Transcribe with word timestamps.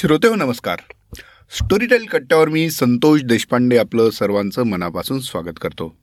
श्रोते 0.00 0.28
हो 0.28 0.34
नमस्कार. 0.34 0.78
स्टोरीटेल 1.50 2.04
कट्ट्यावर 2.04 2.48
मी 2.48 2.70
संतोष 2.70 3.22
देशपांडे 3.22 3.78
आपलं 3.78 4.10
सर्वांचं 4.10 4.62
मनापासून 4.62 5.20
स्वागत 5.20 5.58
करतो. 5.60 5.96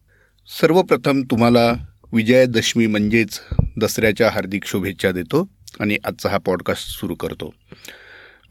सर्वप्रथम 0.61 1.21
तुम्हाला 1.21 1.73
विजयादशमी 2.13 2.87
म्हणजेच 2.87 3.39
दसऱ्याच्या 3.81 4.29
हार्दिक 4.29 4.65
शुभेच्छा 4.65 5.11
देतो 5.11 5.49
आणि 5.79 5.97
आजचा 6.05 6.29
हा 6.29 6.37
पॉडकास्ट 6.37 6.87
सुरू 6.87 7.15
करतो. 7.15 7.53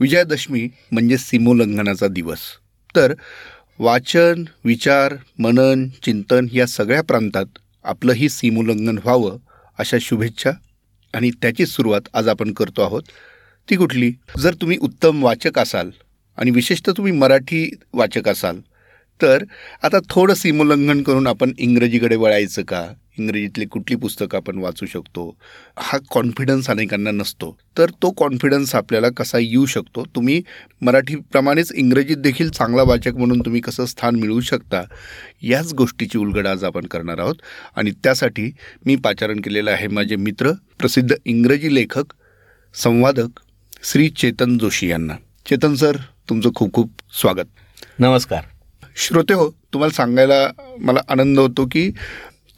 विजयादशमी 0.00 0.68
म्हणजे 0.92 1.18
सीमोल्लंघनाचा 1.18 2.06
दिवस. 2.06 2.38
तर 2.96 3.14
वाचन 3.78 4.44
विचार 4.64 5.14
मनन 5.38 5.88
चिंतन 5.88 6.46
या 6.52 6.66
सगळ्या 6.66 7.02
प्रांतात 7.02 7.46
आपलंही 7.84 8.28
सीमोल्लंघन 8.28 8.98
व्हावं 9.04 9.38
अशा 9.78 9.96
शुभेच्छा 10.00 10.50
आणि 11.14 11.30
त्याची 11.30 11.66
सुरुवात 11.66 12.08
आज 12.14 12.28
आपण 12.28 12.52
करतो 12.52 12.82
आहोत. 12.82 13.02
ती 13.70 13.76
कुठली? 13.76 14.12
जर 14.38 14.54
तुम्ही 14.54 14.76
उत्तम 14.80 15.22
वाचक 15.22 15.58
असाल 15.58 15.90
आणि 16.36 16.50
विशेषतः 16.50 16.92
तुम्ही 16.96 17.12
मराठी 17.12 17.70
वाचक 17.92 18.28
असाल 18.28 18.60
तर 19.22 19.44
आता 19.82 19.98
थोडं 20.10 20.34
सीमोल्लंघन 20.34 21.02
करून 21.02 21.26
आपण 21.26 21.52
इंग्रजीकडे 21.58 22.16
वळायचं 22.16 22.62
का? 22.62 22.92
इंग्रजीतली 23.18 23.64
कुठली 23.64 23.96
पुस्तकं 23.96 24.38
आपण 24.38 24.58
वाचू 24.58 24.86
शकतो? 24.86 25.36
हा 25.78 25.98
कॉन्फिडन्स 26.10 26.70
अनेकांना 26.70 27.10
नसतो. 27.10 27.58
तर 27.78 27.90
तो 27.90 28.10
कॉन्फिडन्स 28.10 28.74
आपल्याला 28.74 29.08
कसा 29.16 29.38
येऊ 29.38 29.66
शकतो? 29.66 30.04
तुम्ही 30.14 30.42
मराठीप्रमाणेच 30.80 31.72
इंग्रजीत 31.72 32.16
देखील 32.16 32.50
चांगला 32.50 32.82
वाचक 32.82 33.16
म्हणून 33.16 33.40
तुम्ही 33.40 33.60
कसं 33.60 33.86
स्थान 33.86 34.16
मिळवू 34.16 34.40
शकता? 34.40 34.82
याच 35.42 35.72
गोष्टीची 35.72 36.18
उलगड 36.18 36.46
आज 36.46 36.64
आपण 36.64 36.86
करणार 36.86 37.18
आहोत. 37.18 37.36
आणि 37.76 37.90
त्यासाठी 37.90 38.52
मी 38.86 38.96
पाचारण 38.96 39.40
केलेलं 39.40 39.70
आहे 39.70 39.88
माझे 39.88 40.16
मित्र 40.16 40.52
प्रसिद्ध 40.78 41.14
इंग्रजी 41.24 41.74
लेखक 41.74 42.04
संवादक 42.74 43.40
श्री 43.88 44.08
चेतन 44.08 44.58
जोशी 44.58 44.90
यांना. 44.90 45.14
चेतन 45.48 45.74
सर 45.74 45.96
तुमचं 46.28 46.50
खूप 46.54 46.72
खूप 46.72 46.90
स्वागत. 47.20 47.48
नमस्कार. 47.98 48.42
श्रोते 48.96 49.34
हो 49.34 49.50
तुम्हाला 49.72 49.92
सांगायला 49.92 50.50
मला 50.78 51.00
आनंद 51.08 51.38
होतो 51.38 51.66
की 51.66 51.90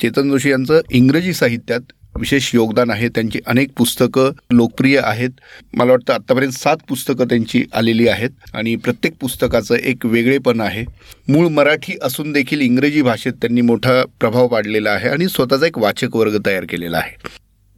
चेतन 0.02 0.30
जोशी 0.30 0.50
यांचं 0.50 0.80
इंग्रजी 0.90 1.32
साहित्यात 1.32 1.80
विशेष 2.16 2.54
योगदान 2.54 2.90
आहे. 2.90 3.08
त्यांची 3.08 3.40
अनेक 3.46 3.68
पुस्तकं 3.76 4.30
लोकप्रिय 4.50 5.00
आहेत. 5.02 5.30
मला 5.74 5.90
वाटतं 5.90 6.12
आत्तापर्यंत 6.12 6.52
सात 6.52 6.76
पुस्तकं 6.88 7.24
त्यांची 7.24 7.64
आलेली 7.72 8.08
आहेत 8.08 8.30
आणि 8.54 8.76
प्रत्येक 8.76 9.14
पुस्तकाचं 9.20 9.74
एक 9.74 10.06
वेगळेपण 10.06 10.60
आहे. 10.60 10.84
मूळ 11.28 11.48
मराठी 11.48 11.94
असून 12.02 12.32
देखील 12.32 12.60
इंग्रजी 12.60 13.02
भाषेत 13.02 13.32
त्यांनी 13.32 13.60
मोठा 13.60 14.04
प्रभाव 14.20 14.48
पाडलेला 14.48 14.90
आहे 14.90 15.08
आणि 15.08 15.28
स्वतःचा 15.28 15.66
एक 15.66 15.78
वाचक 15.78 16.16
वर्ग 16.16 16.38
तयार 16.46 16.64
केलेला 16.68 16.98
आहे. 16.98 17.28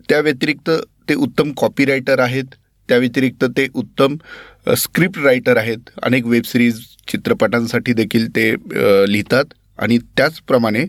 त्या 0.08 0.20
व्यतिरिक्त 0.20 0.70
ते 1.08 1.14
उत्तम 1.14 1.52
कॉपीरायटर 1.52 2.18
आहेत. 2.18 2.44
त्या 2.90 2.98
व्यतिरिक्त 2.98 3.44
ते 3.56 3.66
उत्तम 3.74 4.16
स्क्रिप्ट 4.76 5.18
रायटर 5.18 5.56
आहेत. 5.56 5.90
अनेक 6.02 6.26
वेबसिरीज 6.26 6.80
चित्रपटांसाठी 7.08 7.92
देखील 7.92 8.28
ते 8.36 8.50
लिहितात 9.12 9.54
आणि 9.78 9.98
त्याचप्रमाणे 10.16 10.84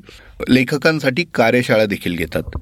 लेखकांसाठी 0.50 1.24
कार्यशाळा 1.34 1.86
देखील 1.86 2.16
घेतात. 2.16 2.58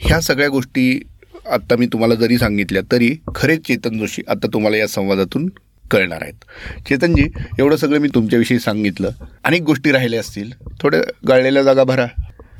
ह्या 0.00 0.20
सगळ्या 0.20 0.48
गोष्टी 0.48 1.02
आत्ता 1.50 1.76
मी 1.76 1.86
तुम्हाला 1.92 2.14
जरी 2.14 2.38
सांगितल्या 2.38 2.82
तरी 2.92 3.14
खरेच 3.34 3.66
चेतन 3.66 3.98
जोशी 3.98 4.22
आता 4.28 4.46
तुम्हाला 4.52 4.76
या 4.76 4.86
संवादातून 4.88 5.48
कळणार 5.90 6.22
आहेत. 6.22 6.44
चेतनजी 6.88 7.26
एवढं 7.58 7.76
सगळं 7.76 7.98
मी 7.98 8.08
तुमच्याविषयी 8.14 8.58
सांगितलं. 8.58 9.10
अनेक 9.44 9.62
गोष्टी 9.62 9.92
राहिल्या 9.92 10.20
असतील. 10.20 10.50
थोड्या 10.80 11.00
गाळलेल्या 11.28 11.62
जागा 11.62 11.84
भरा. 11.84 12.06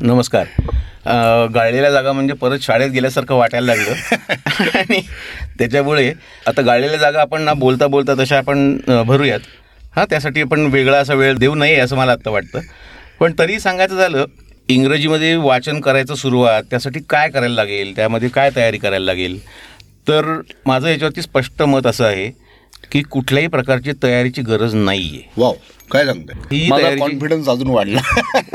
नमस्कार. 0.00 0.46
गाळलेल्या 1.06 1.90
जागा 1.90 2.12
म्हणजे 2.12 2.34
परत 2.34 2.58
शाळेत 2.62 2.90
गेल्यासारखं 2.90 3.34
वाटायला 3.34 3.74
लागलं. 3.74 4.76
आणि 4.78 5.00
त्याच्यामुळे 5.58 6.12
आता 6.46 6.62
गाळलेल्या 6.62 6.98
जागा 6.98 7.20
आपण 7.20 7.42
ना 7.42 7.52
बोलता 7.54 7.86
बोलता 7.86 8.14
तशा 8.18 8.38
आपण 8.38 8.76
भरूयात. 9.06 9.40
हां 9.96 10.04
त्यासाठी 10.10 10.40
आपण 10.40 10.66
वेगळा 10.66 10.98
असा 10.98 11.14
वेळ 11.14 11.36
देऊ 11.38 11.54
नये 11.54 11.78
असं 11.80 11.96
मला 11.96 12.12
आत्ता 12.12 12.30
वाटतं. 12.30 12.60
पण 13.20 13.32
तरी 13.38 13.58
सांगायचं 13.60 13.96
झालं 13.96 14.24
इंग्रजीमध्ये 14.68 15.34
वाचन 15.36 15.80
करायचं 15.80 16.14
सुरुवात 16.14 16.62
त्यासाठी 16.70 17.00
काय 17.10 17.28
करायला 17.30 17.54
लागेल 17.54 17.94
त्यामध्ये 17.96 18.28
काय 18.28 18.50
तयारी 18.56 18.78
करायला 18.78 19.04
लागेल? 19.04 19.38
तर 20.08 20.24
माझं 20.66 20.88
याच्यावरती 20.88 21.22
स्पष्ट 21.22 21.62
मत 21.62 21.86
असं 21.86 22.04
आहे 22.04 22.30
की 22.92 23.02
कुठल्याही 23.02 23.46
प्रकारची 23.46 23.92
तयारीची 24.02 24.42
गरज 24.42 24.74
नाही 24.74 25.08
आहे 25.08 25.22
वाव 25.36 25.52
काय 25.92 26.04
सांगताय? 26.06 26.66
माझा 26.68 26.94
कॉन्फिडन्स 26.98 27.48
अजून 27.48 27.68
वाढला. 27.70 28.00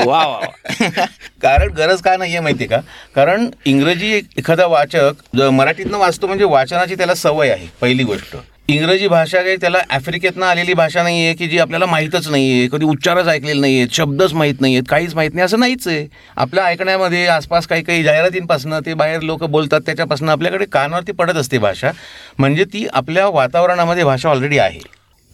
वा 0.06 0.26
वा 0.26 1.06
कारण 1.42 1.72
गरज 1.78 2.02
काय 2.02 2.18
नाहीये 2.18 2.40
माहितीये 2.40 2.68
का? 2.70 2.80
कारण 3.16 3.50
इंग्रजी 3.66 4.14
एखादा 4.38 4.66
वाचक 4.68 5.36
मराठीतनं 5.36 5.98
वाचतो 5.98 6.28
म्हणजे 6.28 6.46
वाचनाची 6.46 6.96
त्याला 6.96 7.16
सवय 7.16 7.50
आहे 7.50 7.68
पहिली 7.82 8.04
गोष्ट. 8.04 8.36
इंग्रजी 8.70 9.08
भाषा 9.08 9.42
काही 9.42 9.56
त्याला 9.58 9.80
आफ्रिकेतनं 9.90 10.46
आलेली 10.46 10.74
भाषा 10.74 11.04
नाही 11.04 11.24
आहे 11.26 11.34
की 11.34 11.48
जी 11.48 11.60
आपल्याला 11.60 11.86
माहीतच 11.86 12.28
नाही 12.30 12.52
आहे 12.52 12.68
कधी 12.72 12.86
उच्चारच 12.86 13.28
ऐकलेले 13.28 13.60
नाही 13.60 13.76
आहेत 13.78 13.94
शब्दच 13.96 14.34
माहीत 14.34 14.62
नाही 14.62 14.74
आहेत 14.74 14.90
काहीच 14.90 15.14
माहीत 15.16 15.34
नाही 15.34 15.46
असं 15.46 15.60
नाहीच 15.60 15.88
आहे. 15.88 16.06
आपल्या 16.36 16.66
ऐकण्यामध्ये 16.66 17.26
आसपास 17.28 17.68
काही 17.68 17.84
काही 17.84 18.04
जाहिरातींपासून 18.04 18.74
ते 18.86 18.94
बाहेर 18.94 19.22
लोक 19.22 19.44
बोलतात 19.46 19.82
त्याच्यापासून 19.86 20.30
आपल्याकडे 20.30 20.66
कानावरती 20.66 21.12
पडत 21.12 21.38
असते 21.38 21.58
भाषा. 21.58 21.92
म्हणजे 22.40 22.64
ती 22.64 22.86
आपल्या 22.94 23.28
वातावरणामध्ये 23.28 24.04
भाषा 24.04 24.30
ऑलरेडी 24.30 24.58
आहे. 24.58 24.80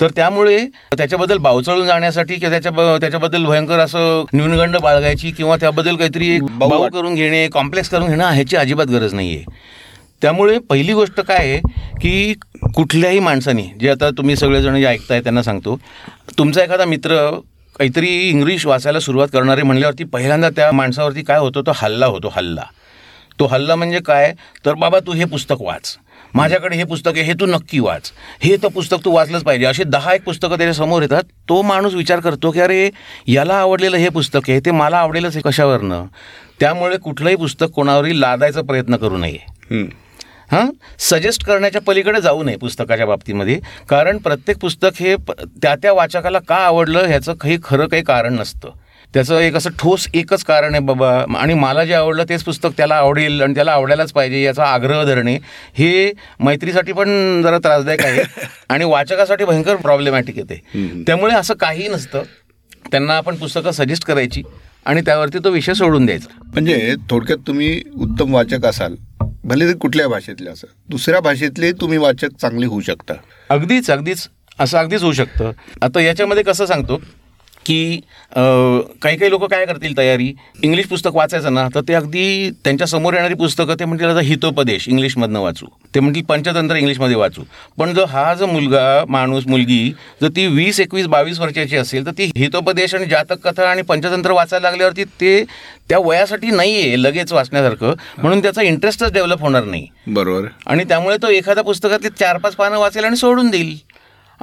तर 0.01 0.07
त्यामुळे 0.15 0.65
त्याच्याबद्दल 0.97 1.37
बावचळून 1.37 1.85
जाण्यासाठी 1.87 2.35
किंवा 2.35 2.49
त्याच्या 2.49 2.97
त्याच्याबद्दल 2.99 3.45
भयंकर 3.45 3.79
असं 3.79 4.23
न्यूनगंड 4.33 4.77
बाळगायची 4.77 5.31
किंवा 5.31 5.55
त्याबद्दल 5.55 5.95
काहीतरी 5.95 6.39
बाऊ 6.39 6.89
करून 6.89 7.15
घेणे 7.15 7.47
कॉम्प्लेक्स 7.47 7.89
करून 7.89 8.07
घेणं 8.07 8.23
ह्याची 8.23 8.55
अजिबात 8.55 8.85
गरज 8.85 9.13
नाही 9.13 9.35
आहे 9.35 9.43
त्यामुळे 10.21 10.59
पहिली 10.59 10.93
गोष्ट 10.93 11.21
काय 11.21 11.37
आहे 11.37 11.59
की 12.01 12.33
कुठल्याही 12.75 13.19
माणसाने 13.19 13.63
जे 13.79 13.89
आता 13.89 14.09
तुम्ही 14.09 14.35
सगळेजण 14.35 14.79
जे 14.79 14.85
ऐकताय 14.85 15.21
त्यांना 15.21 15.43
सांगतो 15.43 15.79
तुमचा 16.37 16.63
एखादा 16.63 16.85
मित्र 16.85 17.39
काहीतरी 17.79 18.29
इंग्लिश 18.29 18.65
वाचायला 18.65 18.99
सुरुवात 18.99 19.27
करणारे 19.33 19.61
म्हणल्यावरती 19.61 20.03
पहिल्यांदा 20.03 20.49
त्या 20.49 20.71
माणसावरती 20.71 21.21
काय 21.21 21.37
होतो? 21.37 21.61
तो 21.61 21.71
हल्ला 21.75 22.05
होतो 22.05 22.33
हल्ला. 22.35 22.63
तो 23.39 23.45
हल्ला 23.45 23.75
म्हणजे 23.75 23.99
काय? 23.99 24.33
तर 24.65 24.73
बाबा 24.73 24.99
तू 24.99 25.13
हे 25.13 25.25
पुस्तक 25.25 25.55
वाच. 25.59 25.97
माझ्याकडे 26.33 26.75
हे 26.75 26.83
पुस्तक 26.83 27.11
आहे 27.15 27.23
हे 27.23 27.33
तू 27.33 27.45
नक्की 27.45 27.79
वाच. 27.79 28.11
हे 28.41 28.55
तर 28.63 28.67
पुस्तक 28.67 28.97
तू 29.05 29.11
वाचलंच 29.11 29.43
पाहिजे. 29.43 29.65
असे 29.65 29.83
दहा 29.83 30.13
एक 30.13 30.23
पुस्तकं 30.23 30.57
त्याच्यासमोर 30.57 31.01
येतात. 31.01 31.23
तो 31.49 31.61
माणूस 31.61 31.93
विचार 31.93 32.19
करतो 32.19 32.51
की 32.51 32.59
अरे 32.59 32.89
याला 33.27 33.53
आवडलेलं 33.53 33.97
हे 33.97 34.09
पुस्तक 34.09 34.49
आहे 34.49 34.59
ते 34.59 34.71
मला 34.71 34.97
आवडेलच 34.97 35.35
आहे 35.35 35.41
कशावरनं? 35.41 36.05
त्यामुळे 36.59 36.97
कुठलंही 36.97 37.35
पुस्तक 37.35 37.67
कोणावरही 37.75 38.21
लादायचा 38.21 38.61
प्रयत्न 38.61 38.95
करू 38.95 39.17
नये. 39.17 39.39
हां? 40.51 40.69
सजेस्ट 40.99 41.45
करण्याच्या 41.45 41.81
पलीकडे 41.81 42.21
जाऊ 42.21 42.43
नये 42.43 42.55
पुस्तकाच्या 42.55 43.05
बाबतीमध्ये. 43.05 43.59
कारण 43.89 44.17
प्रत्येक 44.17 44.57
पुस्तक 44.57 44.99
हे 44.99 45.15
त्या 45.61 45.75
त्या 45.75 45.93
वाचकाला 45.93 46.39
का 46.39 46.55
आवडलं 46.55 46.99
ह्याचं 46.99 47.33
काही 47.33 47.57
खरं 47.63 47.87
काही 47.87 48.03
कारण 48.03 48.33
नसतं. 48.33 48.69
त्याचं 49.13 49.39
एक 49.39 49.55
असं 49.55 49.69
ठोस 49.79 50.07
एकच 50.13 50.43
कारण 50.43 50.73
आहे 50.73 50.79
बाबा. 50.79 51.25
आणि 51.37 51.53
मला 51.53 51.85
जे 51.85 51.93
आवडलं 51.93 52.23
तेच 52.29 52.43
पुस्तक 52.43 52.69
त्याला 52.77 52.95
आवडेल 52.95 53.41
आणि 53.41 53.55
त्याला 53.55 53.71
आवडायलाच 53.71 54.11
पाहिजे 54.11 54.43
याचा 54.43 54.65
आग्रह 54.65 55.03
धरणे. 55.03 55.37
हे 55.73 56.11
मैत्रीसाठी 56.39 56.91
पण 56.91 57.41
जरा 57.41 57.57
त्रासदायक 57.57 58.01
आहे. 58.01 58.23
आणि 58.69 58.85
वाचकासाठी 58.85 59.45
भयंकर 59.45 59.75
प्रॉब्लेमॅटिक 59.75 60.37
येते. 60.37 60.61
त्यामुळे 61.07 61.35
असं 61.35 61.53
काही 61.53 61.87
नसतं. 61.87 62.23
त्यांना 62.91 63.13
आपण 63.13 63.35
पुस्तकं 63.35 63.71
सजेस्ट 63.71 64.05
करायची 64.05 64.43
आणि 64.85 65.01
त्यावरती 65.01 65.37
तो 65.43 65.49
विषय 65.49 65.73
सोडून 65.73 66.05
द्यायचा. 66.05 66.43
म्हणजे 66.53 66.95
थोडक्यात 67.09 67.37
तुम्ही 67.47 67.81
उत्तम 67.95 68.33
वाचक 68.33 68.65
असाल 68.65 68.95
भले 69.43 69.67
ते 69.67 69.73
कुठल्या 69.73 70.07
भाषेतले 70.07 70.49
असं 70.49 70.67
दुसऱ्या 70.89 71.19
भाषेतले 71.19 71.71
तुम्ही 71.71 71.97
वाचक 71.97 72.27
चांगले 72.41 72.65
होऊ 72.65 72.81
शकता. 72.81 73.13
अगदीच 73.49 73.91
अगदीच 73.91 74.27
असं 74.59 74.77
अगदीच 74.77 75.03
होऊ 75.03 75.11
शकतं. 75.11 75.51
आता 75.81 76.01
याच्यामध्ये 76.01 76.43
कसं 76.43 76.65
सांगतो 76.65 77.01
की 77.65 77.99
काही 78.27 79.17
काही 79.17 79.29
लोक 79.31 79.43
काय 79.51 79.65
करतील 79.65 79.97
तयारी? 79.97 80.31
इंग्लिश 80.63 80.85
पुस्तक 80.87 81.15
वाचायचं 81.15 81.53
ना 81.53 81.67
तर 81.75 81.81
ते 81.87 81.93
अगदी 81.93 82.49
त्यांच्यासमोर 82.63 83.13
येणारी 83.13 83.33
पुस्तकं 83.33 83.75
ते 83.79 83.85
म्हणतील 83.85 84.07
आता 84.07 84.19
हितोपदेश 84.23 84.87
इंग्लिशमधनं 84.89 85.39
वाचू. 85.39 85.65
ते 85.95 85.99
म्हणतील 85.99 86.23
पंचतंत्र 86.23 86.75
इंग्लिशमध्ये 86.75 87.15
वाचू. 87.15 87.41
पण 87.77 87.93
जर 87.93 88.05
हा 88.09 88.33
जो 88.33 88.47
मुलगा 88.47 89.03
माणूस 89.09 89.47
मुलगी 89.47 89.91
जर 90.21 90.27
ती 90.35 90.45
वीस 90.47 90.79
एकवीस 90.79 91.07
बावीस 91.07 91.39
वर्षाची 91.39 91.77
असेल 91.77 92.05
तर 92.05 92.11
ती 92.17 92.31
हितोपदेश 92.37 92.95
आणि 92.95 93.05
जातक 93.05 93.47
कथा 93.47 93.69
आणि 93.69 93.81
पंचतंत्र 93.81 94.31
वाचायला 94.31 94.69
लागल्यावरती 94.69 95.03
ते 95.21 95.43
त्या 95.89 95.99
वयासाठी 95.99 96.51
नाही 96.51 96.75
आहे 96.75 97.01
लगेच 97.01 97.31
वाचण्यासारखं. 97.33 97.93
म्हणून 98.17 98.41
त्याचा 98.41 98.61
इंटरेस्टच 98.61 99.13
डेव्हलप 99.13 99.41
होणार 99.41 99.63
नाही. 99.63 99.87
बरोबर. 100.07 100.47
आणि 100.65 100.83
त्यामुळे 100.83 101.17
तो 101.17 101.29
एखाद्या 101.29 101.63
पुस्तकातले 101.63 102.09
चार 102.09 102.37
पाच 102.37 102.55
पानं 102.55 102.77
वाचेल 102.77 103.03
आणि 103.03 103.17
सोडून 103.17 103.49
देईल. 103.49 103.75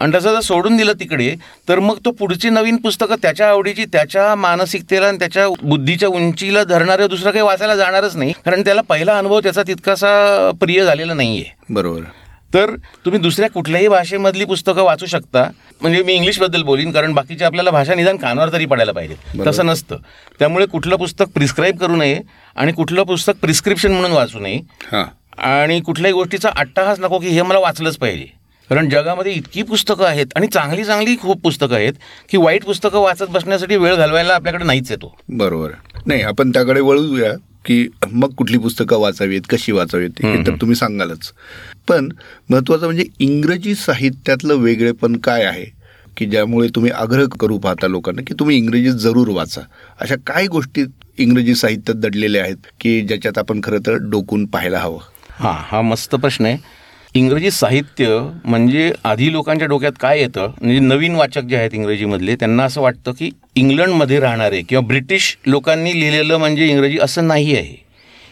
आणि 0.01 0.13
तसं 0.15 0.35
जर 0.35 0.41
सोडून 0.41 0.77
दिलं 0.77 0.93
तिकडे 0.93 1.35
तर 1.69 1.79
मग 1.79 1.99
तो 2.05 2.11
पुढची 2.11 2.51
नवीन 2.51 2.77
पुस्तकं 2.77 3.15
त्याच्या 3.23 3.49
आवडीची 3.49 3.85
त्याच्या 3.85 4.35
मानसिकतेला 4.35 5.07
आणि 5.07 5.19
त्याच्या 5.19 5.49
बुद्धीच्या 5.63 6.09
उंचीला 6.09 6.65
धरणारं 6.65 7.07
दुसरं 7.07 7.31
काही 7.31 7.45
वाचायला 7.45 7.77
जाणारच 7.77 8.17
नाही 8.17 8.33
कारण 8.45 8.61
त्याला 8.61 8.81
पहिला 8.81 9.19
अनुभव 9.19 9.41
त्याचा 9.41 9.63
तितकासा 9.63 10.51
प्रिय 10.61 10.85
झालेला 10.85 11.15
नाही 11.15 11.41
आहे 11.41 11.75
बरोबर. 11.75 12.01
तर 12.55 12.71
तुम्ही 13.05 13.21
दुसऱ्या 13.21 13.51
कुठल्याही 13.51 13.89
भाषेमधली 13.89 14.45
पुस्तकं 14.45 14.83
वाचू 14.83 15.07
शकता. 15.07 15.51
म्हणजे 15.81 16.03
मी 16.03 16.13
इंग्लिशबद्दल 16.13 16.63
बोलीन 16.63 16.93
कारण 16.93 17.13
बाकीची 17.13 17.45
आपल्याला 17.45 17.71
भाषा 17.71 17.95
निदान 17.95 18.17
कानावर 18.17 18.53
तरी 18.53 18.67
पडायला 18.67 18.93
पाहिजे. 18.93 19.45
तसं 19.47 19.67
नसतं. 19.67 19.97
त्यामुळे 20.39 20.67
कुठलं 20.67 20.97
पुस्तक 20.97 21.25
प्रिस्क्राईब 21.35 21.79
करू 21.79 21.97
नये 21.97 22.21
आणि 22.57 22.73
कुठलं 22.73 23.03
पुस्तक 23.03 23.33
प्रिस्क्रिप्शन 23.43 23.93
म्हणून 23.93 24.13
वाचू 24.13 24.39
नये. 24.39 24.59
आणि 25.39 25.81
कुठल्याही 25.81 26.13
गोष्टीचा 26.13 26.51
अट्टाहास 26.57 27.01
नको 27.01 27.19
की 27.19 27.29
हे 27.29 27.43
मला 27.43 27.59
वाचलंच 27.59 27.97
पाहिजे. 27.97 28.40
कारण 28.71 28.89
जगामध्ये 28.89 29.33
इतकी 29.33 29.63
पुस्तकं 29.63 30.05
आहेत 30.05 30.27
आणि 30.37 30.47
चांगली 30.47 30.85
चांगली 30.85 31.17
खूप 31.17 31.41
पुस्तकं 31.43 31.75
आहेत 31.75 31.93
की 32.29 32.37
वाईट 32.37 32.65
पुस्तकं 32.65 32.99
वाचत 32.99 33.31
बसण्यासाठी 33.31 33.77
वेळ 33.77 33.95
घालवायला 33.95 34.35
आपल्याकडे 34.35 34.65
नाहीच 34.65 34.91
येतो. 34.91 35.17
बरोबर. 35.29 35.71
नाही 36.07 36.23
आपण 36.23 36.51
त्याकडे 36.51 36.81
वळूया 36.81 37.33
की 37.65 37.89
मग 38.13 38.33
कुठली 38.35 38.59
पुस्तकं 38.59 38.99
वाचावीत 38.99 39.41
कशी 39.51 39.73
वाचावीत 39.73 40.11
हे 40.23 40.47
तर 40.47 40.55
तुम्ही 40.61 40.77
सांगालच. 40.77 41.33
पण 41.89 42.09
महत्वाचं 42.51 42.85
म्हणजे 42.87 43.05
इंग्रजी 43.19 43.75
साहित्यातलं 43.75 44.55
वेगळेपण 44.55 45.17
काय 45.17 45.45
आहे 45.45 45.65
की 46.17 46.27
ज्यामुळे 46.27 46.69
तुम्ही 46.69 46.91
आग्रह 46.91 47.27
करू 47.41 47.59
पाहता 47.59 47.87
लोकांना 47.87 48.23
की 48.23 48.35
तुम्ही 48.35 48.57
इंग्रजी 48.57 48.91
जरूर 48.91 49.29
वाचा. 49.29 49.61
अशा 50.01 50.15
काय 50.27 50.47
गोष्टी 50.47 50.85
इंग्रजी 51.19 51.55
साहित्यात 51.55 51.97
दडलेल्या 51.97 52.43
आहेत 52.43 52.57
की 52.81 53.01
ज्याच्यात 53.01 53.39
आपण 53.39 53.61
खरं 53.65 53.79
तर 53.79 53.95
डोकून 53.95 54.47
पाहायला 54.47 54.79
हवं? 54.79 54.99
हां 55.31 55.55
हा 55.59 55.83
मस्त 55.83 56.15
प्रश्न 56.15 56.45
आहे. 56.45 56.80
इंग्रजी 57.15 57.51
साहित्य 57.51 58.19
म्हणजे 58.45 58.93
आधी 59.05 59.33
लोकांच्या 59.33 59.69
डोक्यात 59.69 59.93
काय 60.01 60.21
येतं 60.21 60.53
म्हणजे 60.61 60.79
नवीन 60.79 61.15
वाचक 61.15 61.43
जे 61.43 61.57
आहेत 61.57 61.71
इंग्रजीमधले 61.75 62.35
त्यांना 62.35 62.65
असं 62.65 62.81
वाटतं 62.81 63.13
की 63.13 63.31
इंग्लंडमध्ये 63.55 64.21
राहणारे 64.21 64.61
किंवा 64.63 64.87
ब्रिटिश 64.87 65.37
लोकांनी 65.47 66.01
लिहिलेलं 66.01 66.37
म्हणजे 66.37 66.67
इंग्रजी 66.67 66.99
असं 66.99 67.27
नाही 67.27 67.57
आहे. 67.57 67.75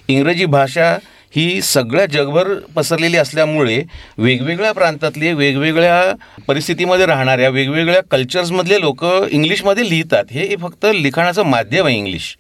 इंग्रजी 0.09 0.45
भाषा 0.45 0.97
ही 1.37 1.61
सगळ्या 1.63 2.05
जगभर 2.07 2.53
पसरलेली 2.77 3.17
असल्यामुळे 3.17 3.83
वेगवेगळ्या 4.19 4.73
प्रांतातले 4.73 5.33
वेगवेगळ्या 5.33 6.13
परिस्थितीमध्ये 6.49 7.07
राहणाऱ्या 7.07 7.49
वेगवेगळ्या 7.49 8.01
कल्चर्समधले 8.11 8.81
लोक 8.81 9.05
इंग्लिशमध्ये 9.31 9.89
लिहितात. 9.89 10.25
हे 10.31 10.57
फक्त 10.61 10.87
लिखाणाचं 10.95 11.43
माध्यम 11.43 11.87
आहे 11.87 11.97
इंग्लिश. 11.97 12.37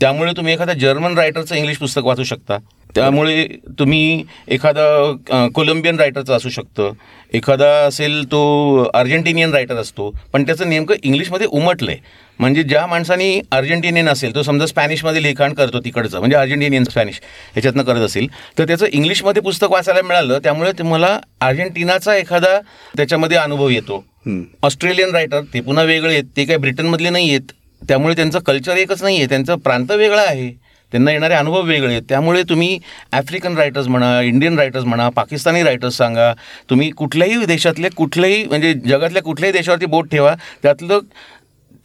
त्यामुळे 0.00 0.32
तुम्ही 0.36 0.54
एखाद्या 0.54 0.74
जर्मन 0.74 1.18
रायटरचं 1.18 1.54
इंग्लिश 1.54 1.78
पुस्तक 1.78 2.04
वाचू 2.04 2.24
शकता. 2.24 2.58
त्यामुळे 2.94 3.46
तुम्ही 3.78 4.22
एखादा 4.48 5.46
कोलंबियन 5.54 5.98
रायटरचं 6.00 6.36
असू 6.36 6.48
शकतं. 6.50 6.92
एखादा 7.34 7.68
असेल 7.86 8.22
तो 8.30 8.40
अर्जेंटिनियन 8.94 9.52
रायटर 9.54 9.76
असतो. 9.76 10.10
पण 10.32 10.44
त्याचं 10.46 10.68
नेमकं 10.70 10.94
इंग्लिशमध्ये 11.02 11.46
उमटलं 11.46 11.90
आहे 11.90 12.28
म्हणजे 12.38 12.62
ज्या 12.62 12.86
माणसाने 12.86 13.40
अर्जेंटिनियन 13.52 14.08
असेल 14.08 14.34
तो 14.34 14.42
समजा 14.42 14.66
स्पॅनिशमध्ये 14.66 15.22
लिखाण 15.22 15.52
करतो 15.54 15.80
तिकडचं 15.84 16.18
म्हणजे 16.18 16.36
अर्जेंटिनियन 16.36 16.84
स्पॅनिश 16.84 17.20
ह्याच्यातनं 17.52 17.82
करत 17.82 18.00
असेल 18.00 18.26
तर 18.58 18.66
त्याचं 18.66 18.86
इंग्लिशमध्ये 18.86 19.42
पुस्तक 19.42 19.70
वाचायला 19.72 20.02
मिळालं 20.02 20.38
त्यामुळे 20.44 20.72
तुम्हाला 20.78 21.18
अर्जेंटिनाचा 21.40 22.14
एखादा 22.16 22.58
त्याच्यामध्ये 22.96 23.36
अनुभव 23.38 23.68
येतो. 23.68 24.04
ऑस्ट्रेलियन 24.62 25.14
रायटर 25.14 25.42
ते 25.54 25.60
पुन्हा 25.60 25.84
वेगळे 25.84 26.12
आहेत 26.12 26.24
ते 26.36 26.44
काही 26.44 26.58
ब्रिटनमधले 26.58 27.10
नाही 27.10 27.28
आहेत 27.28 27.52
त्यामुळे 27.82 28.14
त्यांचं 28.16 28.38
कल्चर 28.38 28.76
एकच 28.76 29.02
नाही 29.02 29.16
आहे 29.16 29.26
त्यांचं 29.28 29.56
प्रांत 29.58 29.90
वेगळा 29.90 30.22
आहे. 30.22 30.50
त्यांना 30.92 31.12
येणारे 31.12 31.34
अनुभव 31.34 31.62
वेगळे 31.62 31.92
आहेत. 31.92 32.02
त्यामुळे 32.08 32.42
तुम्ही 32.42 32.78
आफ्रिकन 33.12 33.56
रायटर्स 33.56 33.86
म्हणा 33.86 34.20
इंडियन 34.22 34.58
रायटर्स 34.58 34.84
म्हणा 34.84 35.08
पाकिस्तानी 35.08 35.62
रायटर्स 35.62 35.96
सांगा. 35.96 36.32
तुम्ही 36.70 36.90
कुठल्याही 36.90 37.44
देशातले 37.44 37.88
कुठल्याही 37.88 38.44
म्हणजे 38.44 38.74
जगातल्या 38.74 39.22
कुठल्याही 39.22 39.52
देशावरती 39.52 39.86
बोट 39.86 40.10
ठेवा. 40.10 40.34
त्यातलं 40.62 40.98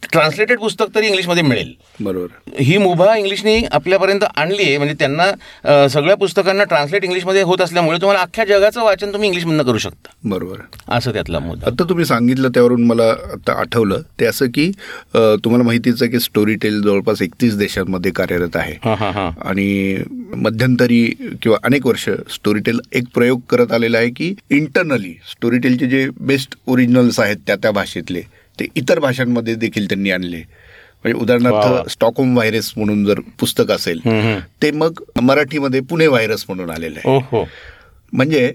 ट्रान्सलेटेड 0.02 0.58
पुस्तक 0.58 0.94
तरी 0.94 1.06
इंग्लिशमध्ये 1.06 1.42
मिळेल. 1.42 1.72
बरोबर. 2.00 2.52
ही 2.60 2.76
मुभा 2.78 3.14
इंग्लिशने 3.16 3.56
आपल्यापर्यंत 3.72 4.24
आणली 4.36 4.62
आहे 4.62 4.76
म्हणजे 4.78 4.94
त्यांना 4.98 5.88
सगळ्या 5.88 6.16
पुस्तकांना 6.16 6.64
ट्रान्सलेट 6.64 7.04
इंग्लिशमध्ये 7.04 7.42
होत 7.42 7.60
असल्यामुळे 7.60 7.98
तुम्हाला 8.00 8.20
अख्ख्या 8.20 8.44
जगाचं 8.44 8.84
वाचन 8.84 9.12
तुम्ही 9.12 9.28
इंग्लिशमधनं 9.28 9.62
करू 9.62 9.78
शकता. 9.78 10.10
बरोबर. 10.24 10.60
असं 10.88 11.12
त्यातला 11.12 11.38
मुद्दा. 11.38 11.66
आता 11.66 11.88
तुम्ही 11.88 12.04
सांगितलं 12.04 12.48
त्यावरून 12.48 12.84
मला 12.86 13.08
आता 13.32 13.58
आठवलं 13.60 14.02
ते 14.20 14.26
असं 14.26 14.46
की 14.46 14.70
तुम्हाला 15.14 15.64
माहितीच 15.64 16.02
आहे 16.02 16.10
की 16.10 16.20
स्टोरी 16.20 16.54
टेल 16.54 16.80
जवळपास 16.82 17.22
एकतीस 17.22 17.56
देशांमध्ये 17.56 18.12
कार्यरत 18.12 18.56
आहे. 18.56 18.74
आणि 18.86 19.96
मध्यंतरी 20.36 21.04
किंवा 21.42 21.58
अनेक 21.64 21.86
वर्ष 21.86 22.08
स्टोरीटेल 22.34 22.80
एक 22.92 23.04
प्रयोग 23.14 23.40
करत 23.50 23.72
आलेला 23.72 23.98
आहे 23.98 24.10
की 24.10 24.34
इंटरनली 24.50 25.12
स्टोरीटेलचे 25.30 25.86
जे 25.86 26.08
बेस्ट 26.20 26.56
ओरिजिनल्स 26.66 27.20
आहेत 27.20 27.36
त्या 27.46 27.56
त्या 27.56 27.70
भाषेतले 27.70 28.20
ते 28.58 28.66
इतर 28.76 28.98
भाषांमध्ये 28.98 29.54
देखील 29.54 29.88
त्यांनी 29.88 30.10
आणले 30.10 30.36
म्हणजे. 30.36 31.12
उदाहरणार्थ 31.14 31.88
स्टॉकहोम 31.90 32.34
व्हायरस 32.34 32.72
म्हणून 32.76 33.04
जर 33.04 33.20
पुस्तक 33.40 33.70
असेल. 33.70 34.00
ते 34.62 34.70
मग 34.70 35.02
मराठीमध्ये 35.22 35.80
पुणे 35.80 36.06
व्हायरस 36.06 36.44
म्हणून 36.48 36.70
आलेलं 36.70 36.98
आहे 37.04 37.18
हो 37.30 37.44
म्हणजे 38.12 38.52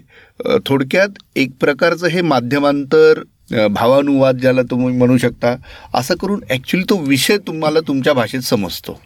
थोडक्यात 0.66 1.18
एक 1.36 1.50
प्रकारचं 1.60 2.06
हे 2.06 2.20
माध्यमांतर 2.22 3.22
भावानुवाद 3.70 4.36
ज्याला 4.36 4.62
तुम्ही 4.62 4.96
म्हणू 4.96 5.16
शकता 5.18 5.54
असं 5.94 6.14
करून 6.14 6.40
ऍक्च्युली 6.50 6.84
तो 6.90 6.96
विषय 6.98 7.36
तुम्हाला 7.46 7.80
तुमच्या 7.80 8.12
भाषेत 8.12 8.40
समजतो 8.40 8.98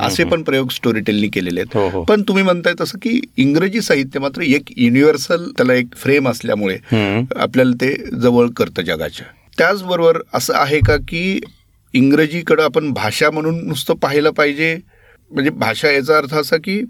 असे 0.00 0.24
पण 0.24 0.42
प्रयोग 0.42 0.70
स्टोरी 0.70 1.00
टेलनी 1.00 1.28
केलेले 1.28 1.60
हो, 1.64 1.80
आहेत 1.80 1.92
हो. 1.94 2.02
पण 2.04 2.22
तुम्ही 2.22 2.42
म्हणताय 2.44 2.74
तसं 2.80 2.98
की 2.98 3.20
इंग्रजी 3.36 3.80
साहित्य 3.80 4.20
मात्र 4.20 4.42
एक 4.42 4.72
युनिव्हर्सल 4.76 5.44
त्याला 5.56 5.74
एक 5.74 5.94
फ्रेम 5.96 6.28
असल्यामुळे. 6.28 6.76
आपल्याला 7.36 7.72
ते 7.80 7.94
जवळ 8.22 8.48
करतं 8.56 8.82
जगाच्या 8.82 9.26
त्याचबरोबर 9.62 10.16
असं 10.34 10.54
आहे 10.56 10.78
का 10.86 10.96
की 11.08 11.40
इंग्रजीकडं 11.94 12.62
आपण 12.62 12.90
भाषा 12.92 13.30
म्हणून 13.30 13.58
नुसतं 13.66 13.94
पाहिलं 13.94 14.30
पाहिजे? 14.30 14.74
म्हणजे 15.30 15.50
भाषा 15.50 15.90
याचा 15.90 16.16
अर्थ 16.16 16.34
असा 16.34 16.56
की 16.56 16.80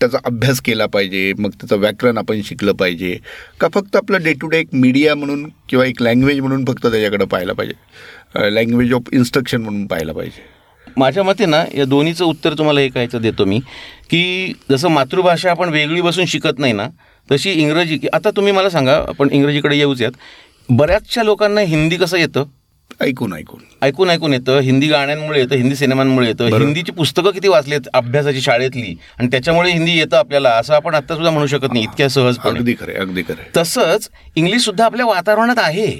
त्याचा 0.00 0.18
अभ्यास 0.24 0.60
केला 0.60 0.86
पाहिजे 0.86 1.32
मग 1.38 1.50
त्याचं 1.50 1.78
व्याकरण 1.80 2.18
आपण 2.18 2.40
शिकलं 2.44 2.72
पाहिजे. 2.72 3.16
का 3.60 3.68
फक्त 3.74 3.96
आपलं 3.96 4.22
डे 4.24 4.32
टू 4.32 4.48
डे 4.48 4.58
एक 4.58 4.68
मीडिया 4.72 5.14
म्हणून 5.14 5.44
किंवा 5.68 5.86
एक 5.86 6.02
लँग्वेज 6.02 6.40
म्हणून 6.40 6.64
फक्त 6.64 6.86
त्याच्याकडं 6.86 7.24
पाहायला 7.24 7.52
पाहिजे? 7.52 7.74
लँग्वेज 8.54 8.92
ऑफ 8.92 9.12
इन्स्ट्रक्शन 9.12 9.62
म्हणून 9.62 9.86
पाहायला 9.86 10.12
पाहिजे. 10.12 10.42
माझ्या 10.96 11.22
मते 11.22 11.46
ना 11.46 11.64
या 11.76 11.84
दोन्हीचं 11.84 12.24
उत्तर 12.24 12.54
तुम्हाला 12.58 12.80
एका 12.80 13.00
याचं 13.00 13.22
देतो 13.22 13.44
मी 13.44 13.60
की 14.10 14.52
जसं 14.70 14.88
मातृभाषा 14.90 15.50
आपण 15.50 15.68
वेगळी 15.68 16.00
बसून 16.00 16.24
शिकत 16.24 16.58
नाही 16.58 16.72
ना 16.72 16.88
तशी 17.28 17.52
इंग्रजी 17.52 17.98
की 17.98 18.08
आता 18.12 18.30
तुम्ही 18.30 18.52
मला 18.52 18.70
सांगा 18.70 18.96
आपण 19.08 19.28
इंग्रजीकडे 19.32 19.76
येऊच 19.76 20.00
यात 20.02 20.12
बऱ्याचशा 20.68 21.22
लोकांना 21.22 21.60
हिंदी 21.60 21.96
कसं 21.96 22.16
येतं? 22.18 22.44
ऐकून 23.00 23.32
ऐकून. 23.34 23.60
ऐकून 23.82 24.10
ऐकून 24.10 24.32
येतं. 24.32 24.58
हिंदी 24.62 24.86
गाण्यांमुळे 24.88 25.40
येतं 25.40 25.54
हिंदी 25.56 25.76
सिनेमांमुळे 25.76 26.26
येतं. 26.28 26.46
हिंदीची 26.58 26.92
पुस्तकं 26.92 27.30
किती 27.30 27.48
वाचलीत 27.48 27.88
अभ्यासाची 27.94 28.40
शाळेतली? 28.40 28.94
आणि 29.18 29.28
त्याच्यामुळे 29.30 29.70
हिंदी 29.70 29.98
येतं 29.98 30.16
आपल्याला 30.16 30.50
असं 30.50 30.74
आपण 30.74 30.94
आता 30.94 31.14
सुद्धा 31.14 31.30
म्हणू 31.30 31.46
शकत 31.46 31.72
नाही 31.72 31.84
इतक्या 31.84 32.08
सहजपणे. 32.08 32.58
अगदी 32.58 32.74
खरं 32.80 33.00
अगदी 33.00 33.22
खरं 33.22 33.56
तसंच 33.56 34.08
इंग्लिश 34.36 34.64
सुद्धा 34.64 34.84
आपल्या 34.84 35.06
वातावरणात 35.06 35.58
आहे. 35.58 35.90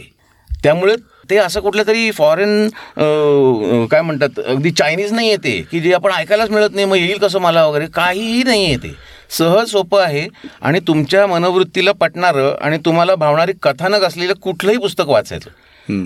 त्यामुळे 0.51 0.95
ते 1.31 1.37
असं 1.37 1.61
कुठलं 1.61 1.83
तरी 1.87 2.11
फॉरेन 2.11 2.69
काय 3.91 4.01
म्हणतात 4.03 4.39
अगदी 4.47 4.71
चायनीज 4.71 5.13
नाही 5.13 5.29
येते 5.31 5.61
की 5.71 5.81
जे 5.81 5.93
आपण 5.95 6.13
ऐकायलाच 6.13 6.51
मिळत 6.51 6.75
नाही 6.75 6.87
मग 6.87 6.97
येईल 6.97 7.19
कसं 7.19 7.41
मला 7.41 7.67
वगैरे? 7.67 7.87
काहीही 7.95 8.43
नाही 8.43 8.71
येते 8.71 8.93
सहज 9.31 9.71
सोपं 9.71 10.03
आहे 10.03 10.27
आणि 10.63 10.81
तुमच्या 10.87 11.27
मनोवृत्तीला 11.27 11.93
पटणारं 11.93 12.55
आणि 12.61 12.79
तुम्हाला 12.85 13.15
भावणारी 13.15 13.53
कथानक 13.63 14.03
असलेलं 14.03 14.35
कुठलंही 14.35 14.79
पुस्तक 14.79 15.09
वाचायचं. 15.09 15.51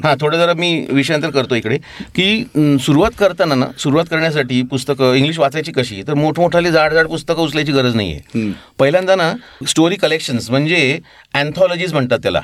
हां 0.04 0.14
थोडं 0.20 0.38
जरा 0.38 0.54
मी 0.54 0.86
विषयांतर 0.90 1.30
करतो 1.30 1.54
इकडे 1.54 1.76
की 2.14 2.78
सुरुवात 2.84 3.10
करताना 3.18 3.54
ना 3.54 3.66
सुरुवात 3.78 4.04
करण्यासाठी 4.10 4.62
पुस्तकं 4.62 5.14
इंग्लिश 5.14 5.38
वाचायची 5.38 5.72
कशी 5.72 6.02
तर 6.08 6.14
मोठमोठाली 6.14 6.70
जाड 6.70 6.92
जाड 6.92 7.06
पुस्तकं 7.08 7.42
उचलायची 7.42 7.72
गरज 7.72 7.94
नाही 7.96 8.12
आहे. 8.12 8.50
पहिल्यांदा 8.78 9.14
ना 9.16 9.32
स्टोरी 9.68 9.96
कलेक्शन्स 9.96 10.50
म्हणजे 10.50 10.98
अँथॉलॉजीज 11.34 11.92
म्हणतात 11.92 12.18
त्याला. 12.22 12.40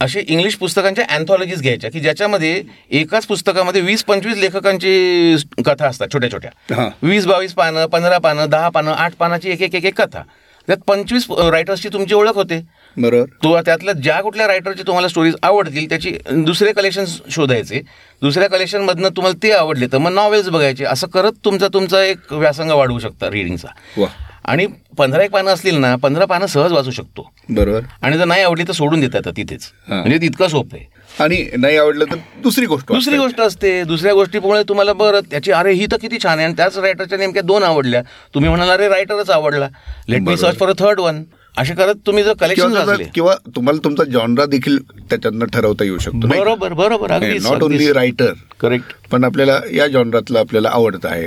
असे 0.00 0.20
इंग्लिश 0.28 0.54
पुस्तकांच्या 0.54 1.04
अँथॉलॉजीज 1.10 1.62
घ्यायच्या 1.62 1.90
की 1.90 2.00
ज्याच्यामध्ये 2.00 2.62
एकाच 2.90 3.26
पुस्तकामध्ये 3.26 3.80
वीस 3.80 4.04
पंचवीस 4.04 4.36
लेखकांची 4.36 5.36
कथा 5.66 5.86
असतात 5.86 6.08
छोट्या. 6.12 6.30
छोट्या. 6.32 6.88
वीस 7.02 7.26
बावीस 7.26 7.52
पानं 7.52 7.86
पंधरा 7.86 8.18
पानं 8.18 8.50
दहा 8.50 8.68
पानं 8.68 8.92
आठ 8.92 9.14
पानाची 9.18 9.50
एक 9.50 9.62
एक 9.62 9.74
एक 9.74 9.84
एक 9.84 10.00
कथा. 10.00 10.22
त्यात 10.66 10.78
पंचवीस 10.86 11.26
रायटर्सची 11.30 11.88
तुमची 11.92 12.14
ओळख 12.14 12.34
होते. 12.34 12.60
बरोबर. 12.96 13.24
तो 13.42 13.60
त्यातल्या 13.60 13.94
ज्या 13.94 14.20
कुठल्या 14.20 14.46
रायटरची 14.46 14.82
तुम्हाला 14.86 15.08
स्टोरीज 15.08 15.34
आवडतील 15.42 15.88
त्याची 15.88 16.12
दुसरे 16.30 16.72
कलेक्शन 16.72 17.04
शोधायचे. 17.30 17.80
दुसऱ्या 18.22 18.48
कलेक्शनमधनं 18.50 19.08
तुम्हाला 19.16 19.42
ते 19.42 19.50
आवडले 19.52 19.86
तर 19.86 19.98
मग 19.98 20.12
नॉवेल्स 20.12 20.48
बघायचे. 20.48 20.84
असं 20.84 21.06
करत 21.06 21.32
तुमचा 21.44 21.68
तुमचा 21.74 22.02
एक 22.04 22.32
व्यासंग 22.32 22.70
वाढवू 22.70 22.98
शकता 22.98 23.30
रिडिंगचा 23.30 24.04
आणि 24.44 24.66
पंधरा 24.98 25.22
एक 25.24 25.30
पानं 25.30 25.50
असतील 25.50 25.78
ना 25.78 25.94
पंधरा 25.96 26.24
पानं 26.24 26.46
सहज 26.46 26.72
वाचू 26.72 26.90
शकतो. 26.90 27.30
बरोबर. 27.48 27.80
आणि 28.02 28.18
जर 28.18 28.24
नाही 28.24 28.42
आवडली 28.42 28.64
तर 28.68 28.72
सोडून 28.72 29.00
देता 29.00 29.18
येतं 29.18 29.36
तिथेच. 29.36 29.70
म्हणजे 29.88 30.18
तितकं 30.18 30.48
सोपं 30.48 30.76
आहे. 30.76 30.94
आणि 31.20 31.36
नाही 31.58 31.76
आवडलं 31.76 32.04
तर 32.04 32.16
दुसरी 32.42 32.66
गोष्ट 32.66 32.92
दुसरी. 32.92 33.16
गोष्ट 33.16 33.40
असते. 33.40 33.82
दुसऱ्या 33.84 34.12
गोष्टीमुळे 34.14 34.62
तुम्हाला 34.68 34.92
बरं 34.92 35.20
त्याची 35.30 35.52
अरे 35.52 35.72
ही 35.72 35.86
तर 35.92 35.96
किती 35.96 36.18
छान 36.22 36.38
आहे. 36.38 36.46
आणि 36.46 36.54
त्याच 36.56 36.78
रायटरच्या 36.78 37.18
नेमक्या 37.18 37.42
दोन 37.42 37.62
आवडल्या. 37.62 38.02
तुम्ही 38.34 38.50
म्हणाल 38.50 38.70
अरे 38.70 38.88
रायटरच 38.88 39.30
आवडला. 39.30 39.68
Let 40.08 40.20
me. 40.20 40.36
Search 40.36 40.58
for 40.58 40.70
a 40.70 40.74
third 40.78 41.00
one 41.00 41.22
असे 41.56 41.74
करत 41.74 41.94
तुम्ही 42.06 42.22
जर 42.24 42.32
कलेक्शन 42.32 43.02
किंवा 43.14 43.34
तुम्हाला 43.56 43.80
तुमचा 43.84 44.04
जॉनरा 44.04 44.44
देखील 44.46 44.78
त्याच्यातनं 45.10 45.44
ठरवता 45.44 45.84
येऊ 45.84 45.98
शकतो 45.98 46.26
बरोबर 46.26 46.72
बरोबर 46.72 47.12
नॉट 47.42 47.62
ओनली 47.62 47.92
रायटर 47.92 48.32
करेक्ट 48.60 48.92
पण 49.10 49.24
आपल्याला 49.24 49.58
या 49.72 49.86
जॉनरातलं 49.86 50.38
आपल्याला 50.38 50.68
आवडत 50.68 51.06
आहे. 51.06 51.26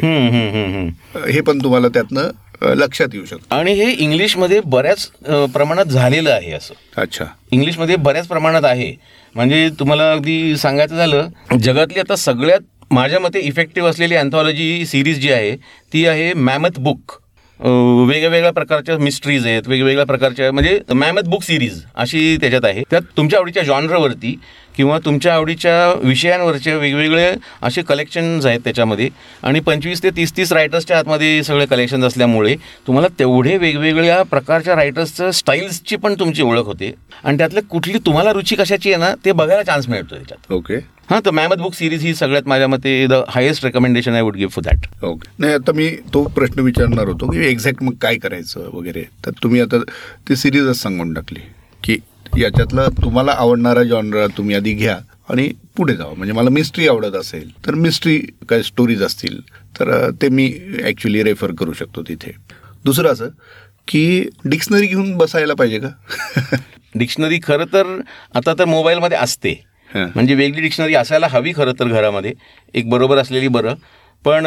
हे 1.31 1.41
पण 1.41 1.63
तुम्हाला 1.63 1.87
त्यातनं 1.87 2.29
लक्षात 2.75 3.07
येऊ 3.13 3.25
शकतं. 3.25 3.55
आणि 3.55 3.73
हे 3.73 3.91
इंग्लिशमध्ये 3.93 4.59
बऱ्याच 4.65 5.09
अ, 5.25 5.45
प्रमाणात 5.45 5.85
झालेलं 5.85 6.29
आहे 6.29 6.51
असं. 6.51 6.73
अच्छा. 6.97 7.25
इंग्लिशमध्ये 7.51 7.95
बऱ्याच 7.95 8.27
प्रमाणात 8.27 8.65
आहे. 8.65 8.93
म्हणजे 9.35 9.69
तुम्हाला 9.79 10.11
अगदी 10.11 10.57
सांगायचं 10.57 10.95
झालं 10.95 11.57
जगातली 11.59 11.99
आता 11.99 12.15
सगळ्यात 12.15 12.59
माझ्या 12.91 13.19
मते 13.19 13.39
इफेक्टिव्ह 13.39 13.89
असलेली 13.89 14.15
अँथॉलॉजी 14.15 14.85
सिरीज 14.85 15.19
जी 15.19 15.31
आहे 15.31 15.55
ती 15.93 16.05
आहे 16.05 16.33
मॅमथ 16.33 16.79
बुक 16.79 17.11
वेगवेगळ्या 17.59 18.51
प्रकारच्या 18.51 18.97
मिस्ट्रीज 18.97 19.45
आहेत 19.45 19.67
वेगवेगळ्या 19.67 20.05
प्रकारच्या 20.05 20.51
म्हणजे 20.51 20.79
मॅमथ 20.93 21.27
बुक 21.27 21.43
सिरीज 21.43 21.81
अशी 21.95 22.37
त्याच्यात 22.41 22.65
आहे. 22.65 22.83
त्यात 22.91 23.01
तुमच्या 23.17 23.39
आवडीच्या 23.39 23.63
जॉनरवरती 23.63 24.35
किंवा 24.75 24.97
तुमच्या 25.05 25.33
आवडीच्या 25.33 25.93
विषयांवरचे 26.03 26.75
वेगवेगळे 26.75 27.31
असे 27.61 27.81
कलेक्शन्स 27.81 28.45
आहेत 28.45 28.59
त्याच्यामध्ये. 28.63 29.09
आणि 29.43 29.59
पंचवीस 29.59 30.03
ते 30.03 30.09
तीस 30.17 30.35
तीस 30.37 30.51
रायटर्सच्या 30.53 30.99
आतमध्ये 30.99 31.43
सगळे 31.43 31.65
कलेक्शन्स 31.65 32.05
असल्यामुळे 32.05 32.55
तुम्हाला 32.87 33.07
तेवढे 33.19 33.57
वेगवेगळ्या 33.57 34.21
प्रकारच्या 34.23 34.75
रायटर्सचं 34.75 35.31
स्टाईल्सची 35.31 35.95
पण 35.95 36.13
तुमची 36.19 36.41
ओळख 36.41 36.65
होते. 36.65 36.93
आणि 37.23 37.37
त्यातलं 37.37 37.59
कुठली 37.69 37.97
तुम्हाला 38.05 38.33
रुची 38.33 38.55
कशाची 38.55 38.93
आहे 38.93 39.01
ना 39.01 39.13
ते 39.25 39.31
बघायला 39.31 39.63
चान्स 39.63 39.89
मिळतो 39.89 40.15
त्याच्यात. 40.15 40.51
ओके 40.53 40.79
हां 41.09 41.19
तर 41.21 41.31
मॅमथ 41.31 41.57
बुक 41.57 41.73
सिरीज 41.73 42.03
ही 42.03 42.13
सगळ्यात 42.15 42.47
माझ्या 42.47 42.67
मते 42.67 42.91
the 43.07 43.13
highest 43.29 43.63
recommendation 43.65 44.13
I 44.13 44.21
would 44.21 44.35
give 44.35 44.51
for 44.51 44.63
that 44.63 45.03
okay 45.03 45.29
नाही 45.39 45.53
आता 45.53 45.71
मी 45.71 45.89
तो 46.13 46.23
प्रश्न 46.23 46.61
विचारणार 46.61 47.07
होतो 47.07 47.27
की 47.27 47.45
एक्झॅक्ट 47.45 47.83
मग 47.83 47.93
काय 48.01 48.17
करायचं 48.17 48.69
वगैरे. 48.73 49.03
तर 49.25 49.31
तुम्ही 49.43 49.61
आता 49.61 49.77
ती 50.29 50.35
सिरीजच 50.35 50.81
सांगून 50.81 51.13
टाकली 51.13 51.39
की 51.83 51.97
याच्यातला 52.37 52.87
तुम्हाला 53.03 53.31
आवडणारा 53.31 53.83
जॉनरा 53.83 54.25
तुम्ही 54.27 54.55
आधी 54.55 54.73
घ्या 54.73 54.97
आणि 55.29 55.47
पुढे 55.77 55.95
जावा. 55.95 56.13
म्हणजे 56.13 56.33
मला 56.33 56.49
मिस्ट्री 56.49 56.87
आवडत 56.87 57.15
असेल 57.15 57.49
तर 57.65 57.75
मिस्ट्री 57.75 58.17
काय 58.49 58.61
स्टोरीज 58.63 59.01
असतील 59.03 59.39
तर 59.79 60.09
ते 60.21 60.29
मी 60.29 60.51
ॲक्च्युली 60.83 61.23
रेफर 61.23 61.51
करू 61.51 61.73
शकतो 61.73 62.01
तिथे. 62.01 62.31
दुसरं 62.85 63.11
असं 63.11 63.29
की 63.87 64.29
डिक्शनरी 64.45 64.87
घेऊन 64.87 65.15
बसायला 65.17 65.53
पाहिजे 65.53 65.79
का? 65.79 65.89
डिक्शनरी 66.95 67.39
खरं 67.43 67.65
तर 67.73 67.99
आता 68.35 68.53
तर 68.59 68.65
मोबाईलमध्ये 68.65 69.17
असते. 69.17 69.68
म्हणजे 69.95 70.35
वेगळी 70.35 70.61
डिक्शनरी 70.61 70.95
असायला 70.95 71.27
हवी 71.31 71.53
खरं 71.55 71.73
तर 71.79 71.87
घरामध्ये. 71.87 72.33
एक 72.73 72.89
बरोबर 72.89 73.17
असलेली 73.17 73.47
बरं. 73.47 73.73
पण 74.25 74.45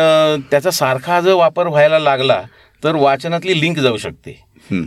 त्याचा 0.50 0.70
सारखा 0.70 1.20
जर 1.20 1.32
वापर 1.32 1.66
व्हायला 1.66 1.98
लागला 1.98 2.40
तर 2.82 2.94
वाचनातली 2.96 3.60
लिंक 3.60 3.78
जाऊ 3.78 3.96
शकते. 3.96 4.40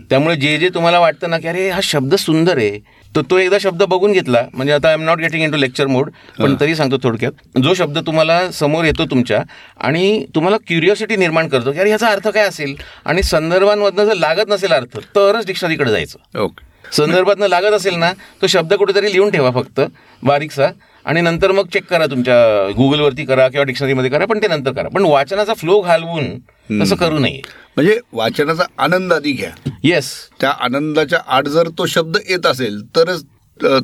त्यामुळे 0.10 0.36
जे 0.36 0.58
जे 0.58 0.70
तुम्हाला 0.74 1.00
वाटतं 1.00 1.30
ना 1.30 1.38
की 1.40 1.48
अरे 1.48 1.70
हा 1.70 1.80
शब्द 1.84 2.16
सुंदर 2.16 2.58
आहे 2.58 2.78
तर 3.16 3.22
तो 3.30 3.38
एकदा 3.38 3.58
शब्द 3.62 3.84
बघून 3.84 4.12
घेतला 4.12 4.42
म्हणजे 4.54 4.74
आता 4.74 4.88
I 4.88 4.94
am 4.94 5.02
not 5.02 5.18
getting 5.18 5.44
into 5.52 5.58
lecture 5.58 5.88
mode 5.88 6.10
पण 6.40 6.56
तरी 6.60 6.76
सांगतो 6.76 6.98
थोडक्यात 7.04 7.58
जो 7.64 7.74
शब्द 7.74 7.98
तुम्हाला 8.06 8.40
समोर 8.52 8.86
येतो 8.86 9.06
तुमच्या 9.06 9.42
आणि 9.80 10.26
तुम्हाला 10.36 10.58
क्युरिओसिटी 10.68 11.16
निर्माण 11.16 11.48
करतो 11.48 11.72
की 11.72 11.80
अरे 11.80 11.90
ह्याचा 11.90 12.08
अर्थ 12.08 12.28
काय 12.28 12.48
असेल? 12.48 12.76
आणि 13.06 13.24
संदर्भांमधनं 13.24 14.06
जर 14.06 14.16
लागत 14.16 14.50
नसेल 14.50 14.72
अर्थ 14.72 14.98
तरच 15.16 15.46
डिक्शनरीकडे 15.48 15.92
जायचं. 15.92 16.40
ओके. 16.40 16.64
संदर्भातनं 16.98 17.48
लागत 17.48 17.74
असेल 17.74 17.96
ना 17.96 18.12
तो 18.42 18.48
शब्द 18.48 18.74
कुठेतरी 18.74 19.12
लिहून 19.14 19.30
ठेवा 19.32 19.52
फक्त 19.52 19.82
बारीकसा. 20.24 20.68
आणि 21.06 21.22
नंतर 21.22 21.52
मग 21.52 21.68
चेक 21.74 21.86
करा 21.86 22.06
तुमच्या 22.06 22.36
गुगलवरती 22.78 23.26
करा 23.26 23.48
किंवा 23.48 23.64
डिक्शनरीमध्ये 23.64 24.10
करा 24.10 24.26
पण 24.26 24.40
ते 24.42 24.48
नंतर 24.48 24.72
करा. 24.72 24.90
पण 24.90 25.04
वाचनाचा 25.06 25.54
फ्लो 25.54 25.80
घालवून 25.82 26.82
तसं 26.82 26.96
करू 26.96 27.20
नये. 27.20 27.42
म्हणजे 27.76 28.00
वाचनाचा 28.14 28.64
आनंद 28.78 29.14
आधी 29.14 29.32
घ्या. 29.32 29.52
येस 29.84 30.12
त्या 30.42 30.52
आनंदाच्या 30.60 31.20
आड 31.28 31.48
जर 31.48 31.68
तो 31.78 31.86
शब्द 31.86 32.18
येत 32.30 32.46
असेल 32.46 32.82
तरच 32.96 33.24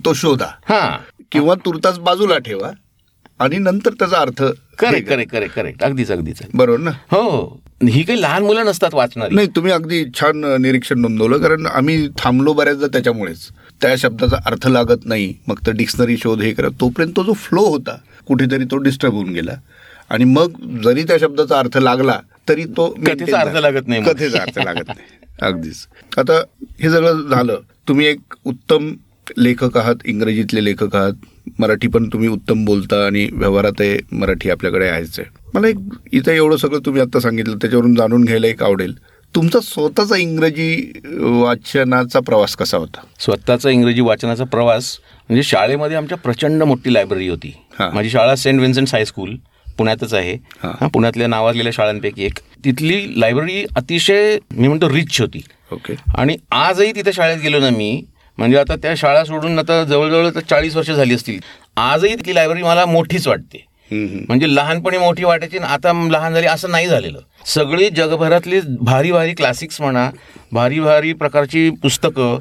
तो 0.06 0.13
शोधा. 0.13 0.48
हां. 0.70 0.98
किंवा 1.32 1.56
तुर्तास 1.65 1.98
बाजूला 2.00 2.38
ठेवा 2.38 2.72
आणि 3.39 3.58
नंतर 3.58 3.94
त्याचा 4.00 4.18
अर्थ 4.18 4.44
करेक्ट 4.80 5.10
करेक्ट 5.10 5.32
करेक्ट 5.32 5.56
करेक्ट 5.56 5.84
अगदीच 5.84 6.12
अगदीच. 6.12 6.41
बरोबर 6.53 6.80
ना? 6.80 6.91
हो. 7.12 7.62
ही 7.89 8.03
काही 8.03 8.21
लहान 8.21 8.43
मुलं 8.43 8.65
नसतात 8.65 8.93
वाचणारी. 8.93 9.35
नाही 9.35 9.47
तुम्ही 9.55 9.71
अगदी 9.71 10.03
छान 10.15 10.43
निरीक्षण 10.61 11.00
नोंदवलं 11.00 11.38
कारण 11.38 11.65
आम्ही 11.65 12.07
थांबलो 12.17 12.53
बऱ्याचदा 12.53 12.88
त्याच्यामुळेच. 12.88 13.47
त्या 13.81 13.95
शब्दाचा 13.97 14.38
अर्थ 14.45 14.67
लागत 14.67 15.05
नाही 15.05 15.33
मग 15.47 15.59
तर 15.67 15.71
डिक्शनरी 15.71 16.17
शोध 16.17 16.41
हे 16.41 16.53
करत 16.53 16.71
तोपर्यंत 16.79 17.13
तो 17.15 17.23
जो 17.23 17.33
फ्लो 17.33 17.61
होता 17.61 17.97
कुठेतरी 18.27 18.65
तो 18.71 18.77
डिस्टर्ब 18.77 19.13
होऊन 19.13 19.29
गेला. 19.29 19.55
आणि 20.09 20.23
मग 20.23 20.59
जरी 20.83 21.03
त्या 21.03 21.17
शब्दाचा 21.21 21.59
अर्थ 21.59 21.77
लागला 21.77 22.19
तरी 22.50 22.63
तो 22.77 22.88
कथेचा 23.07 23.39
अर्थ. 23.39 23.55
लागत 23.55 23.88
नाही. 23.88 24.01
कथेचा 24.03 24.41
अर्थ 24.41 24.59
लागत 24.59 24.88
नाही. 24.88 25.07
अगदीच. 25.41 25.88
आता 26.17 26.33
हे 26.81 26.89
सगळं 26.89 27.29
झालं. 27.29 27.59
तुम्ही 27.88 28.05
एक 28.07 28.33
उत्तम 28.45 28.93
लेखक 29.38 29.77
आहात 29.77 29.95
इंग्रजीतले 30.05 30.63
लेखक 30.63 30.95
आहात. 30.95 31.13
मराठी 31.60 31.88
पण 31.88 32.07
तुम्ही 32.07 32.29
उत्तम 32.29 32.65
बोलता 32.65 33.05
आणि 33.05 33.27
व्यवहारात 33.33 33.81
आहे 33.81 33.98
मराठी 34.12 34.50
आपल्याकडे 34.50 34.88
आहेच 34.88 35.19
आहे. 35.19 35.29
मला 35.53 35.67
एक 35.67 35.75
इथं 36.13 36.31
एवढं 36.31 36.57
सगळं 36.57 36.79
तुम्ही 36.79 37.01
आता 37.01 37.19
सांगितलं 37.19 37.57
त्याच्यावरून 37.57 37.95
जाणून 37.95 38.25
घ्यायला 38.25 38.48
एक 38.48 38.63
आवडेल. 38.63 38.93
तुमचा 39.36 39.60
स्वतःचा 39.63 40.15
इंग्रजी 40.15 40.91
वाचनाचा 41.19 42.19
प्रवास 42.19 42.55
कसा 42.55 42.77
होता? 42.77 43.01
स्वतःचा 43.19 43.69
इंग्रजी 43.69 44.01
वाचनाचा 44.01 44.43
प्रवास 44.43 44.98
म्हणजे 45.29 45.43
शाळेमध्ये 45.43 45.98
आमच्या 45.98 46.17
प्रचंड 46.17 46.63
मोठी 46.63 46.93
लायब्ररी 46.93 47.27
होती. 47.27 47.53
हां. 47.79 47.93
माझी 47.93 48.10
शाळा 48.10 48.36
सेंट 48.36 48.62
विन्सेंट 48.62 48.88
हायस्कूल 48.91 49.36
पुण्यातच 49.77 50.13
आहे. 50.13 50.38
पुण्यातल्या 50.88 51.27
नावाजलेल्या 51.27 51.71
शाळांपैकी 51.71 52.24
एक. 52.24 52.39
तिथली 52.65 53.19
लायब्ररी 53.21 53.63
अतिशय 53.75 54.38
मी 54.51 54.67
म्हणतो 54.67 54.89
रिच 54.89 55.21
होती. 55.21 55.43
ओके. 55.71 55.93
आणि 56.15 56.36
आजही 56.51 56.91
तिथे 56.91 57.13
शाळेत 57.13 57.38
गेलो 57.43 57.60
ना 57.60 57.69
मी 57.69 58.03
म्हणजे 58.41 58.57
आता 58.57 58.75
त्या 58.75 58.93
शाळा 58.98 59.24
सोडून 59.25 59.60
आता 59.60 59.83
जवळजवळ 59.83 60.29
तर 60.36 60.39
चाळीस 60.50 60.75
वर्ष 60.75 60.89
झाली 60.91 61.13
असतील. 61.15 61.39
आजही 61.77 62.15
ती 62.25 62.36
लायब्ररी 62.36 62.63
मला 62.63 62.86
मोठीच 62.86 63.27
वाटते. 63.27 63.65
म्हणजे 63.91 64.48
लहानपणी 64.55 64.98
मोठी 64.98 65.24
वाटायची 65.24 65.57
आणि 65.57 65.65
आता 65.74 65.91
लहान 66.12 66.33
झाली 66.33 66.48
असं 66.48 66.71
नाही 66.71 66.88
झालेलं. 66.88 67.19
सगळी 67.45 67.89
जगभरातली 67.89 68.60
भारी 68.81 69.12
भारी 69.12 69.33
क्लासिक्स 69.33 69.79
म्हणा 69.81 70.10
भारी 70.51 70.79
भारी 70.79 71.13
प्रकारची 71.13 71.69
पुस्तकं 71.81 72.38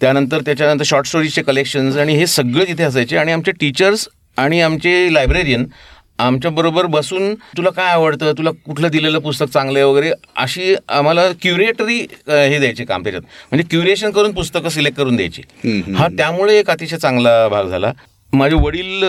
त्यानंतर 0.00 0.40
त्याच्यानंतर 0.46 0.84
शॉर्ट 0.86 1.06
स्टोरीजचे 1.06 1.42
कलेक्शन्स 1.42 1.96
आणि 1.96 2.16
हे 2.16 2.26
सगळे 2.26 2.64
तिथे 2.68 2.84
असायचे. 2.84 3.16
आणि 3.16 3.32
आमचे 3.32 3.52
टीचर्स 3.60 4.08
आणि 4.36 4.60
आमचे 4.60 5.12
लायब्रेरियन 5.14 5.66
आमच्याबरोबर 6.18 6.86
बसून 6.86 7.34
तुला 7.56 7.70
काय 7.70 7.90
आवडतं? 7.92 8.32
तुला 8.38 8.50
कुठलं 8.66 8.88
दिलेलं 8.90 9.18
पुस्तक 9.18 9.46
चांगलं 9.52 9.78
आहे 9.78 9.86
वगैरे? 9.86 10.10
अशी 10.36 10.74
आम्हाला 10.88 11.26
क्युरेटरी 11.42 11.98
हे 12.28 12.58
द्यायचे 12.58 12.84
काम 12.84 13.02
त्याच्यात. 13.02 13.22
म्हणजे 13.50 13.66
क्युरेशन 13.70 14.10
करून 14.10 14.32
पुस्तकं 14.34 14.68
सिलेक्ट 14.68 14.96
करून 14.98 15.16
द्यायची. 15.16 15.42
हा 15.96 16.08
त्यामुळे 16.18 16.58
एक 16.58 16.70
अतिशय 16.70 16.96
चांगला 16.96 17.48
भाग 17.48 17.68
झाला. 17.68 17.92
माझे 18.32 18.56
वडील 18.56 19.04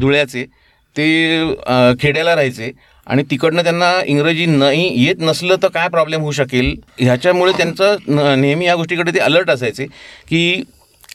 धुळ्याचे 0.00 0.44
ते 0.96 1.54
खेड्याला 2.00 2.34
राहायचे 2.34 2.70
आणि 3.06 3.22
तिकडनं 3.30 3.62
त्यांना 3.62 3.92
इंग्रजी 4.06 4.46
नाही 4.46 5.04
येत 5.04 5.20
नसलं 5.20 5.56
तर 5.62 5.68
काय 5.74 5.88
प्रॉब्लेम 5.88 6.20
होऊ 6.20 6.32
शकेल? 6.32 6.74
ह्याच्यामुळे 6.98 7.52
त्यांचं 7.52 8.40
नेहमी 8.40 8.66
या 8.66 8.74
गोष्टीकडे 8.74 9.14
ते 9.14 9.18
अलर्ट 9.20 9.50
असायचे 9.50 9.86
की 10.28 10.62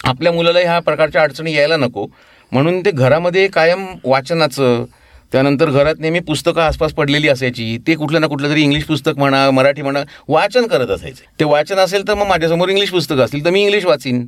आपल्या 0.06 0.32
मुलाला 0.32 0.60
ह्या 0.60 0.80
प्रकारच्या 0.80 1.22
अडचणी 1.22 1.54
यायला 1.54 1.78
नको. 1.78 2.08
म्हणून 2.52 2.80
ते 2.86 2.92
घरामध्ये 2.92 3.48
कायम 3.48 3.86
वाचनाचं 4.04 4.86
त्यानंतर 5.32 5.70
घरात 5.70 5.96
नेहमी 6.00 6.20
पुस्तकं 6.28 6.62
आसपास 6.62 6.94
पडलेली 6.94 7.28
असायची. 7.30 7.78
ते 7.88 7.96
कुठलं 7.96 8.22
ना 8.22 8.28
कुठलं 8.28 8.50
तरी 8.50 8.62
इंग्लिश 8.64 8.84
पुस्तक 8.84 9.18
म्हणा 9.18 9.50
मराठी 9.52 9.82
म्हणा 9.82 10.04
वाचन 10.28 10.68
करत 10.68 10.92
असायचे. 10.92 11.24
ते 11.40 11.46
वाचन 11.46 11.80
असेल 11.80 12.08
तर 12.08 12.14
मग 12.14 12.28
माझ्यासमोर 12.28 12.70
इंग्लिश 12.70 12.92
पुस्तकं 12.92 13.24
असतील 13.24 13.46
तर 13.46 13.50
मी 13.50 13.62
इंग्लिश 13.62 13.86
वाचीन. 13.86 14.26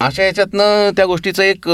अशा 0.00 0.24
याच्यातनं 0.24 0.90
त्या 0.96 1.04
गोष्टीचं 1.06 1.42
एक 1.42 1.68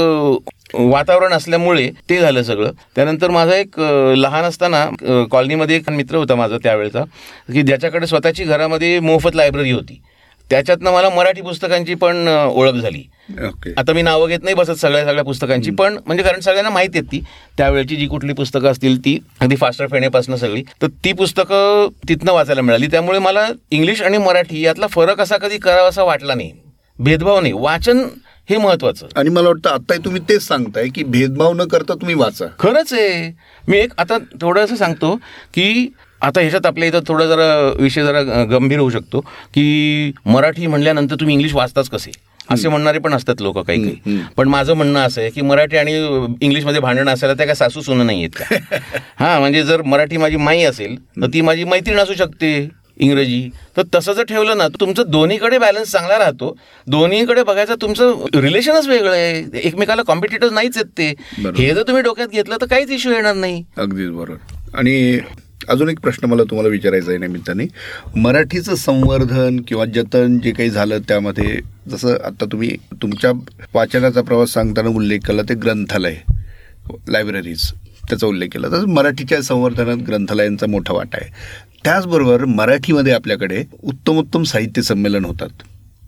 वातावरण 0.73 1.33
असल्यामुळे 1.33 1.89
ते 2.09 2.19
झालं 2.19 2.43
सगळं. 2.43 2.71
त्यानंतर 2.95 3.29
माझा 3.31 3.55
एक 3.55 3.79
लहान 4.17 4.45
असताना 4.45 4.85
कॉलनीमध्ये 5.31 5.75
एक 5.75 5.89
मित्र 5.89 6.15
होता 6.15 6.35
माझा 6.35 6.57
त्यावेळेचा 6.63 7.03
की 7.53 7.61
ज्याच्याकडे 7.61 8.07
स्वतःची 8.07 8.43
घरामध्ये 8.43 8.99
मोफत 8.99 9.35
लायब्ररी 9.35 9.71
होती. 9.71 10.01
त्याच्यातनं 10.49 10.91
मला 10.91 11.09
मराठी 11.09 11.41
पुस्तकांची 11.41 11.93
पण 11.93 12.27
ओळख 12.27 12.73
झाली. 12.73 13.03
ओके. 13.43 13.73
आता 13.77 13.93
मी 13.93 14.01
नावं 14.01 14.27
घेत 14.27 14.43
नाही 14.43 14.55
बसत 14.55 14.79
सगळ्या 14.79 15.03
सगळ्या 15.05 15.23
पुस्तकांची 15.23 15.71
पण 15.71 15.97
म्हणजे 16.05 16.23
कारण 16.23 16.39
सगळ्यांना 16.39 16.69
माहिती 16.69 16.97
आहेत 16.97 17.11
ती. 17.11 17.19
त्यावेळची 17.57 17.95
जी 17.95 18.05
कुठली 18.07 18.33
पुस्तकं 18.33 18.71
असतील 18.71 18.99
ती 19.05 19.17
अगदी 19.39 19.55
फास्टर 19.55 19.87
फेण्यापासून 19.87 20.35
सगळी. 20.35 20.63
तर 20.81 20.87
ती 21.03 21.13
पुस्तकं 21.13 21.87
तिथनं 22.09 22.31
वाचायला 22.31 22.61
मिळाली. 22.61 22.87
त्यामुळे 22.87 23.19
मला 23.19 23.47
इंग्लिश 23.71 24.01
आणि 24.01 24.17
मराठी 24.17 24.61
यातला 24.61 24.87
फरक 24.87 25.21
असा 25.21 25.37
कधी 25.37 25.57
करावासा 25.57 26.03
वाटला 26.03 26.33
नाही. 26.33 26.51
भेदभाव 26.99 27.39
नाही. 27.39 27.53
वाचन 27.53 28.07
हे 28.49 28.57
महत्वाचं 28.57 29.07
आणि 29.15 29.29
मला 29.29 29.47
वाटतं 29.47 29.69
आत्ताही 29.69 29.99
तुम्ही 30.05 30.21
तेच 30.29 30.41
सांगताय 30.41 30.87
की 30.87 31.03
भेदभाव 31.03 31.53
न 31.53 31.67
करता 31.67 31.93
तुम्ही 31.93 32.15
वाचा. 32.15 32.45
खरंच 32.59 32.93
आहे. 32.93 33.31
मी 33.67 33.77
एक 33.77 33.93
आता 33.97 34.17
थोडंसं 34.41 34.75
सांगतो 34.75 35.15
की 35.53 35.87
आता 36.21 36.39
ह्याच्यात 36.41 36.65
आपल्या 36.65 36.87
इथं 36.87 36.99
थोडं 37.07 37.27
जरा 37.27 37.73
विषय 37.79 38.03
जरा 38.03 38.21
गंभीर 38.43 38.79
होऊ 38.79 38.89
शकतो 38.89 39.19
की 39.53 40.11
मराठी 40.25 40.67
म्हणल्यानंतर 40.67 41.15
तुम्ही 41.15 41.35
इंग्लिश 41.35 41.53
वाचताच 41.53 41.89
कसे? 41.89 42.11
असे 42.49 42.69
म्हणणारे 42.69 42.99
पण 42.99 43.13
असतात 43.13 43.41
लोक 43.41 43.57
काही 43.59 43.83
काही. 43.83 44.19
पण 44.37 44.47
माझं 44.47 44.73
म्हणणं 44.73 44.99
असं 44.99 45.21
आहे 45.21 45.29
की 45.29 45.41
मराठी 45.41 45.77
आणि 45.77 45.93
इंग्लिशमध्ये 46.41 46.81
भांडणं 46.81 47.11
असायला 47.11 47.33
त्या 47.33 47.45
काय 47.45 47.55
सासू 47.55 47.81
सुनं 47.81 48.05
नाही 48.05 48.23
आहेत 48.23 48.35
का? 48.35 48.55
हां 49.19 49.39
म्हणजे 49.39 49.63
जर 49.63 49.81
मराठी 49.81 50.17
माझी 50.17 50.37
माई 50.37 50.63
असेल 50.63 50.95
तर 51.21 51.27
ती 51.33 51.41
माझी 51.41 51.63
मैत्रीण 51.63 51.97
असू 51.99 52.13
शकते 52.13 52.69
इंग्रजी. 52.99 53.49
तर 53.77 53.81
तसं 53.95 54.13
जर 54.13 54.23
ठेवलं 54.23 54.57
ना 54.57 54.67
तर 54.67 54.79
तुमचं 54.79 55.03
दोन्हीकडे 55.07 55.57
बॅलन्स 55.57 55.91
चांगला 55.91 56.17
राहतो. 56.19 56.55
दोन्हीकडे 56.87 57.43
बघायचं 57.43 57.75
तुमचं 57.81 58.25
रिलेशनच 58.33 58.87
वेगळं 58.87 59.11
आहे. 59.11 59.43
एकमेकाला 59.63 60.01
कॉम्पिटिटर्स 60.01 60.51
नाहीच 60.51 60.77
आहेत 60.77 60.97
ते. 60.97 61.13
हे 61.57 61.73
जर 61.73 61.81
तुम्ही 61.81 62.03
डोक्यात 62.03 62.27
घेतलं 62.27 62.55
तर 62.61 62.65
काहीच 62.65 62.91
इश्यू 62.91 63.11
येणार 63.11 63.35
नाही. 63.35 63.63
अगदीच 63.77 64.09
बरोबर. 64.09 64.77
आणि 64.77 65.19
अजून 65.69 65.89
एक 65.89 65.99
प्रश्न 65.99 66.27
मला 66.27 66.43
तुम्हाला 66.43 66.69
विचारायचा 66.69 67.11
आहे 67.11 67.19
निमित्ताने. 67.19 67.65
मराठीचं 68.15 68.75
संवर्धन 68.75 69.59
किंवा 69.67 69.85
जतन 69.85 70.39
जे 70.39 70.51
काही 70.51 70.69
झालं 70.69 70.99
त्यामध्ये 70.99 71.59
जसं 71.89 72.17
आता 72.25 72.45
तुम्ही 72.45 72.75
तुमच्या 73.01 73.31
वाचनाचा 73.73 74.21
प्रवास 74.21 74.49
सांगताना 74.49 74.89
उल्लेख 74.89 75.19
केला 75.19 75.41
ते 75.41 75.53
ग्रंथालय 75.53 76.15
लायब्ररीज 77.07 77.71
त्याचा 78.09 78.27
उल्लेख 78.27 78.47
केला. 78.51 78.67
तर 78.67 78.85
मराठीच्या 78.85 79.41
संवर्धनात 79.41 79.97
ग्रंथालयांचा 79.97 80.67
मोठा 80.67 80.93
वाटा 80.93 81.17
आहे. 81.21 81.29
त्याचबरोबर 81.83 82.45
मराठीमध्ये 82.45 83.13
आपल्याकडे 83.13 83.63
उत्तम 83.83 84.17
उत्तम 84.17 84.43
साहित्य 84.43 84.81
संमेलन 84.81 85.25
होतात. 85.25 85.49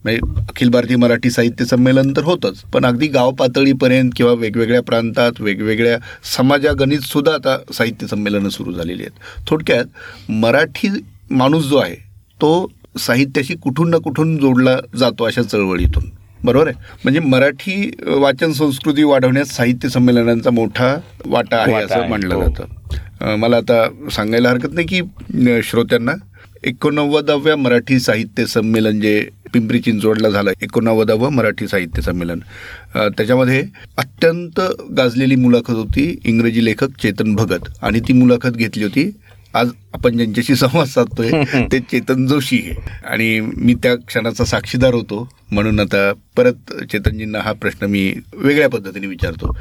म्हणजे 0.06 0.42
अखिल 0.42 0.70
भारतीय 0.70 0.98
मराठी 0.98 1.30
साहित्य 1.32 1.66
संमेलन 1.66 2.12
तर 2.18 2.24
होतंच 2.24 2.60
पण 2.74 2.86
अगदी 2.86 3.08
गाव 3.08 3.32
पातळीपर्यंत 3.40 4.12
किंवा 4.16 4.34
वेगवेगळ्या 4.34 4.82
प्रांतात 4.82 5.42
वेगवेगळ्या 5.42 5.98
समाजागणित 6.36 7.00
सुद्धा 7.02 7.34
आता 7.34 7.58
साहित्य 7.74 8.08
संमेलनं 8.08 8.50
सुरू 8.50 8.74
झालेली 8.74 9.04
आहेत. 9.04 9.20
थोडक्यात 9.48 10.30
मराठी 10.32 10.90
माणूस 11.32 11.66
जो 11.66 11.78
आहे 11.78 11.96
तो 12.42 12.70
साहित्याशी 13.00 13.56
कुठून 13.64 13.90
ना 13.90 13.98
कुठून 14.04 14.38
जोडला 14.38 14.78
जातो 14.98 15.24
अशा 15.24 15.42
चळवळीतून. 15.44 16.10
बरोबर 16.44 16.68
आहे? 16.68 16.76
म्हणजे 17.04 17.20
मराठी 17.20 17.92
वाचन 18.08 18.52
संस्कृती 18.54 19.04
वाढवण्यात 19.04 19.46
साहित्य 19.46 19.90
संमेलनांचा 19.90 20.50
मोठा 20.50 20.96
वाटा 21.26 21.58
आहे 21.58 21.74
असं 21.76 22.08
म्हणलं 22.08 22.36
हो. 22.36 22.42
जातं. 22.44 23.36
मला 23.40 23.58
आता 23.58 24.10
सांगायला 24.12 24.50
हरकत 24.50 24.74
नाही 24.74 24.88
की 24.88 25.62
श्रोत्यांना 25.64 26.12
एकोणनव्वदाव्या 26.64 27.56
मराठी 27.56 28.00
साहित्य 28.00 28.46
संमेलन 28.46 29.00
जे 29.02 29.30
पिंपरी 29.54 29.80
चिंचवडला 29.80 30.30
झालं 30.30 30.52
एकोणनव्वदावं 30.62 31.32
मराठी 31.34 31.68
साहित्य 31.68 32.02
संमेलन. 32.02 32.40
त्याच्यामध्ये 32.96 33.64
अत्यंत 33.98 34.60
गाजलेली 34.98 35.36
मुलाखत 35.36 35.72
होती 35.72 36.16
इंग्रजी 36.26 36.66
लेखक 36.66 37.00
चेतन 37.02 37.36
भगत 37.36 37.70
आणि 37.82 38.00
ती 38.00 38.14
मुलाखत 38.14 38.50
घेतली 38.50 38.84
होती. 38.84 39.10
आज 39.54 39.70
आपण 39.94 40.18
ज्यांच्याशी 40.18 40.56
संवाद 40.56 40.88
साधतोय 40.88 41.32
ते 41.72 41.80
चेतन 41.82 42.26
जोशी 42.28 42.58
आहे 42.58 42.74
आणि 43.12 43.40
मी 43.40 43.74
त्या 43.84 43.96
क्षणाचा 43.98 44.46
साक्षीदार 44.46 44.94
होतो. 44.94 45.28
म्हणून 45.52 45.80
आता 45.80 46.12
परत 46.38 46.74
चेतनजींना 46.92 47.40
हा 47.44 47.52
प्रश्न 47.54 47.86
मी 47.86 48.14
वेगळ्या 48.34 48.70
पद्धतीने 48.70 49.08
विचारतो. 49.08 49.56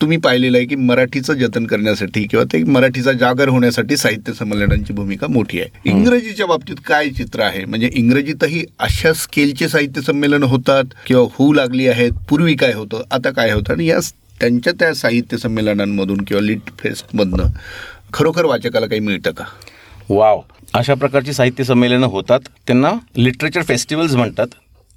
तुम्ही 0.00 0.18
पाहिलेलं 0.18 0.56
आहे 0.56 0.66
की 0.66 0.74
मराठीचं 0.74 1.34
जतन 1.34 1.66
करण्यासाठी 1.66 2.24
किंवा 2.24 2.44
ते 2.52 2.64
मराठीचा 2.64 3.12
जागर 3.12 3.48
होण्यासाठी 3.48 3.96
साहित्य 3.96 4.32
संमेलनांची 4.32 4.92
भूमिका 4.92 5.26
मोठी 5.26 5.60
आहे. 5.60 5.68
इंग्रजीच्या 5.84 6.46
बाबतीत 6.46 6.76
काय 6.86 7.08
चित्र 7.08 7.40
आहे? 7.40 7.64
म्हणजे 7.64 7.90
इंग्रजीतही 7.92 8.64
अशा 8.78 9.12
स्केलचे 9.12 9.68
साहित्य 9.68 10.00
संमेलन 10.00 10.42
होतात 10.42 10.84
किंवा 11.06 11.26
होऊ 11.32 11.52
लागली 11.52 11.88
आहेत 11.88 12.10
पूर्वी 12.28 12.54
काय 12.54 12.72
होतं 12.72 13.02
आता 13.10 13.30
काय 13.30 13.50
होतं? 13.50 13.72
आणि 13.72 13.86
या 13.86 13.98
त्यांच्या 14.40 14.72
त्या 14.72 14.94
साहित्य 14.94 15.36
संमेलनांमधून 15.36 16.20
किंवा 16.20 16.40
लिट 16.40 16.60
फेस्टमधनं 16.78 17.44
खरोखर 18.12 18.44
वाचकाला 18.44 18.86
काही 18.86 19.00
मिळतं 19.00 19.30
का? 19.30 19.44
वाव. 20.08 20.40
अशा 20.74 20.94
प्रकारची 20.94 21.32
साहित्य 21.32 21.64
संमेलनं 21.64 22.06
होतात. 22.06 22.40
त्यांना 22.66 22.92
लिटरेचर 23.16 23.62
फेस्टिवल्स 23.62 24.14
म्हणतात. 24.14 24.46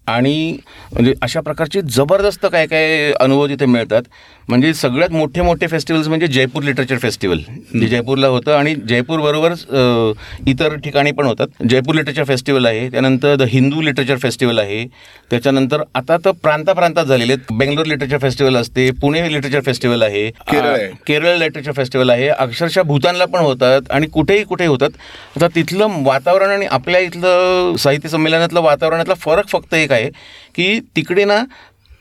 आणि 0.08 0.58
म्हणजे 0.94 1.14
अशा 1.22 1.40
प्रकारचे 1.42 1.82
जबरदस्त 1.90 2.46
काय 2.46 2.66
काय 2.68 3.12
अनुभव 3.20 3.48
तिथे 3.48 3.66
मिळतात. 3.66 4.02
म्हणजे 4.48 4.74
सगळ्यात 4.74 5.12
मोठे 5.12 5.42
मोठे 5.42 5.68
फेस्टिवल्स 5.68 6.08
म्हणजे 6.08 6.28
जयपूर 6.28 6.64
लिटरेचर 6.64 6.98
फेस्टिवल 6.98 7.38
जे 7.74 7.88
जयपूरला 7.88 8.28
होतं 8.28 8.54
आणि 8.54 8.74
जयपूरबरोबरच 8.90 9.66
अ, 9.70 10.12
इतर 10.48 10.76
ठिकाणी 10.84 11.12
पण 11.12 11.26
होतात. 11.26 11.48
जयपूर 11.70 11.96
लिटरेचर 11.96 12.24
फेस्टिवल 12.24 12.66
आहे 12.66 12.90
त्यानंतर 12.92 13.36
द 13.36 13.42
हिंदू 13.50 13.82
लिटरेचर 13.82 14.18
फेस्टिवल 14.24 14.60
आहे 14.60 14.84
त्याच्यानंतर 15.32 15.84
आता 15.96 16.18
तर 16.26 16.32
प्रांताप्रांतात 16.44 17.06
झालेले 17.06 17.34
आहेत. 17.34 17.54
बेंगलोर 17.54 17.86
लिटरेचर 17.86 18.18
फेस्टिवल 18.22 18.58
असते 18.58 18.90
पुणे 19.02 19.22
लिटरेचर 19.34 19.62
फेस्टिवल 19.66 20.02
आहे 20.04 20.30
केरळ 20.52 20.68
आहे. 20.68 20.88
केरळ 21.08 21.38
लिटरेचर 21.38 21.72
फेस्टिवल 21.72 22.10
आहे 22.10 22.28
अक्षरशः 22.30 22.82
भूतानला 22.84 23.26
पण 23.26 23.40
होतात 23.40 23.92
आणि 23.92 24.08
कुठेही 24.14 24.44
कुठे 24.44 24.66
होतात. 24.66 24.90
आता 25.36 25.48
तिथलं 25.56 26.02
वातावरण 26.06 26.50
आणि 26.50 26.66
आपल्या 26.72 27.00
इथलं 27.02 27.76
साहित्य 27.80 28.10
संमेलनातलं 28.10 28.62
वातावरणातला 28.62 29.14
फरक 29.14 29.48
फक्त 29.48 29.74
एक 29.74 29.92
आहे 29.94 30.10
की 30.56 30.80
तिकडे 30.96 31.26
ना 31.26 31.44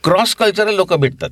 क्रॉस 0.05 0.35
कल्चरल 0.35 0.75
लोक 0.75 0.93
भेटतात. 0.95 1.31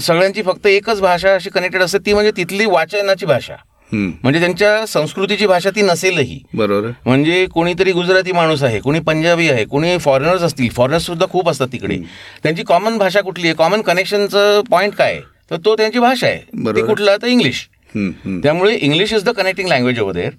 सगळ्यांची 0.00 0.42
फक्त 0.42 0.66
एकच 0.66 1.00
भाषा 1.00 1.34
अशी 1.34 1.50
कनेक्टेड 1.50 1.82
असते 1.82 1.98
ती 2.06 2.12
म्हणजे 2.12 2.30
तिथली 2.36 2.66
वाचनाची 2.66 3.26
भाषा. 3.26 3.54
म्हणजे 3.92 4.40
त्यांच्या 4.40 4.86
संस्कृतीची 4.86 5.46
भाषा 5.46 5.70
ती 5.70 5.82
नसेलही. 5.82 6.38
बरोबर. 6.54 6.90
म्हणजे 7.06 7.44
कोणीतरी 7.54 7.92
गुजराती 7.92 8.32
माणूस 8.32 8.62
आहे 8.62 8.78
कोणी 8.80 9.00
पंजाबी 9.06 9.48
आहे 9.50 9.64
कोणी 9.64 9.96
फॉरेनर्स 9.98 10.42
असतील 10.42 10.68
फॉरेनर्स 10.76 11.06
सुद्धा 11.06 11.26
खूप 11.30 11.48
असतात 11.48 11.68
तिकडे. 11.72 11.96
त्यांची 12.42 12.62
कॉमन 12.62 12.96
भाषा 12.98 13.20
कुठली 13.20 13.46
आहे? 13.46 13.54
कॉमन 13.56 13.80
कनेक्शनचं 13.82 14.60
पॉईंट 14.70 14.94
काय 14.94 15.20
तर 15.50 15.56
तो 15.64 15.76
त्यांची 15.76 15.98
भाषा 15.98 16.26
आहे. 16.26 16.72
ती 16.76 16.86
कुठला? 16.86 17.16
तर 17.16 17.26
इंग्लिश. 17.26 17.66
त्यामुळे 17.94 18.74
English 18.74 19.12
is 19.12 19.24
the 19.24 19.30
connecting 19.30 19.68
language 19.68 20.00
over 20.00 20.14
there 20.14 20.30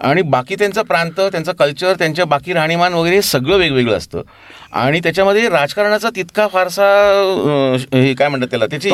आणि 0.00 0.22
बाकी 0.22 0.54
त्यांचा 0.54 0.82
प्रांत 0.82 1.20
त्यांचं 1.20 1.52
कल्चर 1.52 1.94
त्यांच्या 1.94 2.24
बाकी 2.24 2.52
राहणीमान 2.52 2.92
वगैरे 2.92 3.14
हे 3.14 3.22
सगळं 3.22 3.56
वेगवेगळं 3.56 3.96
असतं. 3.96 4.22
आणि 4.72 5.00
त्याच्यामध्ये 5.00 5.48
राजकारणाचा 5.48 6.08
तितका 6.16 6.46
फारसा 6.48 6.86
हे 7.92 8.14
काय 8.14 8.28
म्हणतात 8.28 8.48
त्याला 8.50 8.66
त्याची. 8.66 8.90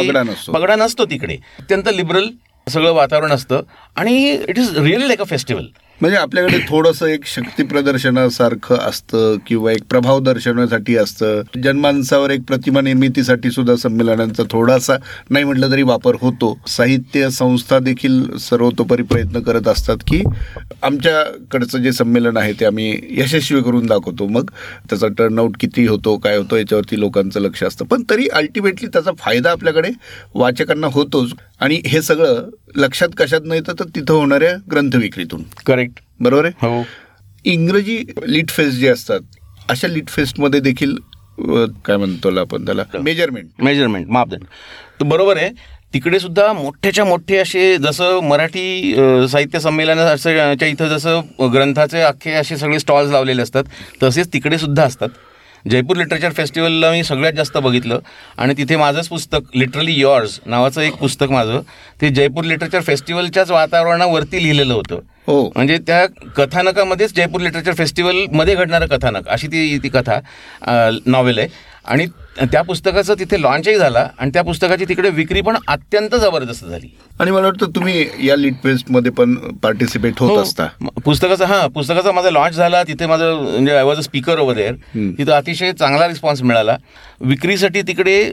पगडा 0.53 0.77
नसतो. 0.77 1.05
तिकडे. 1.05 1.37
अत्यंत 1.59 1.89
लिबरल 1.95 2.29
सगळं 2.67 2.93
वातावरण 2.93 3.33
असतं. 3.33 3.63
आणि 3.97 4.15
it 4.49 4.59
is 4.59 4.79
really 4.79 5.09
like 5.09 5.21
a 5.21 5.25
festival 5.25 5.65
म्हणजे 6.01 6.17
आपल्याकडे 6.19 6.59
थोडंसं 6.69 7.07
एक 7.07 7.25
शक्ती 7.27 7.63
प्रदर्शनासारखं 7.63 8.77
असतं 8.77 9.37
किंवा 9.47 9.73
एक 9.73 9.83
प्रभाव 9.91 10.21
दर्शवण्यासाठी 10.21 10.97
असतं. 10.97 11.41
जनमानसावर 11.65 12.31
एक 12.31 12.41
प्रतिमा 12.49 12.81
निर्मितीसाठी 12.81 13.51
सुद्धा 13.51 13.77
संमेलनांचा 13.77 14.43
थोडासा 14.51 14.97
नाही 15.31 15.45
म्हटलं 15.45 15.71
तरी 15.71 15.83
वापर 15.83 16.17
होतो. 16.21 16.59
साहित्य 16.67 17.31
संस्था 17.31 17.79
देखील 17.79 18.37
सर्वतोपरी 18.37 19.03
प्रयत्न 19.03 19.41
करत 19.41 19.69
असतात 19.69 19.97
की 20.07 20.23
आमच्याकडचं 20.83 21.79
जे 21.79 21.93
संमेलन 21.93 22.37
आहे 22.37 22.53
ते 22.53 22.65
आम्ही 22.65 22.99
यशस्वी 23.11 23.63
करून 23.63 23.87
दाखवतो. 23.87 24.27
मग 24.27 24.51
त्याचा 24.91 25.09
टर्नआउट 25.09 25.57
किती 25.61 25.87
होतो 25.87 26.17
काय 26.17 26.37
होतो 26.37 26.57
याच्यावरती 26.57 27.01
लोकांचं 27.01 27.41
लक्ष 27.41 27.63
असतं. 27.63 27.85
पण 27.85 28.03
तरी 28.11 28.29
अल्टिमेटली 28.29 28.89
त्याचा 28.89 29.11
फायदा 29.19 29.51
आपल्याकडे 29.51 29.91
वाचकांना 30.35 30.87
होतोच. 30.87 31.33
आणि 31.61 31.81
हे 31.87 32.03
सगळं 32.03 32.49
लक्षात 32.77 33.09
कशात 33.19 33.41
नाही 33.45 33.61
तर 33.61 33.85
तिथं 33.95 34.15
होणाऱ्या 34.15 34.55
ग्रंथविक्रीतून. 34.71 35.43
करेक्ट 35.67 35.86
बरोबर 36.21 36.45
आहे? 36.45 36.67
हो. 36.67 36.83
इंग्रजी 37.45 37.97
लिट 38.27 38.51
फेस्ट 38.51 38.79
जे 38.79 38.89
असतात 38.89 39.21
अशा 39.71 39.89
लिट 39.89 40.09
फेस्टमध्ये 40.09 40.61
देखील 40.61 40.95
काय 41.85 41.97
म्हणतो 41.97 42.39
आपण 42.41 42.65
त्याला? 42.65 42.83
मेजरमेंट. 42.95 43.49
मेजरमेंट 43.63 44.07
मापदंड 44.09 44.45
तर 45.01 45.05
बरोबर 45.05 45.37
आहे. 45.37 45.51
तिकडे 45.95 46.19
सुद्धा 46.21 46.53
मोठ्याच्या 46.53 47.05
मोठे 47.05 47.37
असे 47.39 47.77
जसं 47.79 48.21
मराठी 48.23 48.95
साहित्य 49.31 49.61
संमेलन 49.61 49.99
असं 49.99 50.55
च्या 50.55 50.69
इथं 50.69 50.89
जसं 50.89 51.51
ग्रंथाचे 51.53 52.01
अख्खे 52.01 52.33
असे 52.33 52.57
सगळे 52.57 52.79
स्टॉल्स 52.79 53.11
लावलेले 53.13 53.43
असतात 53.43 53.65
तसेच 54.03 54.33
तिकडे 54.33 54.59
सुद्धा 54.59 54.85
असतात. 54.85 55.09
जयपूर 55.71 55.97
लिटरेचर 55.97 56.33
फेस्टिवलला 56.33 56.91
मी 56.91 57.03
सगळ्यात 57.05 57.33
जास्त 57.33 57.57
बघितलं. 57.59 57.99
आणि 58.39 58.55
तिथे 58.59 58.77
माझंच 58.77 59.09
पुस्तक 59.09 59.57
लिटरली 59.57 59.93
युअर्स 59.93 60.39
नावाचं 60.47 60.81
एक 60.81 60.97
पुस्तक 60.97 61.31
माझं 61.31 61.61
ते 62.01 62.09
जयपूर 62.11 62.45
लिटरेचर 62.45 62.81
फेस्टिवलच्याच 62.81 63.51
वातावरणावरती 63.51 64.43
लिहिलेलं 64.43 64.75
होतं. 64.75 65.01
हो. 65.27 65.43
म्हणजे 65.55 65.79
त्या 65.87 66.05
कथानकामध्येच 66.37 67.15
जयपूर 67.17 67.41
लिटरेचर 67.41 67.75
फेस्टिवलमध्ये 67.75 68.55
घडणारं 68.55 68.87
कथानक 68.87 69.29
अशी 69.29 69.47
ती 69.47 69.79
ती 69.83 69.89
कथा 69.89 70.19
नॉवेल 71.07 71.39
आहे. 71.39 71.49
आणि 71.85 72.07
त्या 72.43 72.63
पुस्तकाचं 72.63 73.15
तिथे 73.19 73.41
लॉन्चही 73.43 73.77
झाला 73.79 74.09
आणि 74.19 74.31
त्या 74.35 74.43
पुस्तकाची 74.45 74.85
तिकडे 74.89 75.11
विक्री 75.11 75.41
पण 75.41 75.57
अत्यंत 75.69 76.15
जबरदस्त 76.15 76.65
झाली. 76.65 76.97
आणि 77.21 77.31
मला 77.31 77.43
वाटतं 77.43 77.71
तुम्ही 77.75 78.05
या 78.27 78.35
लिट 78.37 78.55
फेस्टमध्ये 78.63 79.11
पण 79.13 79.35
पार्टिसिपेट 79.63 80.19
होत 80.19 80.31
हो. 80.31 80.41
असता. 80.43 80.67
पुस्तकाचा 81.05 81.47
हा 81.47 81.67
पुस्तकाचा 81.75 82.13
माझा 82.13 82.31
लॉन्च 82.31 82.57
झाला 82.57 82.83
तिथे 82.83 83.07
माझं 83.07 83.41
म्हणजे 83.43 83.73
I 83.73 83.83
was 83.83 83.99
a 83.99 84.03
speaker 84.03 84.39
over 84.39 84.57
there 84.57 84.75
तिथं 85.19 85.33
अतिशय 85.33 85.73
चांगला 85.73 86.09
रिस्पॉन्स 86.09 86.43
मिळाला. 86.43 86.77
विक्रीसाठी 87.21 87.83
तिकडे 87.83 88.31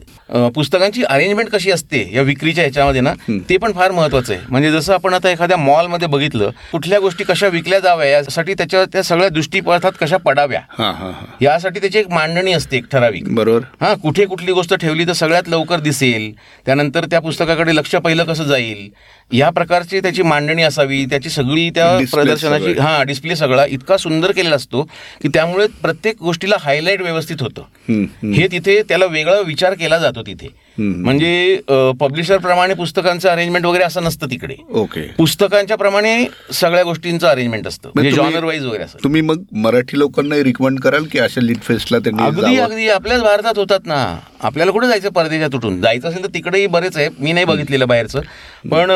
पुस्तकांची 0.55 1.03
अरेंजमेंट 1.03 1.49
कशी 1.49 1.71
असते 1.71 2.07
या 2.13 2.21
विक्रीच्या 2.21 2.63
ह्याच्यामध्ये 2.63 3.01
ना 3.01 3.13
ते 3.49 3.57
पण 3.57 3.71
फार 3.75 3.91
महत्वाचं 3.91 4.33
आहे. 4.33 4.41
म्हणजे 4.49 4.71
जसं 4.71 4.93
आपण 4.93 5.13
आता 5.13 5.29
एखाद्या 5.29 5.57
मॉलमध्ये 5.57 6.07
बघितलं 6.07 6.49
कुठल्या 6.71 6.99
गोष्टी 6.99 7.23
कशा 7.23 7.47
विकल्या 7.47 7.79
जाव्या 7.79 8.07
यासाठी 8.07 8.53
त्याच्या 8.53 8.83
त्या 8.93 9.03
सगळ्या 9.03 9.29
दृष्टीपथात 9.29 9.91
कशा 10.01 10.17
पडाव्या? 10.25 10.61
हां 10.77 10.93
हां 10.93 11.11
हां. 11.11 11.25
यासाठी 11.41 11.79
त्याची 11.79 11.99
एक 11.99 12.09
मांडणी 12.11 12.53
असते 12.53 12.77
एक 12.77 12.91
ठराविक. 12.91 13.33
बरोबर. 13.35 13.65
हा 13.81 13.93
कुठे 14.03 14.25
कुठली 14.25 14.51
गोष्ट 14.51 14.73
ठेवली 14.73 15.07
तर 15.07 15.13
सगळ्यात 15.13 15.49
लवकर 15.49 15.79
दिसेल. 15.79 16.31
त्यानंतर 16.65 17.05
त्या 17.05 17.19
पुस्तकाकडे 17.21 17.75
लक्ष 17.75 17.95
पहिलं 17.95 18.23
कसं 18.23 18.43
जाईल? 18.43 18.71
या 19.31 19.49
प्रकारची 19.49 19.99
त्याची 19.99 20.23
मांडणी 20.23 20.63
असावी 20.63 21.05
त्याची 21.05 21.29
सगळी 21.29 21.69
त्या 21.69 21.97
प्रदर्शनाची. 22.11 22.79
हा 22.79 23.03
डिस्प्ले 23.03 23.35
सगळा 23.35 23.65
इतका 23.65 23.97
सुंदर 23.97 24.31
केलेला 24.31 24.55
असतो 24.55 24.83
की 25.21 25.27
त्यामुळे 25.27 25.67
प्रत्येक 25.81 26.15
गोष्टीला 26.21 26.55
हायलाईट 26.59 27.01
व्यवस्थित 27.01 27.41
होतं. 27.41 27.61
हे 28.33 28.47
तिथे 28.51 28.81
त्याला 28.81 29.05
वेगळा 29.05 29.39
विचार 29.39 29.73
केला 29.73 29.97
जातो 29.97 30.21
तिथे. 30.21 30.47
म्हणजे 30.77 31.59
पब्लिशर 31.99 32.37
प्रमाणे 32.37 32.73
पुस्तकांचं 32.73 33.29
अरेंजमेंट 33.29 33.65
वगैरे 33.65 33.83
असं 33.83 34.03
नसतं 34.03 34.27
तिकडे. 34.31 34.55
ओके. 34.71 35.01
पुस्तकांच्या 35.17 35.77
प्रमाणे 35.77 36.25
सगळ्या 36.53 36.83
गोष्टींचं 36.83 37.27
अरेंजमेंट 37.27 37.67
असतं. 37.67 37.89
म्हणजे 37.95 38.11
जॉनर 38.11 38.43
वाईज 38.43 38.65
वगैरे 38.65 38.83
असं. 38.83 39.03
तुम्ही 39.03 39.21
मग 39.21 39.43
मराठी 39.53 39.99
लोकांना 39.99 40.43
रिकमेंड 40.43 40.79
कराल 40.79 41.05
की 41.05 41.19
अशा 41.19 41.41
लिट 41.41 41.61
फेस्टला 41.61 41.99
त्यांनी 41.99 42.23
अगदी? 42.23 42.55
अगदी. 42.57 42.87
आपल्याच 42.89 43.21
भारतात 43.21 43.57
होतात 43.57 43.85
ना. 43.85 44.17
आपल्याला 44.41 44.71
कुठे 44.71 44.87
जायचं? 44.87 45.09
परदेशात 45.09 45.55
उठून 45.55 45.81
जायचं 45.81 46.09
असेल 46.09 46.23
तर 46.23 46.33
तिकडेही 46.33 46.67
बरेच 46.67 46.97
आहे. 46.97 47.09
मी 47.19 47.31
नाही 47.31 47.45
बघितलेलं 47.45 47.87
बाहेरचं. 47.87 48.21
पण 48.71 48.91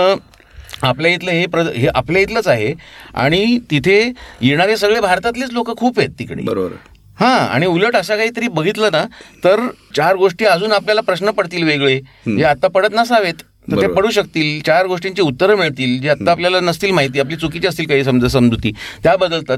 आपल्या 0.82 1.12
इथलं 1.12 1.32
हे 1.32 1.46
प्र 1.46 1.62
हे 1.76 1.88
आपल्या 1.88 2.22
इथलंच 2.22 2.48
आहे. 2.48 2.74
आणि 3.14 3.58
तिथे 3.72 4.00
येणारे 4.42 4.78
सगळे 4.78 5.00
भारतातलेच 5.02 5.52
लोक 5.52 5.78
खूप 5.78 6.00
आहेत 6.00 6.10
तिकडे. 6.20 6.42
बरोबर. 6.42 6.76
हां 7.18 7.38
आणि 7.40 7.66
उलट 7.66 7.96
असं 7.96 8.18
काहीतरी 8.18 8.48
बघितलं 8.50 8.90
ना 8.92 9.04
तर 9.44 9.68
चार 9.96 10.16
गोष्टी 10.16 10.46
अजून 10.46 10.72
आपल्याला 10.72 11.02
प्रश्न 11.02 11.32
पडतील 11.32 11.64
वेगळे 11.64 12.00
जे 12.28 12.44
आता 12.46 12.68
पडत 12.68 12.96
नसावेत 12.96 13.34
तर 13.72 13.82
ते. 13.82 13.88
पडू 13.88 14.10
शकतील. 14.12 14.60
चार 14.62 14.86
गोष्टींची 14.86 15.22
उत्तरं 15.22 15.56
मिळतील 15.56 16.00
जी 16.02 16.10
आता 16.10 16.32
आपल्याला 16.32 16.60
नसतील 16.60 16.92
माहिती 16.92 17.20
आपली 17.20 17.36
चुकीची 17.36 17.68
असतील 17.68 17.88
काही 17.88 18.04
समजा 18.04 18.28
समजुती 18.28 18.72
त्या 19.04 19.16
बदलतात 19.16 19.58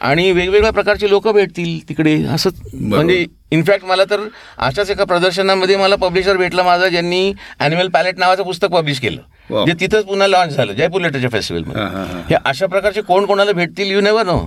आणि 0.00 0.30
वेगवेगळ्या 0.32 0.70
प्रकारचे 0.72 1.08
लोक 1.10 1.26
भेटतील 1.28 1.88
तिकडे 1.88 2.14
असं 2.34 2.50
म्हणजे 2.74 3.24
इनफॅक्ट 3.52 3.84
मला 3.84 4.04
तर 4.10 4.20
अशाच 4.58 4.90
एका 4.90 5.04
प्रदर्शनामध्ये 5.04 5.76
मला 5.76 5.96
पब्लिशर 5.96 6.36
भेटला 6.36 6.62
माझा 6.62 6.88
ज्यांनी 6.88 7.32
अॅनिमल 7.60 7.88
पॅलेट 7.88 8.18
नावाचं 8.18 8.42
पुस्तक 8.42 8.68
पब्लिश 8.68 9.00
केलं. 9.00 9.20
जे 9.66 9.72
तिथंच 9.80 10.04
पुन्हा 10.04 10.26
लॉन्च 10.26 10.54
झालं 10.54 10.72
जयपूर 10.72 11.00
लिटरेचर 11.00 11.28
फेस्टिवलमध्ये 11.28 11.82
हा, 12.30 12.38
अशा 12.44 12.66
प्रकारचे 12.66 13.00
कोण 13.02 13.24
कोणाला 13.24 13.52
भेटतील 13.52 13.90
यू 13.90 14.00
नेवर 14.00 14.26
नो 14.26 14.38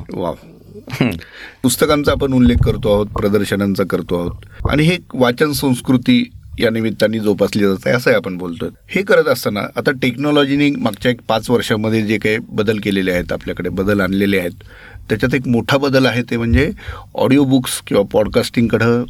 पुस्तकांचा 1.63 2.11
आपण 2.11 2.33
उल्लेख 2.33 2.55
करतो 2.65 2.93
आहोत 2.93 3.07
प्रदर्शनांचा 3.07 3.83
करतो 3.89 4.19
आहोत. 4.19 4.69
आणि 4.69 4.83
हे 4.83 4.93
एक 4.93 5.15
वाचन 5.15 5.51
संस्कृती 5.51 6.31
या 6.59 6.69
निमित्ताने 6.69 7.19
जोपासली 7.19 7.63
जात 7.63 7.77
आहे 7.85 7.95
असंही 7.95 8.15
आपण 8.15 8.37
बोलतोय. 8.37 8.69
हे 8.89 9.01
करत 9.01 9.27
असताना 9.27 9.59
आता 9.75 9.91
टेक्नॉलॉजीने 9.91 10.69
मागच्या 10.69 11.11
एक 11.11 11.19
पाच 11.27 11.49
वर्षामध्ये 11.49 12.01
जे 12.01 12.17
काही 12.17 12.37
बदल 12.49 12.79
केलेले 12.83 13.11
आहेत 13.11 13.31
आपल्याकडे 13.31 13.69
बदल 13.69 14.01
आणलेले 14.01 14.39
आहेत 14.39 14.63
त्याच्यात 15.09 15.35
एक 15.35 15.47
मोठा 15.47 15.77
बदल 15.77 16.05
आहे 16.05 16.21
ते 16.21 16.37
म्हणजे 16.37 16.71
ऑडिओ 17.15 17.43
बुक्स 17.43 17.81
किंवा 17.87 18.03
पॉडकास्टिंगकडं 18.11 19.03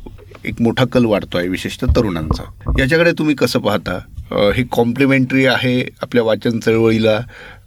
एक 0.45 0.61
मोठा 0.61 0.85
कल 0.85 1.05
वाढतो 1.05 1.37
आहे 1.37 1.47
विशेषतः 1.47 1.87
तरुणांचा. 1.95 2.43
याच्याकडे 2.79 3.11
तुम्ही 3.11 3.35
कसं 3.35 3.59
पाहता? 3.59 3.99
हे 4.55 4.63
कॉम्प्लिमेंटरी 4.71 5.45
आहे 5.45 5.81
आपल्या 6.01 6.23
वाचन 6.23 6.59
चळवळीला 6.59 7.19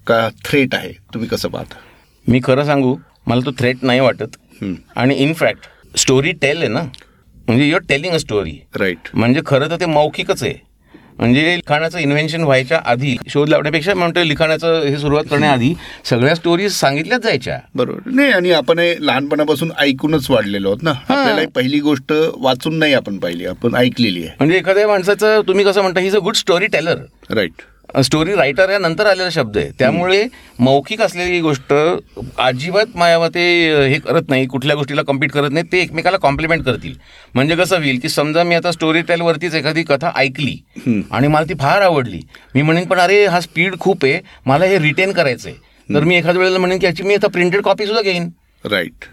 का 0.07 0.29
थ्रेट 0.45 0.75
आहे? 0.75 0.93
तुम्ही 0.93 1.29
कसं 1.29 1.49
पाहता? 1.49 1.75
मी 2.29 2.41
खरं 2.45 2.65
सांगू 2.65 2.97
मला 3.27 3.41
तो 3.47 3.51
थ्रेट 3.59 3.77
नाही 3.83 4.01
वाटत. 4.01 4.37
हं. 4.63 4.75
आणि 4.97 5.15
इनफॅक्ट 5.15 5.99
स्टोरी 5.99 6.33
टेल 6.33 6.59
आहे 6.59 6.69
ना 6.69 6.83
म्हणजे 7.49 7.65
your 7.65 7.81
telling 7.89 8.13
a 8.15 8.19
story 8.19 8.59
right 8.81 9.09
म्हणजे 9.15 9.41
खरं 9.47 9.71
तर 9.71 9.77
ते 9.81 9.87
मौखिकच 9.87 10.43
आहे. 10.43 10.55
म्हणजे 11.19 11.43
लिखाणाचं 11.57 11.99
इन्व्हेन्शन 11.99 12.43
व्हायच्या 12.43 12.81
आधी 12.85 13.17
शोध 13.29 13.49
लावण्यापेक्षा 13.49 13.95
म्हणतो 13.95 14.23
लिखाणाचं 14.25 14.81
हे 14.83 14.97
सुरुवात 14.99 15.25
करण्याआधी 15.31 15.73
सगळ्या 16.05 16.35
स्टोरीज 16.35 16.73
सांगितल्याच 16.73 17.23
जायच्या. 17.23 17.59
बरोबर. 17.75 18.11
नाही 18.11 18.33
आणि 18.33 18.51
आपण 18.53 18.79
हे 18.79 18.95
लहानपणापासून 19.01 19.71
ऐकूनच 19.79 20.31
वाढलेलो 20.31 20.69
आहोत 20.69 20.83
ना. 20.83 20.91
आपल्याला 20.91 21.41
ही 21.41 21.47
पहिली 21.47 21.81
गोष्ट 21.81 22.13
वाचून 22.37 22.79
नाही 22.79 22.95
आपण 22.95 23.19
पाहिली 23.19 23.47
आपण 23.47 23.75
ऐकलेली 23.75 24.25
आहे. 24.25 24.35
म्हणजे 24.39 24.57
एखाद्या 24.59 24.89
माणसाचं 24.89 25.41
तुम्ही 25.49 25.65
कसं 25.65 25.83
म्हणता 25.83 26.01
he's 26.01 26.17
a 26.17 26.21
good 26.21 26.35
story 26.35 26.67
teller 26.67 27.05
right 27.31 27.63
story 28.03 28.35
writer 28.35 28.71
या 28.71 28.79
नंतर 28.79 29.07
आलेला 29.07 29.29
शब्द 29.31 29.57
आहे. 29.59 29.71
त्यामुळे 29.79 30.27
मौखिक 30.59 31.01
असलेली 31.03 31.41
गोष्ट 31.41 31.73
अजिबात 31.73 32.97
माझ्या 32.97 33.19
मते 33.19 33.43
हे 33.91 33.99
करत 33.99 34.29
नाही 34.29 34.47
कुठल्या 34.47 34.77
गोष्टीला 34.77 35.03
कम्पीट 35.09 35.33
करत 35.33 35.51
नाही 35.53 35.67
ते 35.73 35.81
एकमेकाला 35.81 36.17
कॉम्प्लिमेंट 36.19 36.65
करतील. 36.65 36.95
म्हणजे 37.35 37.57
कसं 37.57 37.77
होईल 37.77 37.99
की 38.03 38.09
समजा 38.09 38.43
मी 38.45 38.55
आता 38.55 38.73
स्टोरी 38.73 39.03
टेलवरतीच 39.09 39.55
एखादी 39.55 39.83
कथा 39.89 40.13
ऐकली 40.17 40.57
आणि 40.87 41.29
मला 41.29 41.45
ती 41.49 41.55
फार 41.61 41.83
आवडली. 41.83 42.21
मी 42.55 42.63
म्हणेन 42.63 42.87
पण 42.89 42.99
अरे 43.01 43.25
हा 43.27 43.41
स्पीड 43.41 43.79
खूप 43.81 44.05
आहे 44.05 44.21
मला 44.47 44.65
हे 44.65 44.79
रिटेन 44.79 45.13
करायचं 45.13 45.49
आहे 45.49 45.95
तर 45.95 46.05
मी 46.05 46.17
एखाद्या 46.17 46.41
वेळेला 46.41 46.59
म्हणेन 46.59 46.79
की 46.79 46.87
याची 46.87 47.03
मी 47.03 47.15
आता 47.15 47.29
प्रिंटेड 47.29 47.63
कॉपी 47.63 47.87
सुद्धा 47.87 48.03
घेईन. 48.03 48.29
राईट 48.65 49.05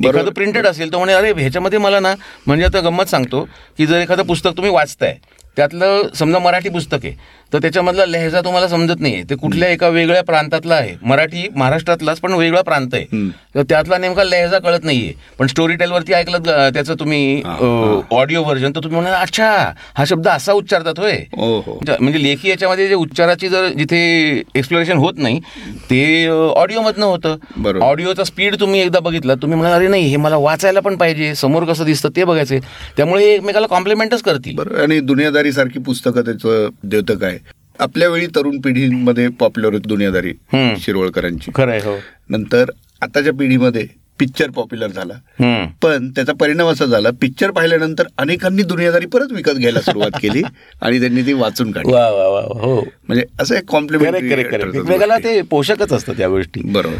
एखादं 0.00 0.30
प्रिंटेड 0.32 0.66
असेल 0.66 0.92
तर 0.92 0.96
म्हणे 0.98 1.12
अरे 1.12 1.32
ह्याच्यामध्ये 1.32 1.78
मला 1.78 2.00
ना 2.00 2.14
म्हणजे 2.46 2.64
आता 2.64 2.80
गंमत 2.80 3.08
सांगतो 3.10 3.42
की 3.78 3.86
जर 3.86 4.00
एखादं 4.00 4.22
पुस्तक 4.26 4.56
तुम्ही 4.56 4.70
वाचताय 4.72 5.16
त्यातलं 5.56 6.08
समजा 6.14 6.38
मराठी 6.38 6.68
पुस्तक 6.68 7.04
आहे 7.04 7.14
तर 7.52 7.58
त्याच्यामधला 7.58 8.04
लहेजा 8.06 8.40
तुम्हाला 8.44 8.66
समजत 8.68 9.00
नाही 9.00 9.22
ते 9.30 9.34
कुठल्या 9.34 9.68
एका 9.68 9.88
वेगळ्या 9.88 10.22
प्रांतातला 10.22 10.74
आहे. 10.74 10.94
मराठी 11.02 11.46
महाराष्ट्रातलाच 11.56 12.18
पण 12.20 12.32
वेगळा 12.32 12.60
प्रांत 12.62 12.94
आहे. 12.94 13.28
तर 13.54 13.62
त्यातला 13.68 13.98
नेमका 13.98 14.24
लहेजा 14.24 14.58
कळत 14.58 14.84
नाहीये. 14.84 15.12
पण 15.38 15.46
स्टोरी 15.46 15.74
टेलवरती 15.76 16.12
ऐकलं 16.14 16.42
त्याचं 16.74 16.94
तुम्ही 17.00 17.42
ऑडिओ 17.42 18.42
व्हर्जन 18.42 18.72
तर 18.74 18.82
तुम्ही 18.84 19.00
म्हणाल 19.00 19.20
अच्छा 19.22 19.48
हा 19.96 20.04
शब्द 20.08 20.28
असा 20.28 20.52
उच्चारतात 20.52 20.98
होय. 20.98 21.16
हो 21.32 21.60
म्हणजे 21.90 22.22
लेखी 22.22 22.50
याच्यामध्ये 22.50 22.88
जे 22.88 22.94
उच्चाराची 22.94 23.48
जर 23.48 23.68
जिथे 23.78 24.00
एक्सप्लोरेशन 24.54 24.96
होत 24.98 25.14
नाही 25.18 25.40
ते 25.90 26.26
ऑडिओमधनं 26.28 27.06
होतं. 27.06 27.36
बरोबर. 27.56 27.84
ऑडिओचा 27.86 28.24
स्पीड 28.24 28.60
तुम्ही 28.60 28.80
एकदा 28.80 29.00
बघितला 29.00 29.34
तुम्ही 29.42 29.58
म्हणाल 29.58 29.76
अरे 29.78 29.88
नाही 29.88 30.06
हे 30.08 30.16
मला 30.18 30.36
वाचायला 30.38 30.80
पण 30.80 30.96
पाहिजे 30.96 31.34
समोर 31.34 31.64
कसं 31.64 31.84
दिसतं 31.84 32.16
ते 32.16 32.24
बघायचे 32.24 32.58
त्यामुळे 32.96 33.24
हे 33.24 33.32
एकमेकाला 33.34 33.66
कॉम्प्लिमेंटच 33.66 34.22
करतील. 34.22 34.58
आणि 34.82 35.00
दुनियादारी 35.00 35.52
सारखी 35.52 35.78
पुस्तकं 35.80 36.22
त्याचं 36.24 36.68
द्योतक 36.84 37.22
आहे. 37.24 37.36
आपल्या 37.78 38.08
वेळी 38.08 38.26
तरुण 38.26 38.60
पिढीमध्ये 38.60 39.28
पॉप्युलर 39.28 39.72
होती 39.72 39.88
दुनियादारी 39.88 40.30
हम्म. 40.30 40.74
शिरवळकरांची. 40.80 41.50
खरं 41.54 41.70
आहे 41.70 41.80
हो. 41.80 41.96
नंतर 42.28 42.70
आताच्या 43.02 43.32
पिढीमध्ये 43.32 43.86
पिक्चर 44.18 44.50
पॉप्युलर 44.50 44.86
झाला. 44.86 45.14
पण 45.82 46.10
त्याचा 46.10 46.32
परिणाम 46.32 46.68
असा 46.68 46.84
झाला 46.84 47.08
पिक्चर 47.20 47.50
पाहिल्यानंतर 47.50 48.04
अनेकांनी 48.18 48.62
दुनियादारी 48.62 49.06
परत 49.06 49.32
विकत 49.32 49.52
घ्यायला 49.52 49.80
सुरुवात 49.80 50.10
केली 50.22 50.42
आणि 50.82 51.00
त्यांनी 51.00 51.22
ती 51.22 51.32
वाचून 51.32 51.72
काढली. 51.72 51.92
वा 51.92 52.10
वा 52.10 52.28
वा 52.28 52.40
हो. 52.40 52.80
म्हणजे 52.80 53.24
असं 53.40 53.54
एक 53.54 53.74
एकमेकाला 53.74 55.18
ते 55.18 55.42
पोषकच 55.42 55.92
असतं 55.92 56.12
त्या 56.12 56.28
गोष्टी. 56.28 56.60
बरोबर. 56.64 56.96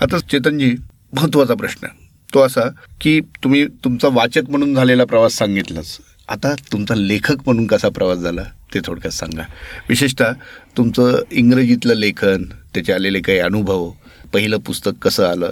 आता 0.00 0.18
चेतनजी 0.18 0.74
महत्त्वाचा 1.16 1.54
प्रश्न. 1.54 1.86
तो 2.34 2.40
असा 2.40 2.60
की 3.00 3.20
तुम्ही 3.20 3.66
तुमचा 3.66 4.08
वाचक 4.12 4.42
म्हणून 4.48 4.74
झालेला 4.74 5.04
प्रवास 5.04 5.32
सांगितलाच 5.32 5.98
आता 6.30 6.54
तुमचा 6.72 6.94
लेखक 6.94 7.36
म्हणून 7.46 7.66
कसा 7.66 7.88
प्रवास 7.88 8.18
झाला 8.18 8.42
ते 8.74 8.80
थोडक्यात 8.84 9.12
सांगा. 9.12 9.42
विशेषतः 9.88 10.32
तुमचं 10.76 11.22
इंग्रजीतलं 11.32 11.94
लेखन 11.94 12.44
त्याचे 12.74 12.92
आलेले 12.92 13.20
काही 13.20 13.38
अनुभव 13.38 13.90
पहिलं 14.32 14.58
पुस्तक 14.58 14.90
कसं 15.02 15.26
आलं 15.26 15.50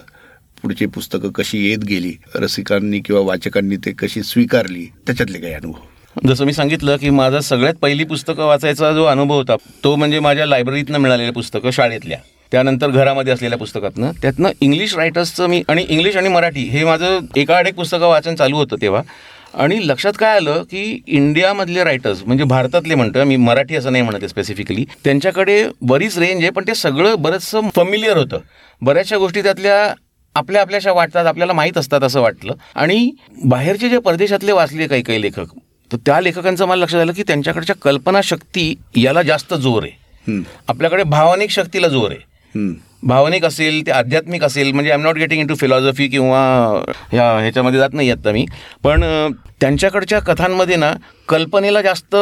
पुढची 0.63 0.87
पुस्तकं 0.87 1.31
कशी 1.31 1.69
येत 1.71 1.79
गेली 1.79 2.13
रसिकांनी 2.35 3.01
किंवा 3.01 3.23
वाचकांनी 3.23 3.77
ते 3.77 3.93
कशी 3.93 4.23
स्वीकारली 4.23 4.87
त्याच्यातले 5.07 5.39
काही 5.39 5.55
अनुभव. 5.55 6.29
जसं 6.29 6.45
मी 6.45 6.53
सांगितलं 6.53 6.97
की 6.97 7.11
माझा 7.11 7.41
सगळ्यात 7.41 7.75
पहिली 7.75 8.05
पुस्तकं 8.05 8.47
वाचायचा 8.47 8.93
जो 8.93 9.05
अनुभव 9.05 9.35
होता 9.35 9.57
तो 9.85 9.95
म्हणजे 9.97 10.21
माझ्या 10.21 10.47
लायब्ररीतनं 10.47 10.99
मिळालेल्या 10.99 11.33
पुस्तकं 11.33 11.71
शाळेतल्या. 11.71 12.19
त्यानंतर 12.53 12.91
घरामध्ये 12.91 13.33
असलेल्या 13.33 13.59
पुस्तकातनं. 13.59 14.11
त्यातनं 14.23 14.51
इंग्लिश 14.61 14.95
रायटर्सचं 14.95 15.47
मी 15.47 15.63
आणि 15.69 15.85
इंग्लिश 15.89 16.17
आणि 16.17 16.29
मराठी 16.29 16.61
हे 16.61 16.85
माझं 16.85 17.19
एका 17.37 17.61
एक 17.61 17.75
पुस्तकं 17.75 18.07
वाचन 18.07 18.35
चालू 18.35 18.57
होतं 18.57 18.77
तेव्हा. 18.83 19.03
आणि 19.55 19.79
लक्षात 19.89 20.13
काय 20.19 20.37
आलं 20.37 20.63
की 20.63 20.81
इंडियामधले 21.07 21.85
रायटर्स 21.85 22.23
म्हणजे 22.27 22.45
भारतातले 22.45 22.95
म्हणतो 22.95 23.25
मी 23.25 23.37
मराठी 23.37 23.77
असं 23.77 23.93
नाही 23.93 24.05
म्हणते 24.05 24.29
स्पेसिफिकली 24.29 24.85
त्यांच्याकडे 25.05 25.63
बरीच 25.83 26.19
रेंज 26.19 26.43
आहे 26.43 26.51
पण 26.51 26.67
ते 26.67 26.75
सगळं 26.75 27.15
बरंचसं 27.23 27.69
फमिलियर 27.77 28.17
होतं. 28.17 28.39
बऱ्याचशा 28.83 29.17
गोष्टी 29.17 29.43
त्यातल्या 29.43 29.95
आपल्या 30.37 30.61
आपल्याशा 30.63 30.93
वाटतात 30.93 31.27
आपल्याला 31.27 31.53
माहीत 31.53 31.79
असतात 31.79 32.03
असं 32.03 32.21
वाटलं. 32.21 32.55
आणि 32.75 33.11
बाहेरचे 33.45 33.89
जे 33.89 33.99
परदेशातले 33.99 34.53
वाचले 34.53 34.87
काही 34.87 35.03
काही 35.03 35.23
लेखक 35.23 35.55
तर 35.91 35.97
त्या 36.07 36.21
लेखकांचं 36.21 36.67
मला 36.67 36.83
लक्षात 36.83 37.01
आलं 37.01 37.13
की 37.13 37.23
त्यांच्याकडच्या 37.23 37.77
कल्पनाशक्ती 37.83 38.75
याला 38.97 39.23
जास्त 39.23 39.55
जोर 39.55 39.83
आहे. 39.83 40.41
आपल्याकडे 40.69 41.03
भावनिक 41.03 41.51
शक्तीला 41.51 41.89
जोर 41.89 42.11
आहे. 42.11 42.59
भावनिक 43.03 43.45
असेल 43.45 43.81
ते 43.87 43.91
आध्यात्मिक 43.91 44.45
असेल 44.45 44.71
म्हणजे 44.73 44.91
I 44.91 44.99
am 44.99 45.03
not 45.03 45.17
getting 45.17 45.41
into 45.47 45.55
philosophy 45.55 46.07
किंवा 46.09 46.41
ह्या 47.13 47.31
ह्याच्यामध्ये 47.41 47.81
जात 47.81 47.93
नाही 47.93 48.11
आता 48.11 48.33
मी. 48.33 48.45
पण 48.85 49.05
त्यांच्याकडच्या 49.61 50.19
कथांमध्ये 50.21 50.77
ना 50.77 50.93
कल्पनेला 51.29 51.83
जास्त 51.83 52.17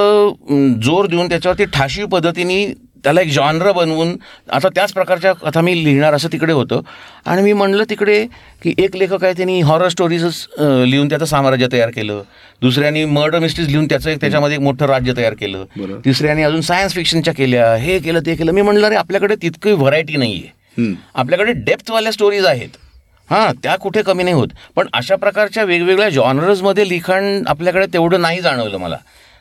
जोर 0.84 1.06
देऊन 1.06 1.28
त्याच्यावरती 1.28 1.64
ठाशीव 1.74 2.06
पद्धतीने 2.06 2.66
त्याला 3.04 3.20
एक 3.20 3.28
जॉनर 3.32 3.70
बनवून 3.72 4.14
आता 4.52 4.68
त्याच 4.74 4.92
प्रकारच्या 4.92 5.32
कथा 5.32 5.60
मी 5.60 5.74
लिहिणार 5.84 6.14
असं 6.14 6.28
तिकडे 6.32 6.52
होतं. 6.52 6.80
आणि 7.26 7.42
मी 7.42 7.52
म्हणलं 7.52 7.84
तिकडे 7.90 8.24
की 8.62 8.74
एक 8.78 8.96
लेखक 8.96 9.24
आहे 9.24 9.32
त्यांनी 9.32 9.60
हॉरर 9.60 9.88
स्टोरीजच 9.88 10.46
लिहून 10.60 11.08
त्याचं 11.08 11.24
साम्राज्य 11.24 11.66
तयार 11.72 11.90
केलं. 11.96 12.22
दुसऱ्यांनी 12.62 13.04
मर्डर 13.04 13.38
मिस्ट्रीज 13.38 13.68
लिहून 13.68 13.86
त्याचं 13.86 14.10
एक 14.10 14.20
त्याच्यामध्ये 14.20 14.56
एक 14.56 14.62
मोठं 14.62 14.86
राज्य 14.86 15.12
तयार 15.16 15.34
केलं. 15.40 15.64
तिसऱ्याने 16.04 16.42
अजून 16.42 16.60
सायन्स 16.60 16.94
फिक्शनच्या 16.94 17.34
केल्या 17.34 17.74
हे 17.74 17.98
केलं 17.98 18.20
ते 18.26 18.34
केलं. 18.34 18.52
मी 18.52 18.62
म्हणलं 18.62 18.86
अरे 18.86 18.96
आपल्याकडे 18.96 19.34
तितकी 19.42 19.72
व्हरायटी 19.72 20.16
नाही 20.16 20.34
आहे. 20.34 20.54
आपल्याकडे 21.14 21.52
डेप्थवाल्या 21.52 22.12
स्टोरीज 22.12 22.46
आहेत. 22.46 22.68
हां. 23.30 23.52
त्या 23.62 23.76
कुठे 23.76 24.02
कमी 24.02 24.22
नाही 24.22 24.34
होत. 24.36 24.48
पण 24.76 24.86
अशा 24.92 25.16
प्रकारच्या 25.16 25.64
वेगवेगळ्या 25.64 26.08
जॉनर्समध्ये 26.08 26.88
लिखाण 26.88 27.42
आपल्याकडे 27.46 27.86
तेवढं 27.86 28.20
नाही 28.20 28.40
जाणवलं 28.40 28.76
मला. 28.78 28.98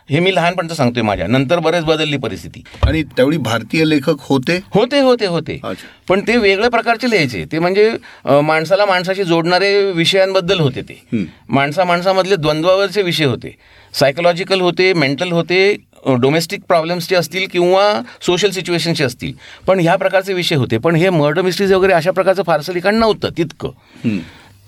हे 0.10 0.20
मी 0.20 0.34
लहानपणचं 0.36 0.76
सांगतोय 0.76 1.04
माझ्या. 1.04 1.28
नंतर 1.28 1.60
बरेच 1.60 1.84
बदलली 1.84 2.18
परिस्थिती. 2.18 2.64
आणि 2.84 3.04
त्यावेळी 3.04 3.38
भारतीय 3.38 3.84
लेखक 3.86 4.16
होते? 4.20 4.60
होते 4.72 5.00
होते 5.00 5.26
होते. 5.26 5.60
पण 6.08 6.22
ते 6.28 6.38
वेगळ्या 6.38 6.70
प्रकारचे 6.70 7.10
लिहायचे. 7.10 7.46
ते 7.52 7.60
म्हणजे 7.60 7.92
माणसाला 8.26 8.86
माणसाशी 8.86 9.24
जोडणारे 9.24 9.92
विषयांबद्दल 9.92 10.60
होते 10.60 10.82
ते. 10.82 11.26
माणसा 11.50 11.84
माणसामधले 11.84 12.36
द्वंद्वावरचे 12.36 13.02
विषय 13.02 13.26
होते. 13.26 13.56
सायकोलॉजिकल 13.94 14.62
होते 14.62 14.94
मेंटल 14.94 15.32
होते 15.32 15.76
डोमेस्टिक 16.14 16.62
प्रॉब्लेम्सचे 16.68 17.16
असतील 17.16 17.48
किंवा 17.52 18.02
सोशल 18.22 18.50
सिच्युएशनचे 18.50 19.04
असतील 19.04 19.34
पण 19.68 19.80
ह्या 19.80 19.96
प्रकारचे 19.96 20.34
विषय 20.34 20.56
होते 20.56 20.78
पण 20.78 20.96
हे 20.96 21.10
मर्डर 21.10 21.42
मिस्ट्रीज 21.42 21.74
वगैरे 21.74 21.94
अशा 21.94 22.12
प्रकारचं 22.12 22.44
फारसं 22.44 22.74
लिखाण 22.74 22.96
नव्हतं 22.96 23.30
तितकं. 23.38 23.70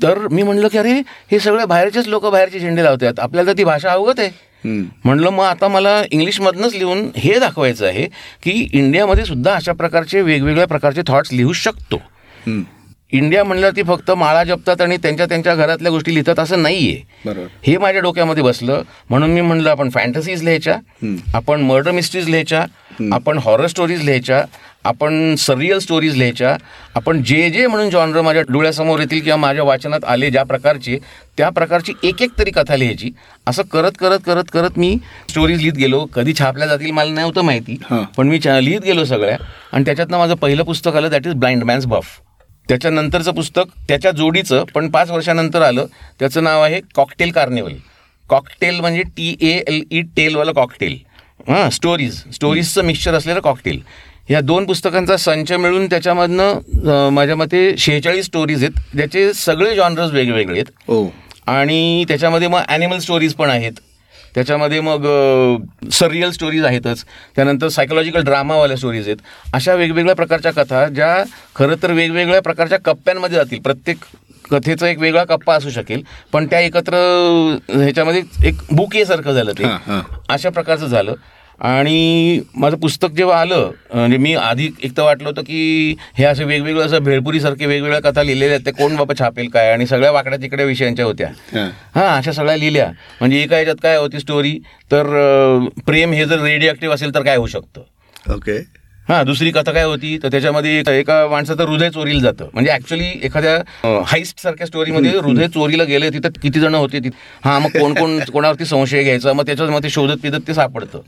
तर 0.02 0.28
मी 0.32 0.43
म्हणलं 0.43 0.67
की 0.67 0.78
अरे 0.78 0.93
हे 1.32 1.39
सगळे 1.39 1.65
बाहेरचेच 1.65 2.08
लोक 2.08 2.26
बाहेरचे 2.26 2.60
झेंडे 2.60 2.84
लावतात 2.84 3.19
आपल्याला 3.19 3.52
तर 3.52 3.58
ती 3.58 3.63
भाषा 3.63 3.91
अवगत 3.91 4.19
आहे. 4.19 4.30
म्हणलं 5.04 5.30
मग 5.30 5.43
आता 5.45 5.67
मला 5.67 6.02
इंग्लिशमधनंच 6.12 6.76
लिहून 6.76 7.08
हे 7.15 7.39
दाखवायचं 7.39 7.86
आहे 7.88 8.06
की 8.43 8.52
इंडियामध्ये 8.73 9.26
सुद्धा 9.26 9.54
अशा 9.54 9.73
प्रकारचे 9.73 10.21
वेगवेगळ्या 10.21 10.67
प्रकारचे 10.67 11.02
थॉट्स 11.08 11.34
लिहू 11.34 11.54
शकतो. 11.54 12.02
इंडिया 13.13 13.43
म्हणलं 13.43 13.69
ती 13.75 13.83
फक्त 13.83 14.11
माळा 14.11 14.43
जपतात 14.43 14.81
आणि 14.81 14.97
त्यांच्या 14.97 15.25
त्यांच्या 15.25 15.55
घरातल्या 15.55 15.91
गोष्टी 15.91 16.13
लिहितात 16.13 16.39
असं 16.39 16.61
नाहीये. 16.63 17.01
बरोबर. 17.25 17.47
हे 17.67 17.77
माझ्या 17.77 18.01
डोक्यामध्ये 18.01 18.43
बसलं. 18.43 18.81
म्हणून 19.09 19.29
मी 19.29 19.41
म्हणलं 19.41 19.69
आपण 19.69 19.89
फॅन्टसीज 19.89 20.43
लिहायच्या 20.43 20.77
आपण 21.33 21.61
मर्डर 21.61 21.91
मिस्ट्रीज 21.91 22.27
लिहायच्या 22.27 22.65
आपण 23.13 23.37
हॉरर 23.37 23.67
स्टोरीज 23.67 24.01
लिहायच्या 24.01 24.43
आपण 24.83 25.35
सरियल 25.37 25.79
स्टोरीज 25.79 26.15
लिहायच्या 26.15 26.55
आपण 26.95 27.23
जे 27.23 27.49
जे 27.49 27.65
म्हणून 27.67 27.89
जॉनर 27.89 28.21
माझ्या 28.21 28.43
डोळ्यासमोर 28.49 28.99
येतील 28.99 29.21
किंवा 29.21 29.37
माझ्या 29.37 29.63
वाचनात 29.63 30.05
आले 30.07 30.29
ज्या 30.29 30.43
प्रकारचे 30.43 30.97
त्या 31.37 31.49
प्रकारची 31.49 31.93
एक 32.03 32.21
एक 32.21 32.37
तरी 32.39 32.51
कथा 32.51 32.75
लिहायची. 32.75 33.11
असं 33.47 33.63
करत 33.63 33.91
करत 33.99 34.19
करत 34.25 34.51
करत 34.53 34.77
मी 34.77 34.95
स्टोरीज 35.29 35.57
लिहित 35.57 35.73
गेलो. 35.73 36.05
कधी 36.05 36.33
छापल्या 36.39 36.67
जातील 36.67 36.91
मला 36.91 37.11
नव्हतं 37.11 37.41
माहिती 37.41 37.77
हां. 37.89 38.03
पण 38.17 38.27
मी 38.27 38.39
लिहित 38.45 38.81
गेलो 38.81 39.05
सगळ्या. 39.05 39.37
आणि 39.73 39.85
त्याच्यातनं 39.85 40.17
माझं 40.17 40.35
पहिलं 40.35 40.63
पुस्तक 40.63 40.95
आलं 40.95 41.09
that 41.09 41.27
is 41.27 41.33
blind 41.33 41.63
man's 41.63 41.85
buff 41.85 42.05
त्याच्यानंतरचं 42.69 43.32
पुस्तक 43.32 43.67
त्याच्या 43.88 44.12
जोडीचं 44.12 44.63
पण 44.75 44.89
पाच 44.89 45.12
वर्षानंतर 45.12 45.62
आलं. 45.62 45.86
त्याचं 46.19 46.43
नाव 46.43 46.62
आहे 46.63 46.80
कॉकटेल 46.95 47.32
कार्निवल 47.32 47.73
कॉकटेल 48.30 48.80
म्हणजे 48.80 49.01
टी 49.17 49.36
ए 49.41 49.51
एल 49.67 49.82
ई 49.91 50.01
टेलवाला 50.17 50.51
कॉकटेल 50.51 50.97
हां 51.47 51.69
स्टोरीज 51.69 52.15
स्टोरीजचं 52.34 52.84
मिक्सचर 52.86 53.13
असलेलं 53.13 53.39
कॉकटेल 53.39 53.80
ह्या 54.30 54.39
दोन 54.41 54.65
पुस्तकांचा 54.65 55.17
संच 55.17 55.51
मिळून 55.51 55.86
त्याच्यामधनं 55.86 57.10
माझ्या 57.13 57.36
मते 57.36 57.60
शेहेचाळीस 57.77 58.25
स्टोरीज 58.25 58.63
आहेत. 58.63 58.80
ज्याचे 58.95 59.32
सगळे 59.34 59.75
जॉनर्स 59.75 60.12
वेगवेगळे 60.12 60.53
आहेत. 60.53 60.71
ओ 60.89 61.06
आणि 61.47 62.03
त्याच्यामध्ये 62.08 62.47
मग 62.47 62.62
ॲनिमल 62.67 62.97
स्टोरीज 62.99 63.34
पण 63.34 63.49
आहेत. 63.49 63.73
त्याच्यामध्ये 64.35 64.79
मग 64.81 65.05
सरियल 65.93 66.31
स्टोरीज 66.31 66.65
आहेतच. 66.65 67.03
त्यानंतर 67.35 67.67
सायकोलॉजिकल 67.67 68.23
ड्रामावाल्या 68.23 68.77
स्टोरीज 68.77 69.07
आहेत. 69.07 69.17
अशा 69.53 69.73
वेगवेगळ्या 69.73 70.15
प्रकारच्या 70.15 70.51
कथा 70.53 70.87
ज्या 70.87 71.23
खरं 71.55 71.75
तर 71.83 71.91
वेगवेगळ्या 71.91 72.41
प्रकारच्या 72.41 72.79
कप्प्यांमध्ये 72.85 73.37
जातील. 73.37 73.59
प्रत्येक 73.59 73.97
कथेचा 74.51 74.87
एक 74.87 74.99
वेगळा 74.99 75.23
कप्पा 75.23 75.55
असू 75.55 75.69
शकेल 75.69 76.01
पण 76.33 76.45
त्या 76.45 76.59
एकत्र 76.59 76.97
ह्याच्यामध्ये 77.69 78.21
एक 78.45 78.61
बुकेसारखं 78.71 79.33
झालं 79.33 79.51
ते. 79.51 79.63
अशा 80.29 80.49
प्रकारचं 80.49 80.87
झालं. 80.87 81.13
आणि 81.59 82.39
माझं 82.55 82.77
पुस्तक 82.77 83.11
जेव्हा 83.11 83.39
आलं 83.41 83.69
म्हणजे 83.93 84.17
मी 84.17 84.33
आधी 84.35 84.69
एक 84.83 84.95
तर 84.97 85.01
वाटलं 85.01 85.27
होतं 85.29 85.41
की 85.41 85.95
हे 86.17 86.23
असे 86.23 86.43
वेगवेगळं 86.43 86.85
असं 86.85 87.03
भेळपुरीसारखे 87.03 87.65
वेगवेगळ्या 87.65 87.99
कथा 88.01 88.23
लिहिलेल्या 88.23 88.55
आहेत 88.55 88.65
ते 88.65 88.71
कोण 88.71 88.95
बाबा 88.95 89.13
छापेल 89.19 89.47
काय? 89.49 89.71
आणि 89.71 89.87
सगळ्या 89.87 90.11
वाकड्या 90.11 90.39
तिकड्या 90.41 90.65
विषयांच्या 90.65 91.05
होत्या. 91.05 91.29
हां. 91.95 92.17
अशा 92.17 92.31
सगळ्या 92.31 92.57
लिहिल्या. 92.57 92.87
म्हणजे 93.19 93.41
एका 93.41 93.57
याच्यात 93.57 93.75
काय 93.83 93.97
होती 93.97 94.19
स्टोरी 94.19 94.57
तर 94.91 95.05
प्रेम 95.85 96.11
हे 96.13 96.25
जर 96.25 96.39
रेडिओ 96.39 96.69
ॲक्टिव्ह 96.69 96.95
असेल 96.95 97.13
तर 97.15 97.23
काय 97.23 97.35
होऊ 97.35 97.47
शकतं? 97.47 97.81
ओके 98.33 98.57
हां 99.09 99.23
दुसरी 99.25 99.51
कथा 99.51 99.71
काय 99.71 99.83
होती? 99.83 100.17
तर 100.23 100.27
त्याच्यामध्ये 100.27 100.71
एक- 100.79 100.89
एका 100.89 101.27
माणसाचं 101.27 101.63
हृदय 101.63 101.89
चोरीला 101.89 102.19
जातं. 102.21 102.47
म्हणजे 102.53 102.71
ऍक्च्युली 102.71 103.05
एखाद्या 103.23 104.01
हाईस्ट 104.07 104.39
सारख्या 104.39 104.67
स्टोरीमध्ये 104.67 105.11
हृदय 105.11 105.47
चोरीला 105.47 105.83
गेले 105.83 106.09
तिथं 106.09 106.29
किती 106.41 106.59
जण 106.59 106.75
होते? 106.75 106.99
तिथे 106.99 107.17
हां 107.43 107.61
मग 107.61 107.69
कोण 107.69 107.93
कोण 107.93 108.19
कोणावरती 108.33 108.65
संशय 108.65 109.03
घ्यायचा? 109.03 109.33
मग 109.33 109.45
त्याच्यामध्ये 109.45 109.89
शोधत 109.89 110.21
पिदत 110.23 110.47
ते 110.47 110.53
सापडतं. 110.53 110.99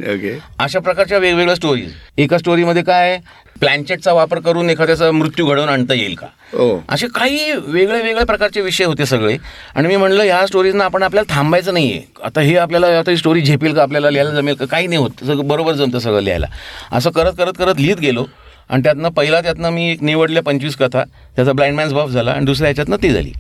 अशा 0.60 0.80
प्रकारच्या 0.80 1.18
वेगवेगळ्या 1.18 1.56
स्टोरीज 1.56 1.92
एका 2.18 2.38
स्टोरीमध्ये 2.38 2.84
काय 2.84 3.18
प्लॅनचेटचा 3.60 4.12
वापर 4.14 4.40
करून 4.40 4.70
एखाद्याचा 4.70 5.12
मृत्यू 5.12 5.46
घडवून 5.46 5.70
आणता 5.70 5.94
येईल 5.94 6.16
का? 6.16 6.28
ओ 6.54 6.78
असे 6.90 7.08
काही 7.08 7.52
वेगळे 7.54 8.02
वेगळे 8.02 8.24
प्रकारचे 8.26 8.62
विषय 8.62 8.84
होते 8.84 9.06
सगळे. 9.06 9.38
आणि 9.76 9.88
मी 9.88 9.96
म्हणलं 9.96 10.24
ह्या 10.24 10.46
स्टोरीजना 10.48 10.84
आपण 10.84 11.04
आपल्याला 11.04 11.34
थांबायचं 11.36 11.74
नाही 11.74 11.92
आहे 11.92 12.02
आता 12.24 12.42
हे 12.42 12.56
आपल्याला 12.58 12.88
आता 13.00 13.12
ही 13.12 13.18
स्टोरी 13.18 13.42
झेपेल 13.42 13.74
का 13.74 13.82
आपल्याला 13.82 14.10
लिहायला 14.10 14.32
जमेल 14.32 14.56
का? 14.56 14.66
काही 14.66 14.88
नाही 14.88 14.98
होत. 14.98 15.10
सगळं 15.20 15.48
बरोबर 15.48 15.74
जमतं 15.74 16.00
सगळं 16.00 16.22
लिहायला. 16.22 16.48
असं 16.92 17.10
करत 17.10 17.34
करत 17.38 17.54
करत 17.58 17.80
लिहित 17.90 18.02
गेलो 18.02 18.26
आणि 18.70 18.84
त्यातनं 18.84 19.10
पहिला 19.10 19.42
त्यातनं 19.42 19.70
मी 19.70 19.90
एक 19.92 20.02
निवडल्या 20.04 20.42
पंचवीस 20.44 20.76
कथा 20.78 21.04
त्याचा 21.36 21.52
ब्लाइंड 21.52 21.76
मॅन्स 21.76 21.94
बॉफ 21.94 22.10
झाला 22.10 22.32
आणि 22.32 22.46
दुसऱ्या 22.46 22.68
ह्याच्यातनं 22.68 22.96
ती 23.04 23.10
झाली. 23.10 23.32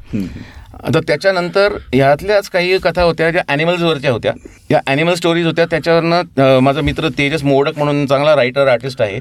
आता 0.83 0.99
त्याच्यानंतर 1.07 1.73
ह्यातल्याच 1.93 2.49
काही 2.49 2.77
कथा 2.83 3.03
होत्या 3.03 3.29
ज्या 3.31 3.41
ॲनिमल्सवरच्या 3.47 4.12
होत्या. 4.12 4.31
या 4.71 4.79
ॲनिमल 4.88 5.13
स्टोरीज 5.13 5.45
होत्या. 5.45 5.65
त्याच्यावरनं 5.65 6.59
माझा 6.63 6.81
मित्र 6.81 7.09
तेजस 7.17 7.43
मोडक 7.43 7.77
म्हणून 7.77 8.05
चांगला 8.05 8.35
रायटर 8.35 8.67
आर्टिस्ट 8.67 9.01
आहे. 9.01 9.19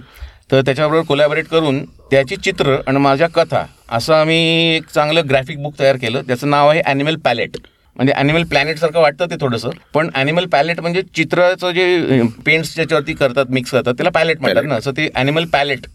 तर 0.51 0.61
त्याच्याबरोबर 0.67 1.05
कोलॅबरेट 1.07 1.49
करून 1.49 1.85
त्याची 2.11 2.37
चित्र 2.45 2.77
आणि 2.87 2.99
माझ्या 2.99 3.29
कथा 3.35 3.65
असं 3.93 4.15
आम्ही 4.15 4.37
एक 4.77 4.87
चांगलं 4.95 5.29
ग्राफिक 5.29 5.63
बुक 5.63 5.79
तयार 5.79 5.97
केलं. 5.97 6.23
त्याचं 6.27 6.51
नाव 6.51 6.69
आहे 6.69 6.83
ॲनिमल 6.85 7.17
पॅलेट 7.25 7.57
म्हणजे 7.99 8.13
ॲनिमल 8.13 8.43
प्लॅनेटसारखं 8.51 9.01
वाटतं 9.01 9.27
ते 9.31 9.37
थोडंसं. 9.41 9.71
पण 9.95 10.09
ॲनिमल 10.15 10.47
पॅलेट 10.47 10.81
म्हणजे 10.81 11.03
चित्राचं 11.17 11.71
जे 11.73 12.23
पेंट्स 12.47 12.75
त्याच्यावरती 12.77 13.15
करतात 13.15 13.51
मिक्स 13.51 13.71
करतात 13.71 13.95
त्याला 13.95 14.11
पॅलेट 14.11 14.41
म्हणतात 14.41 14.63
ना. 14.63 14.75
असं 14.75 14.93
ते 14.97 15.09
animal 15.15 15.45
palette 15.53 15.87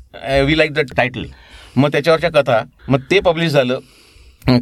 we 0.46 0.58
like 0.58 0.74
the 0.74 0.80
title 0.98 1.26
मग 1.76 1.92
त्याच्यावरच्या 1.92 2.30
कथा 2.32 2.62
मग 2.88 3.00
ते 3.12 3.20
पब्लिश 3.20 3.52
झालं. 3.52 3.80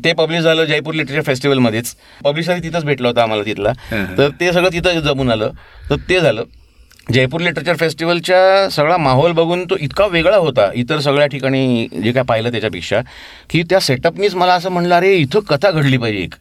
ते 0.04 0.12
पब्लिश 0.14 0.42
झालं 0.42 0.66
जयपूर 0.66 0.94
लिटरेचर 0.94 1.22
फेस्टिवलमध्येच 1.22 1.96
पब्लिशर 2.24 2.58
तिथंच 2.64 2.84
भेटला 2.86 3.08
होता 3.08 3.22
आम्हाला 3.24 3.44
तिथला. 3.44 3.72
तर 4.18 4.30
ते 4.40 4.52
सगळं 4.54 4.70
तिथं 4.74 5.00
जमून 5.00 5.32
आलं. 5.32 5.52
तर 5.90 5.96
ते 6.10 6.20
झालं. 6.20 6.44
जयपूर 7.14 7.42
लिटरेचर 7.42 7.76
फेस्टिवलच्या 7.76 8.70
सगळा 8.70 8.98
माहोल 8.98 9.32
बघून 9.32 9.66
तो 9.66 9.76
इतका 9.80 10.06
वेगळा 10.06 10.38
होता 10.38 10.70
इतर 10.76 11.00
सगळ्या 11.00 11.28
ठिकाणी 11.28 11.88
जे 12.04 12.12
काय 12.12 12.24
पाहिलं 12.24 12.52
त्याच्यापेक्षा 12.52 13.02
की 13.50 13.64
त्या 13.64 13.80
सेटअपनीच 13.80 14.36
मला 14.36 14.54
असं 14.54 14.70
म्हणलं 14.70 14.96
अरे 14.96 15.14
इथं 15.16 15.40
कथा 15.40 15.72
घडली 15.72 15.98
पाहिजे 15.98 16.20
एक. 16.20 16.34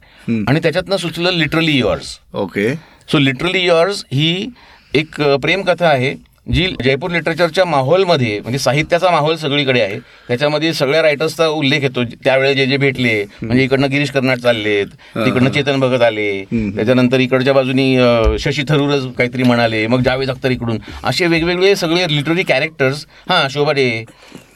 आणि 0.48 0.60
त्याच्यातनं 0.62 0.96
सुचलं 0.96 1.32
literally 1.32 1.72
yours 1.72 2.18
okay. 2.34 2.74
So 3.12 3.18
literally 3.18 3.60
yours 3.60 4.04
ही 4.12 4.48
एक 4.94 5.20
प्रेमकथा 5.22 5.88
आहे. 5.88 6.14
जी 6.46 6.66
जयपूर 6.84 7.10
लिटरेचरच्या 7.10 7.64
माहोलमध्ये 7.64 8.38
म्हणजे 8.40 8.58
साहित्याचा 8.58 9.10
माहोल 9.10 9.36
सगळीकडे 9.36 9.80
आहे 9.80 9.98
त्याच्यामध्ये 10.28 10.72
सगळ्या 10.74 11.02
रायटर्सचा 11.02 11.46
उल्लेख 11.48 11.82
येतो. 11.82 12.04
त्यावेळेस 12.24 12.56
जे 12.56 12.66
जे 12.66 12.76
भेटले 12.76 13.12
म्हणजे 13.42 13.64
इकडनं 13.64 13.90
गिरीश 13.90 14.10
कर्नाड 14.10 14.38
चाललेत 14.38 14.86
तिकडनं 15.16 15.50
चेतन 15.50 15.80
भगत 15.80 16.02
आले 16.02 16.42
त्याच्यानंतर 16.50 17.20
इकडच्या 17.20 17.54
बाजूनी 17.54 17.96
शशी 18.40 18.62
थरूरच 18.68 19.06
काहीतरी 19.18 19.42
म्हणाले 19.42 19.86
मग 19.86 20.02
जावेद 20.02 20.30
अख्तर 20.30 20.50
इकडून. 20.50 20.78
असे 21.04 21.26
वेगवेगळे 21.26 21.74
सगळे 21.76 22.06
लिटररी 22.16 22.42
कॅरेक्टर्स 22.42 23.06
हां 23.28 23.46
शोभा 23.50 23.72
डे 23.72 23.88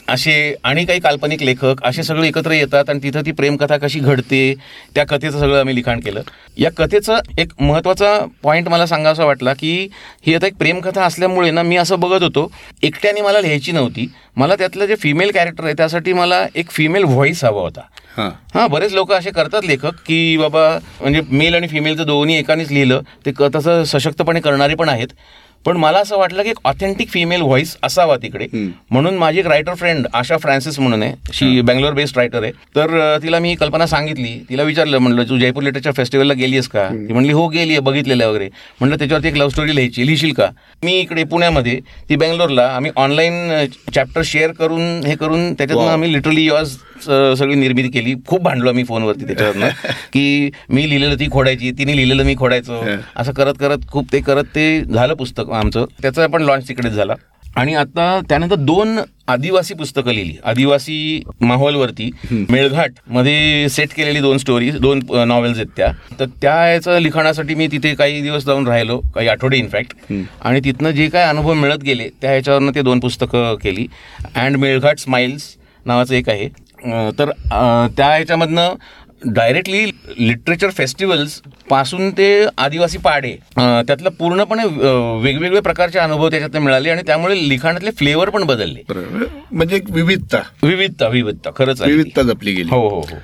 असे 0.08 0.54
आणि 0.64 0.84
काही 0.84 1.00
काल्पनिक 1.00 1.42
लेखक 1.42 1.74
असे 1.84 2.02
सगळे 2.02 2.28
एकत्र 2.28 2.50
येतात 2.50 2.90
आणि 2.90 2.98
तिथं 3.02 3.20
ती 3.26 3.32
प्रेमकथा 3.32 3.76
कशी 3.76 3.98
घडते 3.98 4.54
त्या 4.94 5.04
कथेचं 5.04 5.40
सगळं 5.40 5.60
आम्ही 5.60 5.74
लिखाण 5.74 6.00
केलं. 6.00 6.22
या 6.58 6.70
कथेचं 6.76 7.18
एक 7.38 7.48
महत्त्वाचा 7.60 8.18
पॉईंट 8.42 8.68
मला 8.68 8.86
सांगासा 8.86 9.24
वाटला 9.24 9.54
की 9.54 9.88
ही 10.26 10.34
आता 10.34 10.46
एक 10.46 10.54
प्रेमकथा 10.54 11.04
असल्यामुळे 11.04 11.50
ना 11.50 11.62
मी 11.62 11.76
असं 11.76 12.00
बघत 12.00 12.22
होतो 12.22 12.52
एकट्याने 12.82 13.20
मला 13.20 13.40
लिहायची 13.40 13.72
नव्हती. 13.72 14.06
मला 14.36 14.56
त्यातलं 14.56 14.86
जे 14.86 14.96
फिमेल 14.96 15.30
कॅरेक्टर 15.30 15.64
आहे 15.64 15.74
त्यासाठी 15.74 16.12
मला 16.12 16.46
एक 16.54 16.70
फिमेल 16.70 17.04
व्हॉईस 17.04 17.44
हवा 17.44 17.60
होता. 17.60 17.80
हां. 18.16 18.30
हां 18.54 18.70
बरेच 18.70 18.92
लोक 18.92 19.12
असे 19.12 19.30
करतात 19.30 19.64
लेखक 19.64 19.94
की 20.06 20.36
बाबा 20.36 20.78
म्हणजे 21.00 21.20
मेल 21.28 21.54
आणि 21.54 21.68
फिमेलचं 21.68 22.06
दोन्ही 22.06 22.38
एकानेच 22.38 22.70
लिहिलं 22.70 23.00
ते 23.26 23.32
तसं 23.54 23.84
सशक्तपणे 23.84 24.40
करणारे 24.40 24.74
पण 24.74 24.88
आहेत. 24.88 25.08
पण 25.66 25.76
मला 25.76 25.98
असं 25.98 26.16
वाटलं 26.18 26.42
की 26.42 26.50
एक 26.50 26.58
ऑथेंटिक 26.64 27.08
फिमेल 27.08 27.42
व्हॉईस 27.42 27.76
असावा 27.82 28.16
तिकडे. 28.16 28.46
म्हणून 28.90 29.16
माझी 29.18 29.38
एक 29.38 29.46
रायटर 29.46 29.74
फ्रेंड 29.74 30.06
आशा 30.14 30.36
फ्रान्सिस 30.36 30.78
म्हणून 30.78 31.02
आहे 31.02 31.32
शी 31.32 31.60
बँगलोर 31.60 31.92
बेस्ड 31.92 32.16
रायटर 32.18 32.42
आहे. 32.42 32.52
तर 32.76 33.16
तिला 33.22 33.38
मी 33.38 33.54
कल्पना 33.54 33.86
सांगितली. 33.86 34.34
तिला 34.48 34.62
विचारलं 34.62 34.98
म्हणलं 34.98 35.28
तू 35.28 35.38
जयपूर 35.38 35.62
लिटरेचर 35.62 35.92
फेस्टिवलला 35.96 36.34
गेली 36.34 36.56
आहेस 36.56 36.68
का? 36.68 36.88
ती 37.08 37.12
म्हणली 37.12 37.32
हो 37.32 37.46
गेली 37.48 37.72
आहे 37.72 37.80
बघितलेलं 37.80 38.28
वगैरे. 38.28 38.48
म्हणलं 38.80 38.98
त्याच्यावरती 38.98 39.28
एक 39.28 39.36
लव्ह 39.36 39.50
स्टोरी 39.50 39.74
लिहायची 39.76 40.06
लिहिशील 40.06 40.32
का? 40.32 40.48
मी 40.84 40.98
इकडे 41.00 41.24
पुण्यामध्ये 41.24 41.78
ती 42.08 42.16
बँगलोरला 42.16 42.66
आम्ही 42.66 42.90
ऑनलाईन 42.96 43.66
चॅप्टर 43.94 44.22
शेअर 44.24 44.52
करून 44.58 45.00
हे 45.06 45.14
करून 45.16 45.52
त्याच्यातनं. 45.54 45.88
आम्ही 45.92 46.12
लिटरली 46.12 46.44
युअर्स 46.44 46.76
सगळी 47.38 47.54
निर्मिती 47.54 47.88
केली. 47.88 48.14
खूप 48.26 48.42
भांडलो 48.42 48.68
आम्ही 48.68 48.84
फोनवरती 48.84 49.24
त्याच्यावरनं. 49.24 49.68
की 50.12 50.50
मी 50.70 50.88
लिहिलेलं 50.88 51.14
ती 51.20 51.26
खोडायची 51.32 51.70
तिने 51.78 51.96
लिहिलेलं 51.96 52.24
मी 52.24 52.34
खोडायचो. 52.38 52.82
असं 53.16 53.32
करत 53.32 53.54
करत 53.60 53.86
खूप 53.88 54.12
ते 54.12 54.20
करत 54.20 54.44
ते 54.54 54.66
झालं 54.84 55.14
पुस्तक. 55.14 55.50
आमचं. 55.58 55.84
त्याचा 56.02 56.26
पण 56.26 56.42
लॉन्च 56.42 56.68
तिकडेच 56.68 56.92
झाला. 56.92 57.14
आणि 57.56 57.74
आता 57.74 58.20
त्यानंतर 58.28 58.56
दोन 58.56 58.98
आदिवासी 59.28 59.74
पुस्तकं 59.74 60.12
लिहिली. 60.12 60.36
आदिवासी 60.44 61.22
माहोलवरती 61.40 62.10
मेळघाटमध्ये 62.30 63.68
सेट 63.70 63.92
केलेली 63.96 64.20
दोन 64.20 64.38
स्टोरी 64.38 64.70
दोन 64.72 65.00
नॉवेल्स 65.28 65.58
आहेत 65.58 65.68
त्या. 65.76 65.90
तर 66.20 66.26
त्या 66.42 66.54
याचं 66.68 66.98
लिखाणासाठी 67.02 67.54
मी 67.54 67.66
तिथे 67.72 67.94
काही 67.94 68.20
दिवस 68.22 68.44
जाऊन 68.44 68.66
राहिलो 68.68 68.98
काही 69.14 69.28
आठवडे 69.28 69.56
इनफॅक्ट 69.58 70.12
आणि 70.42 70.60
तिथनं 70.64 70.90
जे 70.90 71.08
काय 71.08 71.28
अनुभव 71.28 71.52
मिळत 71.54 71.82
गेले 71.84 72.08
त्या 72.22 72.30
ह्याच्यावरनं 72.30 72.74
ते 72.74 72.82
दोन 72.82 73.00
पुस्तकं 73.00 73.54
केली. 73.62 73.86
अँड 74.34 74.56
मेळघाट 74.56 74.98
स्माइल्स 74.98 75.54
नावाचं 75.86 76.14
एक 76.14 76.28
आहे. 76.28 76.48
तर 77.18 77.30
त्या 77.96 78.06
ह्याच्यामधनं 78.06 78.74
डायरेक्टली 79.22 79.84
लिटरेचर 80.18 80.70
फेस्टिवल्सपासून 80.70 82.10
ते 82.10 82.26
आदिवासी 82.58 82.98
पाडे 82.98 83.32
त्यातलं 83.56 84.10
पूर्णपणे 84.10 84.62
वेगवेगळे 85.22 85.60
प्रकारचे 85.60 85.98
अनुभव 85.98 86.28
त्याच्यात 86.30 86.56
मिळाले 86.56 86.90
आणि 86.90 87.02
त्यामुळे 87.06 87.48
लिखाणातले 87.48 87.90
फ्लेवर 87.90 88.30
पण 88.30 88.44
बदलले. 88.44 88.82
म्हणजे 89.52 89.80
विविधता. 89.90 90.38
विविधता 90.62 91.08
विविधता. 91.08 91.50
खरंच. 91.56 91.82
विविधता 91.82 92.22
जपली 92.22 92.52
गेली. 92.52 92.70
हो 92.70 92.88
हो 92.88 93.00
हो. 93.00 93.16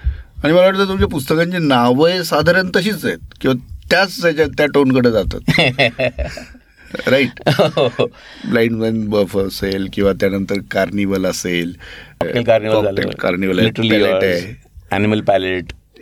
आणि 0.45 0.53
मला 0.53 0.63
वाटतं 0.63 0.89
तुमच्या 0.89 1.09
पुस्तकांची 1.09 1.59
नावं 1.59 2.23
साधारण 2.23 2.71
तशीच 2.77 3.05
आहेत 3.05 3.19
किंवा 3.41 3.57
त्याच 3.91 4.23
त्याच्यात 4.23 4.49
त्या 4.49 4.67
टोनकडे 4.67 5.11
जातात. 5.11 5.41
राईट. 7.09 7.41
ब्लाइंड 8.45 8.77
मॅन 8.77 9.05
बफ 9.09 9.37
असेल 9.39 9.89
किंवा 9.93 10.13
त्यानंतर 10.13 10.55
कार्निवल 10.71 11.27
असेल. 11.27 11.73
Cocktail 12.23 13.13
carnival 13.23 13.61
Cocktail 13.67 14.01
झालं. 14.01 14.41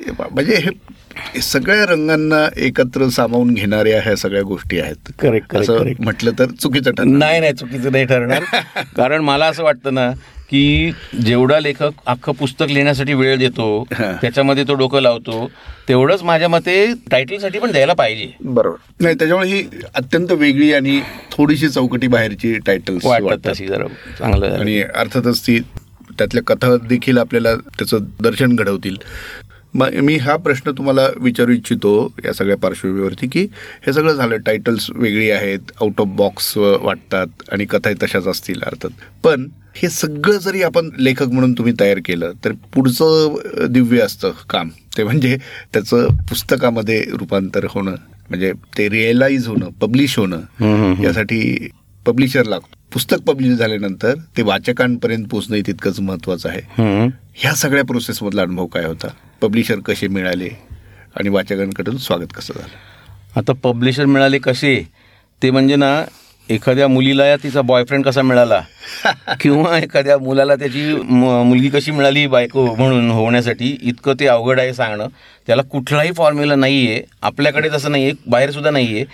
म्हणजे 0.06 0.56
हे 0.56 1.40
सगळ्या 1.40 1.86
रंगांना 1.86 2.48
एकत्र 2.56 3.08
सामावून 3.08 3.54
घेणाऱ्या 3.54 4.02
ह्या 4.02 4.16
सगळ्या 4.16 4.42
गोष्टी 4.42 4.80
आहेत. 4.80 5.26
असं. 5.56 5.92
म्हटलं 6.00 6.30
तर 6.38 6.46
चुकीचं 6.46 6.90
ठरणार. 6.90 7.18
नाही 7.18 7.40
नाही 7.40 7.52
चुकीचं 7.52 7.92
नाही 7.92 8.04
ठरणार. 8.04 8.42
कारण 8.96 9.20
मला 9.20 9.46
असं 9.46 9.62
वाटतं 9.62 9.94
ना 9.94 10.10
की 10.50 10.92
जेवढा 11.24 11.60
लेखक 11.60 11.90
अख्खं 12.06 12.32
पुस्तक 12.32 12.66
लिहिण्यासाठी 12.68 13.14
वेळ 13.14 13.38
देतो. 13.38 13.84
त्याच्यामध्ये 13.98 14.64
तो 14.68 14.74
डोकं 14.74 15.00
लावतो 15.00 15.50
तेवढंच 15.88 16.22
माझ्या 16.22 16.48
मते 16.48 16.92
टायटलसाठी 17.10 17.58
पण 17.58 17.72
द्यायला 17.72 17.92
पाहिजे. 17.92 18.32
बरोबर. 18.40 18.76
नाही 19.00 19.14
त्याच्यामुळे 19.14 19.50
ही 19.50 19.64
अत्यंत 19.94 20.32
वेगळी 20.32 20.72
आणि 20.72 21.00
थोडीशी 21.32 21.68
चौकटी 21.68 22.06
बाहेरची 22.06 22.58
टायटल्स 22.58 23.04
वाटतात. 23.04 23.52
तशी 23.52 23.66
जरा 23.66 23.86
चांगलं. 24.18 24.58
आणि 24.58 24.82
अर्थातच 24.82 25.46
ती 25.46 25.58
त्यातल्या 26.18 26.42
कथा 26.42 26.76
देखील 26.76 27.18
आपल्याला 27.18 27.54
त्याचं 27.56 27.98
दर्शन 28.20 28.56
घडवतील. 28.56 28.96
मग 29.78 29.94
मी 29.94 30.16
हा 30.16 30.36
प्रश्न 30.36 30.70
तुम्हाला 30.78 31.06
विचारू 31.16 31.52
इच्छितो 31.52 31.90
या 32.24 32.32
सगळ्या 32.32 32.56
पार्श्वभूमीवरती 32.56 33.26
की 33.26 33.42
हे 33.86 33.92
सगळं 33.92 34.12
झालं 34.12 34.36
टायटल्स 34.36 34.90
वेगळी 34.94 35.30
आहेत 35.30 35.70
आउट 35.80 36.00
ऑफ 36.00 36.06
बॉक्स 36.06 36.56
वाटतात 36.56 37.42
आणि 37.52 37.64
कथाही 37.64 37.94
तशाच 38.02 38.26
असतील 38.26 38.62
अर्थात. 38.62 38.90
पण 39.24 39.46
हे 39.76 39.88
सगळं 39.88 40.38
जरी 40.38 40.62
आपण 40.62 40.90
लेखक 40.98 41.28
म्हणून 41.28 41.52
तुम्ही 41.52 41.72
तयार 41.80 41.98
केलं 42.04 42.32
तर 42.44 42.52
पुढचं 42.74 43.66
दिव्य 43.72 44.00
असतं 44.00 44.32
काम. 44.50 44.68
ते 44.96 45.04
म्हणजे 45.04 45.36
त्याचं 45.72 46.16
पुस्तकामध्ये 46.28 47.04
रूपांतर 47.10 47.66
होणं 47.70 47.94
म्हणजे 48.28 48.52
ते 48.78 48.88
रिअलाइज 48.90 49.46
होणं 49.48 49.70
पब्लिश 49.80 50.18
होणं. 50.18 50.40
यासाठी 51.02 51.68
पब्लिशर 52.06 52.44
लागतो. 52.44 52.76
पुस्तक 52.92 53.20
पब्लिश 53.20 53.52
झाल्यानंतर 53.58 54.14
ते 54.36 54.42
वाचकांपर्यंत 54.42 55.26
पोहोचणं 55.26 55.60
तितकंच 55.66 56.00
महत्वाचं 56.00 56.48
आहे. 56.48 56.60
ह्या 57.34 57.54
सगळ्या 57.54 57.84
प्रोसेसमधला 57.84 58.42
अनुभव 58.42 58.66
काय 58.66 58.84
होता? 58.84 59.08
पब्लिशर 59.42 59.78
कसे 59.78 60.08
मिळाले 60.08 60.48
आणि 61.16 61.28
वाचकांकडून 61.28 61.96
स्वागत 61.96 62.32
कसं 62.34 62.54
झालं? 62.54 62.74
आता 63.36 63.52
पब्लिशर 63.52 64.04
मिळाले 64.04 64.38
कसे? 64.38 64.82
ते 65.42 65.50
म्हणजे 65.50 65.76
ना 65.76 66.04
एखाद्या 66.48 66.88
मुलीला 66.88 67.26
या 67.26 67.36
तिचा 67.36 67.60
बॉयफ्रेंड 67.62 68.04
कसा 68.04 68.22
मिळाला? 68.22 68.60
किंवा 69.40 69.78
एखाद्या 69.78 70.18
मुलाला 70.18 70.54
त्याची 70.56 70.94
म- 70.94 71.42
मुलगी 71.46 71.68
कशी 71.68 71.90
मिळाली 71.90 72.26
बायको 72.26 72.74
म्हणून 72.74 73.10
होण्यासाठी 73.10 73.76
इतकं 73.82 74.14
ते 74.20 74.26
अवघड 74.26 74.60
आहे 74.60 74.74
सांगणं. 74.74 75.08
त्याला 75.46 75.62
कुठलाही 75.62 76.12
फॉर्म्युला 76.12 76.54
नाही 76.54 76.86
आहे 76.90 77.02
आपल्याकडे 77.22 77.68
तसं 77.68 77.90
नाही 77.90 78.04
आहे 78.04 78.12
बाहेरसुद्धा 78.26 78.70
नाही 78.70 78.94
आहे 78.94 79.04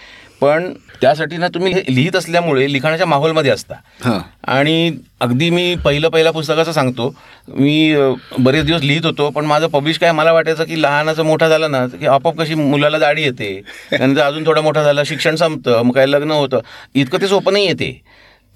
पण 0.40 0.72
त्यासाठी 1.04 1.36
ना 1.36 1.48
तुम्ही 1.48 1.72
हे 1.72 1.82
लिहित 1.88 2.16
असल्यामुळे 2.16 2.72
लिखाणाच्या 2.72 3.06
माहोलमध्ये 3.06 3.50
असता. 3.50 3.74
हां. 4.04 4.18
आणि 4.52 4.92
अगदी 5.20 5.48
मी 5.50 5.74
पहिलं 5.74 6.08
पहिल्या 6.08 6.32
पुस्तकाचं 6.32 6.72
सांगतो. 6.72 7.08
मी 7.48 7.94
बरेच 8.38 8.64
दिवस 8.64 8.82
लिहित 8.82 9.04
होतो 9.04 9.28
पण 9.30 9.44
माझं 9.44 9.66
पब्लिश 9.66 9.98
काय 9.98 10.12
मला 10.12 10.32
वाटायचं 10.32 10.64
की 10.64 10.80
लहानाचं 10.82 11.24
मोठा 11.24 11.48
झाला 11.48 11.68
ना 11.68 11.86
की 11.86 12.06
आपोआप 12.06 12.40
कशी 12.40 12.54
मुलाला 12.54 12.98
दाढी 12.98 13.22
येते. 13.22 13.60
त्यानंतर 13.90 14.22
अजून 14.22 14.46
थोडा 14.46 14.60
मोठा 14.60 14.82
झाला 14.82 15.02
शिक्षण 15.06 15.36
संपतं 15.36 15.82
मग 15.82 15.94
काय 15.94 16.06
लग्न 16.06 16.30
होतं. 16.30 16.60
इतकं 16.94 17.20
ते 17.20 17.28
सोपं 17.28 17.52
नाही 17.52 17.66
येते 17.66 18.00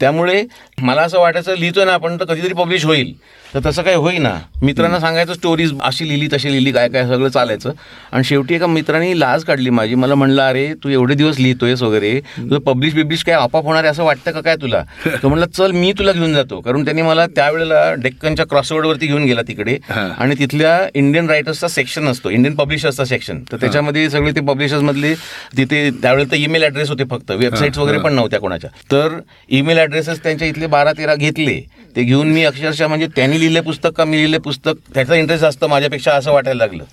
त्यामुळे 0.00 0.42
मला 0.78 1.02
असं 1.02 1.18
वाटायचं 1.18 1.56
लिहितोय 1.56 1.84
ना 1.84 1.92
आपण 1.92 2.16
तर 2.20 2.24
कधीतरी 2.24 2.54
पब्लिश 2.54 2.84
होईल. 2.84 3.12
तर 3.54 3.60
तसं 3.66 3.82
काही 3.82 3.96
होईना. 3.96 4.30
मित्रांना 4.62 4.98
सांगायचं 5.00 5.34
स्टोरीज 5.34 5.72
अशी 5.82 6.08
लिहिली 6.08 6.26
तशी 6.32 6.50
लिहिली 6.52 6.72
काय 6.72 6.88
काय 6.88 7.06
सगळं 7.08 7.28
चालायचं. 7.28 7.72
आणि 8.12 8.24
शेवटी 8.24 8.54
एका 8.54 8.66
मित्राने 8.66 9.18
लाज 9.20 9.44
काढली 9.44 9.70
माझी. 9.70 9.94
मला 9.94 10.14
म्हणलं 10.14 10.42
अरे 10.42 10.66
तू 10.84 10.88
एवढे 10.88 11.14
दिवस 11.14 11.38
लिहितोयस 11.38 11.82
वगैरे. 11.82 12.12
तुझं 12.36 12.58
पब्लिश 12.60 12.94
बिब्लिश 12.94 13.22
काय 13.24 13.34
आपाप 13.34 13.64
होणार 13.64 13.84
आहे 13.84 13.90
असं 13.90 14.04
वाटतं 14.04 14.32
का 14.32 14.40
काय 14.40 14.56
तुला? 14.56 14.82
तो 15.22 15.28
म्हणलं 15.28 15.46
चल 15.46 15.70
मी 15.72 15.92
तुला 15.98 16.12
घेऊन 16.12 16.34
जातो. 16.34 16.60
कारण 16.60 16.84
त्यांनी 16.84 17.02
मला 17.02 17.26
त्यावेळेला 17.26 17.92
डेक्कनच्या 17.98 18.46
क्रॉसवर्डवरती 18.46 19.06
घेऊन 19.06 19.24
गेला 19.24 19.42
तिकडे. 19.48 19.76
आणि 19.90 20.34
तिथल्या 20.38 20.78
इंडियन 20.94 21.30
रायटर्सचा 21.30 21.68
सेक्शन 21.68 22.08
असतो. 22.08 22.30
इंडियन 22.30 22.54
पब्लिशर्सचा 22.54 23.04
सेक्शन 23.04 23.42
तर 23.52 23.56
त्याच्यामध्ये 23.60 24.08
सगळे 24.10 24.32
ते 24.32 24.40
पब्लिशर्स 24.40 24.82
मधले 24.82 25.14
तिथे 25.56 25.88
त्यावेळेला 26.02 26.30
तर 26.32 26.36
ईमेल 26.36 26.62
ॲड्रेस 26.64 26.88
होते 26.90 27.04
फक्त. 27.10 27.30
वेबसाईट्स 27.30 27.78
वगैरे 27.78 27.98
पण 27.98 28.14
नव्हत्या 28.14 28.40
कोणाच्या. 28.40 28.70
तर 28.92 29.18
ईमेल 29.50 29.78
ॲड्रेसेस 29.78 30.22
त्यांच्या 30.22 30.48
इथले 30.48 30.66
बारा 30.66 30.92
तेरा 30.92 31.14
घेतले. 31.14 31.60
ते 31.98 32.02
घेऊन 32.04 32.28
मी 32.32 32.42
अक्षरशः 32.44 32.86
म्हणजे 32.88 33.06
त्यांनी 33.14 33.38
लिहिले 33.40 33.60
पुस्तक 33.60 33.92
का 33.96 34.04
मी 34.04 34.16
लिहिले 34.16 34.38
पुस्तक 34.38 34.74
त्याचा 34.94 35.14
इंटरेस्ट 35.14 35.42
जास्त 35.42 35.64
माझ्यापेक्षा 35.64 36.12
असं 36.14 36.32
वाटायला 36.32 36.58
लागलं. 36.58 36.84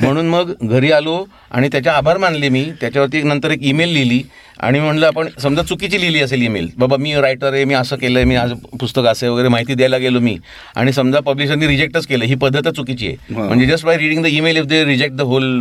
म्हणून 0.00 0.28
मग 0.28 0.52
घरी 0.62 0.90
आलो 0.92 1.24
आणि 1.50 1.68
त्याचे 1.72 1.90
आभार 1.90 2.18
मानले 2.18 2.48
मी. 2.48 2.64
त्याच्यावरती 2.80 3.18
एक 3.18 3.24
नंतर 3.24 3.50
एक 3.50 3.62
ईमेल 3.62 3.92
लिहिली 3.92 4.22
आणि 4.60 4.80
म्हणलं 4.80 5.06
आपण 5.06 5.28
समजा 5.42 5.62
चुकीची 5.62 6.00
लिहिली 6.00 6.20
असेल 6.22 6.42
ईमेल 6.42 6.68
बाबा 6.78 6.96
मी 6.96 7.14
रायटर 7.14 7.52
आहे 7.52 7.64
मी 7.64 7.74
असं 7.74 7.96
केलं 7.96 8.18
आहे 8.18 8.26
मी 8.26 8.36
आज 8.36 8.52
पुस्तक 8.80 9.06
असं 9.06 9.30
वगैरे 9.30 9.48
माहिती 9.48 9.74
द्यायला 9.74 9.98
गेलो 9.98 10.20
मी. 10.20 10.36
आणि 10.76 10.92
समजा 10.92 11.20
पब्लिशरनी 11.26 11.66
रिजेक्टच 11.66 12.06
केलं 12.06 12.24
ही 12.24 12.34
पद्धत 12.34 12.68
चुकीची 12.68 13.06
आहे. 13.06 13.34
म्हणजे 13.34 13.66
just 13.66 13.86
by 13.86 13.96
reading 13.98 14.22
the 14.22 14.26
email 14.26 14.56
if 14.56 14.64
they 14.64 14.84
reject 14.84 15.16
the 15.16 15.20
whole 15.22 15.60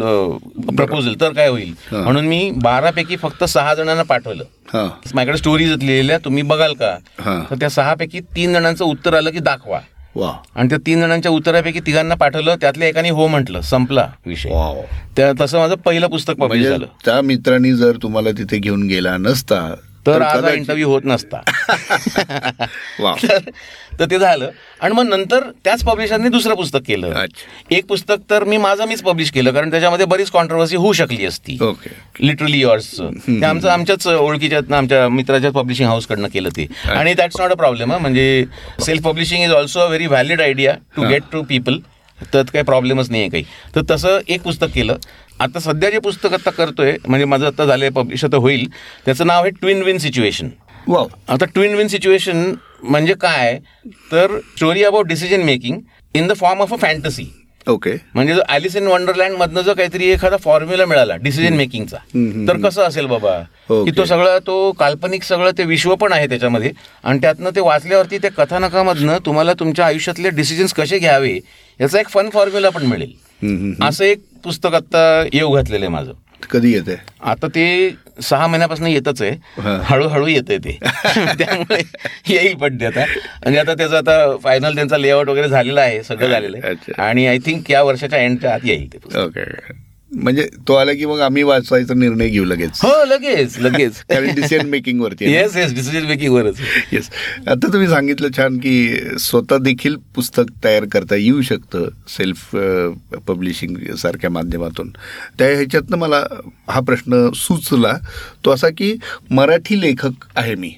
proposal 0.78 1.14
तर 1.22 1.34
काय 1.34 1.50
होईल. 1.50 1.74
म्हणून 1.92 2.28
मी 2.28 2.50
बारापैकी 2.64 3.16
फक्त 3.18 3.44
सहा 3.44 3.74
जणांना 3.74 4.04
पाठवलं. 4.04 4.44
माझ्याकडे 4.76 5.38
स्टोरीज 5.38 5.72
लिहिलेल्या 5.72 6.18
तुम्ही 6.18 6.44
बघाल 6.44 6.74
का. 6.74 6.98
तर 7.50 7.56
त्या 7.60 7.70
सहापैकी 7.70 8.20
तीन 8.20 8.54
जणांचं 8.54 8.86
उत्तर 8.86 9.14
आलं 9.14 9.30
की 9.30 9.40
दाखवा. 9.40 9.80
वा. 10.16 10.32
आणि 10.56 10.70
त्या 10.70 10.78
तीन 10.86 11.02
जणांच्या 11.02 11.32
उत्तरापैकी 11.32 11.80
तिघांना 11.80 12.16
पाठवलं 12.16 12.56
त्यातल्या 12.62 12.88
एकाने 12.88 13.10
हो 13.10 13.28
म्हटलं 13.28 13.62
संपला 13.62 14.08
विषय. 14.26 14.50
त्या 15.18 15.32
तसं 15.42 15.60
माझं 15.60 15.76
पहिलं 15.76 16.08
पुस्तक 16.08 16.34
पब्लिश 16.34 16.50
म्हणजे 16.50 16.70
झालं. 16.70 16.86
त्या 17.06 17.22
मित्रांनी 17.22 17.74
जर 17.74 17.98
तुम्हाला 18.04 18.32
तिथे 18.32 18.58
घेऊन 18.58 18.88
गेला 18.88 19.18
नसता 19.18 19.76
तर 20.08 20.22
आज 20.22 20.46
इंटरव्ह्यू 20.46 20.90
होत 20.90 21.02
नसता. 21.06 21.42
तर 24.00 24.06
ते 24.12 24.20
झालं. 24.20 24.50
आणि 24.82 24.94
मग 24.94 25.04
नंतर 25.04 25.44
त्याच 25.64 25.84
पब्लिशरने 25.84 26.30
दुसरं 26.30 26.56
पुस्तक 26.56 26.80
केलं. 26.88 27.26
एक 27.72 27.86
पुस्तक 27.86 28.16
तर 28.30 28.44
मी 28.44 28.58
माझं 28.58 28.88
मीच 28.88 29.02
पब्लिश 29.02 29.32
केलं 29.32 29.52
कारण 29.52 29.72
त्याच्यामध्ये 29.72 30.06
बरीच 30.06 30.30
कॉन्ट्रोवर्सी 30.30 30.76
होऊ 30.76 30.94
शकली 30.94 31.26
असती. 31.26 31.58
लिटरली 32.20 32.60
युअर्सचं 32.60 33.10
ते 33.28 33.46
आमचं 33.46 33.70
आमच्याच 33.70 34.08
ओळखीच्या 34.08 34.78
आमच्या 34.78 35.10
मित्राच्या 35.10 35.52
पब्लिशिंग 35.52 35.90
हाऊसकडनं 35.90 36.28
केलं 36.28 36.50
ते. 36.50 36.68
आणि 36.86 37.14
दॅट्स 37.14 37.40
नॉट 37.40 37.52
अ 37.52 37.56
प्रॉब्लेम 37.56 37.94
म्हणजे 37.94 38.46
self 38.86 39.04
publishing 39.04 39.44
is 39.44 39.52
also 39.52 39.80
a 39.80 39.86
very 39.86 40.08
valid 40.08 40.42
idea 40.42 40.74
to 40.96 41.08
get 41.08 41.24
to 41.32 41.44
people 41.44 41.78
तर 42.34 42.42
काही 42.42 42.64
प्रॉब्लेमच 42.64 43.10
नाही 43.10 43.22
आहे 43.22 43.30
काही. 43.30 43.44
तर 43.76 43.82
तसं 43.92 44.20
एक 44.28 44.42
पुस्तक 44.42 44.68
केलं. 44.76 44.96
आता 45.41 45.60
सध्या 45.60 45.89
जे 45.89 45.99
पुस्तक 45.99 46.34
आता 46.34 46.49
करतोय 46.51 46.95
म्हणजे 47.08 47.25
माझं 47.25 47.45
आता 47.47 47.65
झालंय 47.65 47.89
पब्लिश 47.89 48.23
आता 48.25 48.38
होईल 48.38 48.65
त्याचं 49.06 49.27
नाव 49.27 49.41
आहे 49.43 49.51
ट्विन 49.62 49.82
विन 49.84 49.97
सिच्युएशन 49.97 50.49
आता 51.30 51.45
ट्विन 51.45 51.73
विन 51.75 51.88
सिच्युएशन 51.88 52.54
म्हणजे 52.84 53.13
काय? 53.21 53.58
तर 54.12 54.38
story 54.56 54.84
about 54.84 55.08
decision 55.08 55.41
making 55.43 55.80
in 56.13 56.27
the 56.27 56.34
form 56.38 56.62
of 56.62 56.73
a 56.73 56.77
fantasy 56.82 57.25
okay 57.67 57.91
म्हणजे 58.15 58.34
जो 58.34 58.41
ॲलिस 58.49 58.75
इन 58.75 58.88
वंडरलँड 58.88 59.36
मधनं 59.38 59.62
जर 59.62 59.73
काहीतरी 59.73 60.06
एखादा 60.12 60.38
फॉर्म्युला 60.43 60.86
मिळाला 60.86 61.15
डिसिजन 61.15 61.54
मेकिंगचा. 61.54 61.97
तर 62.47 62.58
कसं 62.63 62.82
असेल 62.84 63.06
बाबा. 63.06 63.38
की 63.69 63.91
तो 63.97 64.06
सगळं 64.06 64.38
तो 64.47 64.71
काल्पनिक 64.80 65.23
सगळं 65.23 65.51
ते 65.58 65.63
विश्व 65.63 65.93
पण 65.95 66.13
आहे 66.13 66.27
त्याच्यामध्ये 66.30 66.71
आणि 67.04 67.19
त्यातनं 67.21 67.49
ते 67.56 67.62
वाचल्यावरती 67.62 68.17
त्या 68.17 68.32
कथानकामधनं 68.32 69.17
तुम्हाला 69.25 69.54
तुमच्या 69.60 69.86
आयुष्यातले 69.86 70.30
डिसिजन्स 70.30 70.73
कसे 70.73 70.99
घ्यावे 70.99 71.38
याचा 71.80 71.99
एक 71.99 72.10
फन 72.10 72.30
फॉर्म्युला 72.30 72.69
पण 72.69 72.86
मिळेल. 72.86 73.13
असं 73.82 74.04
एक 74.06 74.19
पुस्तक 74.43 74.73
आता 74.73 75.23
येऊ 75.34 75.51
घातलेलं 75.51 75.86
आहे 75.86 75.93
माझं. 75.93 76.12
कधी 76.51 76.71
येते 76.73 76.95
आता 77.21 77.47
ते 77.47 77.65
सहा 78.21 78.47
महिन्यापासून 78.47 78.88
येतच 78.88 79.21
आहे. 79.21 79.32
हळूहळू 79.84 80.27
येतंय 80.27 80.58
ते. 80.58 80.77
त्यामुळे 81.39 81.82
येईल 82.30 82.56
पण 82.56 82.80
ते 82.80 82.86
आता. 82.86 83.06
आणि 83.45 83.58
आता 83.58 83.73
त्याचं 83.73 83.97
आता 83.97 84.38
फायनल 84.38 84.75
त्यांचा 84.75 84.97
लेआउट 84.97 85.30
वगैरे 85.30 85.49
झालेला 85.49 85.82
आहे 85.82 86.04
सगळं 86.04 86.30
झालेलं 86.30 86.58
आहे. 86.63 86.91
आणि 87.01 87.27
आय 87.27 87.38
थिंक 87.38 87.71
या 87.71 87.84
वर्षाच्या 87.84 88.19
एंडच्या 88.19 88.54
आत 88.54 88.60
येईल 88.63 88.93
ते. 88.93 89.19
ओके 89.23 89.45
म्हणजे 90.12 90.50
तो 90.67 90.74
आला 90.74 90.93
की 90.93 91.06
मग 91.06 91.19
आम्ही 91.19 91.43
वाचायचा 91.43 91.93
निर्णय 91.93 92.28
घेऊ 92.30 92.45
लगेच. 92.45 92.71
हो 92.84 93.06
लगेच 93.06 93.60
लगेच. 93.60 93.93
कारण 94.10 94.36
डिसिजन 94.36 94.65
मेकिंग 94.65 95.02
वरती. 95.02 95.32
येस 95.32 95.56
येस 95.56 95.74
डिसिजन 95.74 96.06
मेकिंग 96.06 96.34
वरच. 96.34 96.56
येस 96.91 97.10
आता 97.47 97.74
तुम्ही 97.74 97.88
सांगितलं 97.88 98.28
छान 98.38 98.58
की 98.58 98.97
स्वतः 99.19 99.58
देखील 99.58 99.95
पुस्तक 100.15 100.43
तयार 100.63 100.86
करता 100.91 101.15
येऊ 101.15 101.41
शकतं 101.41 101.88
सेल्फ 102.08 102.56
पब्लिशिंग 103.28 103.95
सारख्या 103.95 104.30
माध्यमातून. 104.30 104.89
त्या 105.39 105.47
ह्याच्यातनं 105.47 105.97
मला 105.97 106.26
हा 106.69 106.80
प्रश्न 106.80 107.30
सुचला. 107.36 107.93
तो 108.45 108.52
असा 108.52 108.69
की 108.69 108.95
मराठी 109.30 109.82
लेखक 109.82 110.26
आहे 110.36 110.56
मी. 110.56 110.74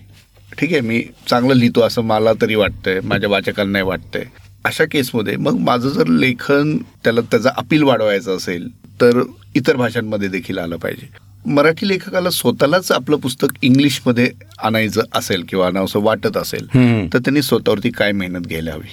ठीक 0.59 0.71
आहे 0.71 0.81
मी 0.81 1.03
चांगलं 1.29 1.55
लिहितो 1.55 1.81
असं 1.81 2.01
मला 2.01 2.33
तरी 2.33 2.55
वाटतंय 2.55 2.99
माझ्या 3.03 3.29
वाचकांनाही 3.29 3.85
वाटतंय. 3.85 4.23
अशा 4.65 4.85
केसमध्ये 4.85 5.35
मग 5.35 5.57
माझं 5.59 5.89
जर 5.89 6.07
लेखन 6.07 6.77
त्याला 7.03 7.21
त्याचा 7.21 7.49
अपील 7.57 7.83
वाढवायचं 7.83 8.37
असेल 8.37 8.67
तर 9.01 9.21
इतर 9.55 9.75
भाषांमध्ये 9.75 10.27
देखील 10.27 10.57
आलं 10.57 10.75
पाहिजे. 10.75 11.07
मराठी 11.45 11.87
लेखकाला 11.87 12.29
स्वतःलाच 12.29 12.91
आपलं 12.91 13.17
पुस्तक 13.17 13.47
इंग्लिशमध्ये 13.61 14.29
आणायचं 14.63 15.01
असेल 15.15 15.43
किंवा 15.49 15.67
आणावंसं 15.67 16.01
वाटत 16.01 16.37
असेल. 16.37 16.67
तर 17.13 17.19
त्यांनी 17.19 17.41
स्वतःवरती 17.41 17.89
काय 17.89 18.11
मेहनत 18.11 18.47
घ्यायला 18.47 18.73
हवी? 18.73 18.87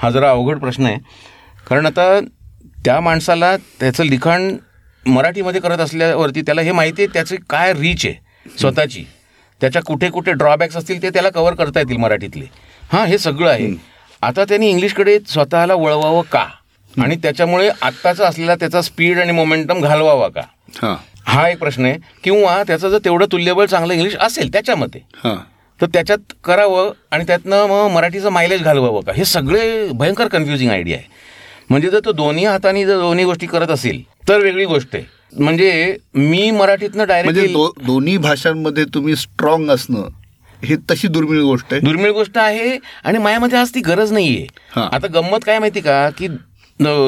हा 0.00 0.10
जरा 0.10 0.30
अवघड 0.30 0.58
प्रश्न 0.58 0.86
आहे. 0.86 0.98
कारण 1.68 1.86
आता 1.86 2.20
त्या 2.84 3.00
माणसाला 3.00 3.56
त्याचं 3.56 4.04
लिखाण 4.04 4.56
मराठीमध्ये 5.06 5.60
करत 5.60 5.78
असल्यावरती 5.78 6.42
त्याला 6.42 6.60
हे 6.60 6.72
माहिती 6.72 7.02
आहे 7.02 7.12
त्याची 7.14 7.36
काय 7.50 7.72
रीच 7.72 8.06
आहे 8.06 8.50
स्वतःची. 8.58 9.04
त्याच्या 9.60 9.82
कुठे 9.82 10.08
कुठे 10.10 10.32
ड्रॉबॅक्स 10.32 10.76
असतील 10.76 11.02
ते 11.02 11.10
त्याला 11.10 11.30
कव्हर 11.30 11.54
करता 11.54 11.80
येतील 11.80 11.96
मराठीतले. 11.96 12.44
हां 12.92 13.06
हे 13.06 13.18
सगळं 13.18 13.50
आहे. 13.50 13.93
आता 14.24 14.44
त्यांनी 14.44 14.70
इंग्लिशकडे 14.70 15.18
स्वतःला 15.28 15.74
वळवावं 15.74 16.22
का? 16.32 16.46
आणि 17.00 17.16
त्याच्यामुळे 17.16 17.70
आत्ताचा 17.82 18.26
असलेला 18.28 18.54
त्याचा 18.54 18.82
स्पीड 18.82 19.18
आणि 19.18 19.32
मोमेंटम 19.32 19.80
घालवावा 19.80 20.28
का? 20.28 20.40
हां. 20.82 21.48
एक 21.50 21.58
प्रश्न 21.58 21.84
आहे. 21.84 21.98
किंवा 22.24 22.62
त्याचं 22.62 22.90
जर 22.90 22.98
तेवढं 22.98 23.26
तुल्यबळ 23.32 23.66
चांगलं 23.66 23.92
इंग्लिश 23.92 24.16
असेल 24.16 24.52
त्याच्यामध्ये 24.52 25.00
हां. 25.14 25.36
तर 25.80 25.86
त्याच्यात 25.86 26.32
करावं 26.44 26.92
आणि 27.10 27.24
त्यातनं 27.26 27.66
मग 27.66 27.90
मराठीचं 27.90 28.30
मायलेज 28.30 28.62
घालवावं 28.62 29.00
का? 29.00 29.12
हे 29.12 29.24
सगळे 29.24 29.88
भयंकर 29.88 30.28
कन्फ्युजिंग 30.28 30.70
आयडिया 30.70 30.96
आहे. 30.96 31.06
म्हणजे 31.70 31.88
जर 31.90 32.00
तो 32.04 32.12
दोन्ही 32.12 32.44
हाताने 32.44 32.86
जर 32.86 32.98
दोन्ही 32.98 33.24
गोष्टी 33.24 33.46
करत 33.46 33.68
असेल 33.68 34.02
तर 34.28 34.40
वेगळी 34.40 34.64
गोष्ट 34.64 34.88
आहे. 34.94 35.04
म्हणजे 35.38 35.96
मी 36.14 36.50
मराठीतनं 36.50 37.04
म्हणजे 37.04 37.22
डायरेक्ट 37.22 37.52
दो, 37.52 37.74
दोन्ही 37.82 38.16
भाषांमध्ये 38.16 38.84
तुम्ही 38.84 39.16
स्ट्रॉंग 39.16 39.70
असणं 39.70 40.08
ही 40.64 40.76
तशी 40.90 41.08
दुर्मिळ 41.08 41.40
गोष्ट 41.42 41.72
आहे. 41.72 41.80
दुर्मिळ 41.80 42.10
गोष्ट 42.10 42.38
आहे 42.38 42.76
आणि 43.04 43.18
मायामध्ये 43.18 43.58
आज 43.58 43.70
ती 43.74 43.80
गरज 43.80 44.12
नाहीये. 44.12 44.46
हां. 44.76 44.88
आता 44.92 45.06
गंमत 45.14 45.44
काय 45.46 45.58
माहिती 45.58 45.80
का? 45.80 46.08
की 46.18 46.28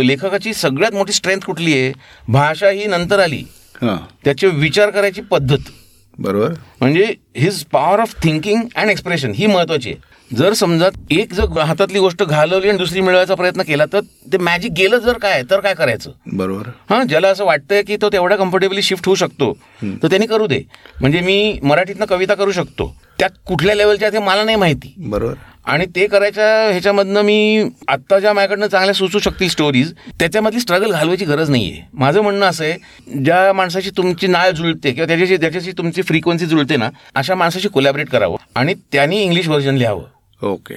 लेखकाची 0.02 0.54
सगळ्यात 0.54 0.94
मोठी 0.94 1.12
स्ट्रेंथ 1.12 1.40
कुठली 1.40 1.72
आहे? 1.72 1.92
भाषा 2.28 2.68
ही 2.68 2.86
नंतर 2.86 3.20
आली. 3.20 3.42
त्याचे 3.82 4.46
विचार 4.48 4.90
करायची 4.90 5.20
पद्धत. 5.20 5.70
बरोबर. 6.18 6.52
म्हणजे 6.80 7.14
his 7.36 7.64
power 7.64 8.00
of 8.00 8.14
thinking 8.22 8.61
and 8.76 8.90
expression 8.90 9.32
ही 9.36 9.46
महत्वाची 9.46 9.90
आहे. 9.90 10.14
जर 10.30 10.52
समजा 10.52 10.86
एक 11.11 11.32
जर 11.34 11.59
हातातली 11.61 11.98
गोष्ट 11.98 12.22
घालवली 12.22 12.68
आणि 12.68 12.78
दुसरी 12.78 13.00
मिळवायचा 13.00 13.34
प्रयत्न 13.34 13.62
केला 13.62 13.84
तर 13.92 14.00
ते 14.32 14.38
मॅजिक 14.38 14.72
गेलं 14.72 14.98
जर 14.98 15.18
काय 15.18 15.42
तर 15.50 15.61
काय 15.61 15.74
करायचं? 15.74 16.11
बरोबर. 16.32 16.68
हां 16.90 17.07
ज्याला 17.09 17.28
असं 17.28 17.44
वाटतंय 17.44 17.82
की 17.82 17.96
तो 17.96 18.09
तेवढा 18.12 18.36
कम्फर्टेबली 18.36 18.82
शिफ्ट 18.82 19.07
होऊ 19.07 19.14
शकतो 19.14 19.52
तर 19.82 20.09
त्यांनी 20.09 20.26
करू 20.26 20.46
दे. 20.46 20.62
म्हणजे 21.00 21.20
मी 21.20 21.59
मराठीतनं 21.62 22.07
कविता 22.07 22.34
करू 22.34 22.52
शकतो. 22.52 22.94
त्या 23.18 23.28
कुठल्या 23.46 23.74
लेवलच्या 23.74 24.10
ते 24.10 24.18
मला 24.18 24.44
नाही 24.44 24.56
माहिती. 24.56 24.94
बरोबर. 24.98 25.34
आणि 25.64 25.84
ते 25.96 26.06
करायच्या 26.06 26.46
ह्याच्यामधनं 26.70 27.22
मी 27.22 27.68
आत्ता 27.88 28.18
ज्या 28.18 28.32
माझ्याकडनं 28.32 28.66
चांगल्या 28.66 28.94
सुचू 28.94 29.18
शकतील 29.18 29.48
स्टोरीज 29.48 29.92
त्याच्यामधली 30.20 30.60
स्ट्रगल 30.60 30.92
घालवायची 30.92 31.24
गरज 31.24 31.50
नाही 31.50 31.70
आहे 31.70 31.82
माझं 31.92 32.20
म्हणणं 32.22 32.46
असं 32.46 32.64
आहे 32.64 33.22
ज्या 33.24 33.52
माणसाची 33.52 33.90
तुमची 33.96 34.26
नाळ 34.26 34.50
जुळते 34.50 34.92
किंवा 34.92 35.06
त्याच्याशी 35.06 35.36
त्याच्याशी 35.36 35.72
तुमची 35.72 36.02
फ्रिक्वेन्सी 36.02 36.46
जुळते 36.46 36.76
ना 36.76 36.90
अशा 37.14 37.34
माणसाशी 37.34 37.68
कोलॅबरेट 37.68 38.10
करावं 38.10 38.36
आणि 38.54 38.74
त्यांनी 38.92 39.22
इंग्लिश 39.22 39.48
व्हर्जन 39.48 39.74
लिहावं. 39.74 40.04
ओके 40.42 40.74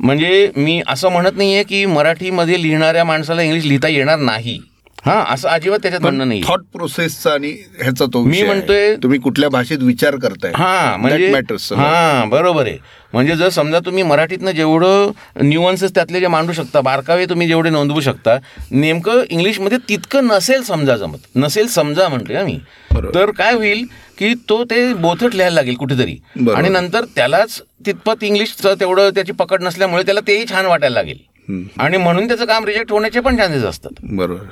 म्हणजे 0.00 0.50
मी 0.56 0.80
असं 0.88 1.08
म्हणत 1.08 1.36
नाहीये 1.36 1.62
की 1.62 1.84
मराठीमध्ये 1.86 2.62
लिहिणाऱ्या 2.62 3.04
माणसाला 3.04 3.42
इंग्लिश 3.42 3.64
लिहिता 3.64 3.88
येणार 3.88 4.18
नाही. 4.18 4.58
हा 5.06 5.24
असं 5.28 5.48
अजिबात 5.48 5.78
त्याच्यात 5.78 6.02
म्हणणं 6.02 6.28
नाही 6.28 6.42
थॉट 6.44 6.60
प्रोसेसचा 6.72 7.32
आणि 7.32 7.50
ह्याचा 7.82 8.04
तो 8.12 8.24
मी. 8.24 8.42
म्हणतोय- 8.42 9.02
तुम्ही 9.02 9.18
कुठल्या 9.18 9.48
भाषेत 9.48 9.78
विचार 9.78 10.16
करताय? 10.16 10.52
हा 10.56 10.96
म्हणजे 10.96 11.32
हा 11.76 12.24
बरोबर 12.24 12.66
आहे. 12.66 12.78
म्हणजे 13.12 13.36
जर 13.36 13.48
समजा 13.48 13.78
तुम्ही 13.78 14.02
मराठीतनं 14.02 14.50
जेवढं 14.50 15.10
न्यूअन्सेस 15.42 15.94
त्यातले 15.94 16.20
जे 16.20 16.26
मांडू 16.26 16.52
शकता 16.52 16.80
बारकावे 16.80 17.26
तुम्ही 17.26 17.46
जेवढे 17.48 17.70
नोंदवू 17.70 18.00
शकता 18.00 18.38
नेमकं 18.70 19.22
इंग्लिशमध्ये 19.30 19.78
तितकं 19.88 20.26
नसेल 20.26 20.62
समजा 20.62 20.96
जमत. 20.96 21.18
नसेल 21.36 21.66
समजा 21.66 22.08
म्हणतोय 22.08 22.42
मी. 22.44 22.58
तर 23.14 23.30
काय 23.30 23.54
होईल 23.54 23.84
की 24.18 24.34
तो 24.48 24.64
ते 24.64 24.94
बोथट 24.94 25.34
लिहायला 25.34 25.54
लागेल 25.54 25.74
कुठेतरी. 25.74 26.16
आणि 26.56 26.68
नंतर 26.68 27.04
त्यालाच 27.04 27.62
तितपत 27.86 28.24
इंग्लिशचं 28.24 28.74
तेवढं 28.80 29.10
त्याची 29.10 29.32
पकड 29.32 29.62
नसल्यामुळे 29.62 30.02
त्याला 30.02 30.20
तेही 30.20 30.44
छान 30.50 30.66
वाटायला 30.66 30.94
लागेल. 30.94 31.18
आणि 31.78 31.96
म्हणून 31.96 32.28
त्याचं 32.28 32.44
काम 32.44 32.64
रिजेक्ट 32.64 32.92
होण्याचे 32.92 33.20
पण 33.20 33.36
चान्सेस 33.36 33.62
असतात. 33.62 33.90
बरोबर. 34.02 34.42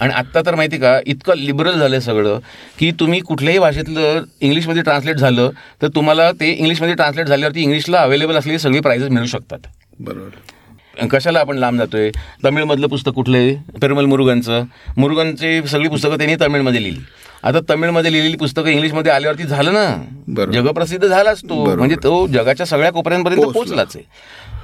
आणि 0.00 0.12
आत्ता 0.12 0.40
तर 0.46 0.54
माहिती 0.54 0.78
का 0.78 1.00
इतकं 1.06 1.34
लिबरल 1.36 1.78
झालं 1.78 2.00
सगळं 2.00 2.38
की 2.78 2.92
तुम्ही 3.00 3.20
कुठल्याही 3.20 3.58
भाषेतलं 3.58 4.22
इंग्लिशमध्ये 4.40 4.82
ट्रान्सलेट 4.82 5.16
झालं 5.16 5.50
तर 5.82 5.88
तुम्हाला 5.88 6.32
ते 6.32 6.52
इंग्लिशमध्ये 6.52 6.94
ट्रान्सलेट 6.94 7.26
झाल्यावरती 7.26 7.62
इंग्लिशला 7.62 8.00
अवेलेबल 8.00 8.36
असलेली 8.36 8.58
सगळी 8.58 8.80
प्राइजेस 8.80 9.08
मिळू 9.08 9.26
शकतात. 9.26 9.58
बरोबर. 10.00 11.06
कशाला 11.06 11.40
आपण 11.40 11.56
लांब 11.56 11.78
जातोय? 11.78 12.10
तमिळमधलं 12.44 12.86
पुस्तक 12.86 13.12
कुठलं 13.12 13.38
आहे 13.38 13.78
पेरुमल 13.82 14.04
मुरुगनचं. 14.04 14.64
मुरुगनची 14.96 15.62
सगळी 15.68 15.88
पुस्तकं 15.88 16.16
त्यांनी 16.16 16.36
तमिळमध्ये 16.40 16.82
लिहिली. 16.82 17.00
आता 17.42 17.58
तमिळमध्ये 17.70 18.12
लिहिलेली 18.12 18.36
पुस्तकं 18.36 18.66
इंग्लिशमध्ये 18.66 19.12
आल्यावरती 19.12 19.42
झालं 19.42 19.72
ना. 19.72 20.44
जगप्रसिद्ध 20.52 21.08
झालाच 21.08 21.42
तो. 21.42 21.76
म्हणजे 21.76 21.96
तो 21.96 22.26
जगाच्या 22.26 22.66
सगळ्या 22.66 22.92
कोपऱ्यांपर्यंत 22.92 23.42
पोहोचला. 23.42 23.52
पोहोचलाच 23.52 23.96
आहे. 23.96 24.04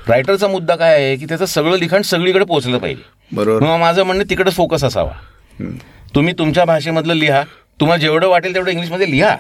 रायटरचा 0.08 0.48
मुद्दा 0.48 0.74
काय 0.76 0.94
आहे 0.94 1.16
की 1.16 1.26
त्याचं 1.26 1.44
सगळं 1.44 1.76
लिखाण 1.78 2.02
सगळीकडे 2.02 2.44
पोहोचलं 2.44 2.78
पाहिजे. 2.78 3.02
बरोबर. 3.32 3.62
मग 3.62 3.78
माझं 3.80 4.02
म्हणणं 4.02 4.24
तिकडे 4.30 4.50
फोकस 4.50 4.84
असावा. 4.84 5.12
तुम्ही 6.14 6.32
तुमच्या 6.38 6.64
भाषेमधलं 6.64 7.14
लिहा 7.14 7.42
तुम्हाला 7.80 8.00
जेवढं 8.00 8.28
वाटेल 8.28 8.54
तेवढं 8.54 8.70
इंग्लिशमध्ये 8.70 9.10
लिहा. 9.10 9.36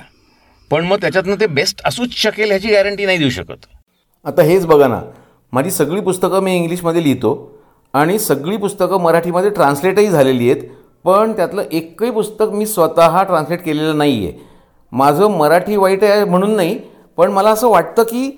पण 0.70 0.84
मग 0.84 0.96
त्याच्यातनं 1.00 1.34
ते 1.40 1.46
बेस्ट 1.46 1.80
असूच 1.84 2.16
शकेल 2.16 2.50
ह्याची 2.50 2.68
गॅरंटी 2.68 3.06
नाही 3.06 3.18
देऊ 3.18 3.30
शकत. 3.30 3.66
आता 4.24 4.42
हेच 4.42 4.66
बघा 4.66 4.86
ना 4.88 5.00
माझी 5.52 5.70
सगळी 5.70 6.00
पुस्तकं 6.00 6.42
मी 6.42 6.54
इंग्लिशमध्ये 6.56 7.02
लिहितो 7.02 7.32
आणि 7.94 8.18
सगळी 8.18 8.56
पुस्तकं 8.56 9.00
मराठीमध्ये 9.00 9.50
ट्रान्सलेटही 9.50 10.08
झालेली 10.08 10.50
आहेत 10.50 10.62
पण 11.04 11.32
त्यातलं 11.32 11.62
एकही 11.72 12.10
पुस्तक 12.10 12.50
मी 12.52 12.66
स्वतः 12.66 13.22
ट्रान्सलेट 13.22 13.62
केलेलं 13.64 13.98
नाही 13.98 14.26
आहे 14.26 14.38
माझं 14.92 15.36
मराठी 15.36 15.76
वाईट 15.76 16.04
आहे 16.04 16.24
म्हणून 16.24 16.56
नाही 16.56 16.78
पण 17.18 17.30
मला 17.32 17.50
असं 17.50 17.68
वाटतं 17.68 18.02
की 18.02 18.30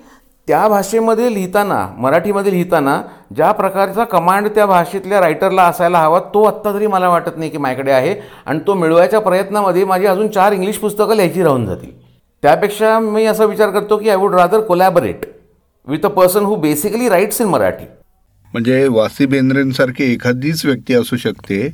त्या 0.49 0.67
भाषेमध्ये 0.67 1.33
लिहिताना 1.33 1.75
मराठीमध्ये 1.97 2.51
लिहिताना 2.51 2.95
ज्या 3.35 3.51
प्रकारचा 3.51 4.03
कमांड 4.03 4.47
त्या 4.47 4.65
भाषेतल्या 4.65 5.19
रायटरला 5.21 5.63
असायला 5.63 5.99
हवा 5.99 6.19
तो 6.33 6.43
आत्ता 6.43 6.73
तरी 6.73 6.87
मला 6.87 7.09
वाटत 7.09 7.37
नाही 7.37 7.49
की 7.51 7.57
माझ्याकडे 7.57 7.91
आहे 7.91 8.15
आणि 8.45 8.59
तो 8.67 8.73
मिळवायच्या 8.73 9.19
प्रयत्नामध्ये 9.19 9.83
माझी 9.85 10.05
अजून 10.05 10.27
चार 10.27 10.53
इंग्लिश 10.53 10.77
पुस्तकं 10.77 11.15
लिहायची 11.15 11.43
राहून 11.43 11.65
जातील. 11.65 11.91
त्यापेक्षा 12.43 12.97
मी 12.99 13.25
असा 13.25 13.45
विचार 13.45 13.69
करतो 13.69 13.97
की 13.97 14.09
I 14.09 14.15
would 14.15 14.35
rather 14.35 14.61
collaborate 14.61 15.25
with 15.87 16.05
a 16.05 16.09
person 16.09 16.45
who 16.45 16.55
basically 16.55 17.09
writes 17.09 17.41
in 17.41 17.47
Marathi. 17.47 17.85
म्हणजे 18.53 18.87
वासी 18.91 19.25
बेंद्रेंसारखी 19.25 20.11
एखादीच 20.13 20.65
व्यक्ती 20.65 20.93
असू 20.93 21.17
शकते 21.17 21.67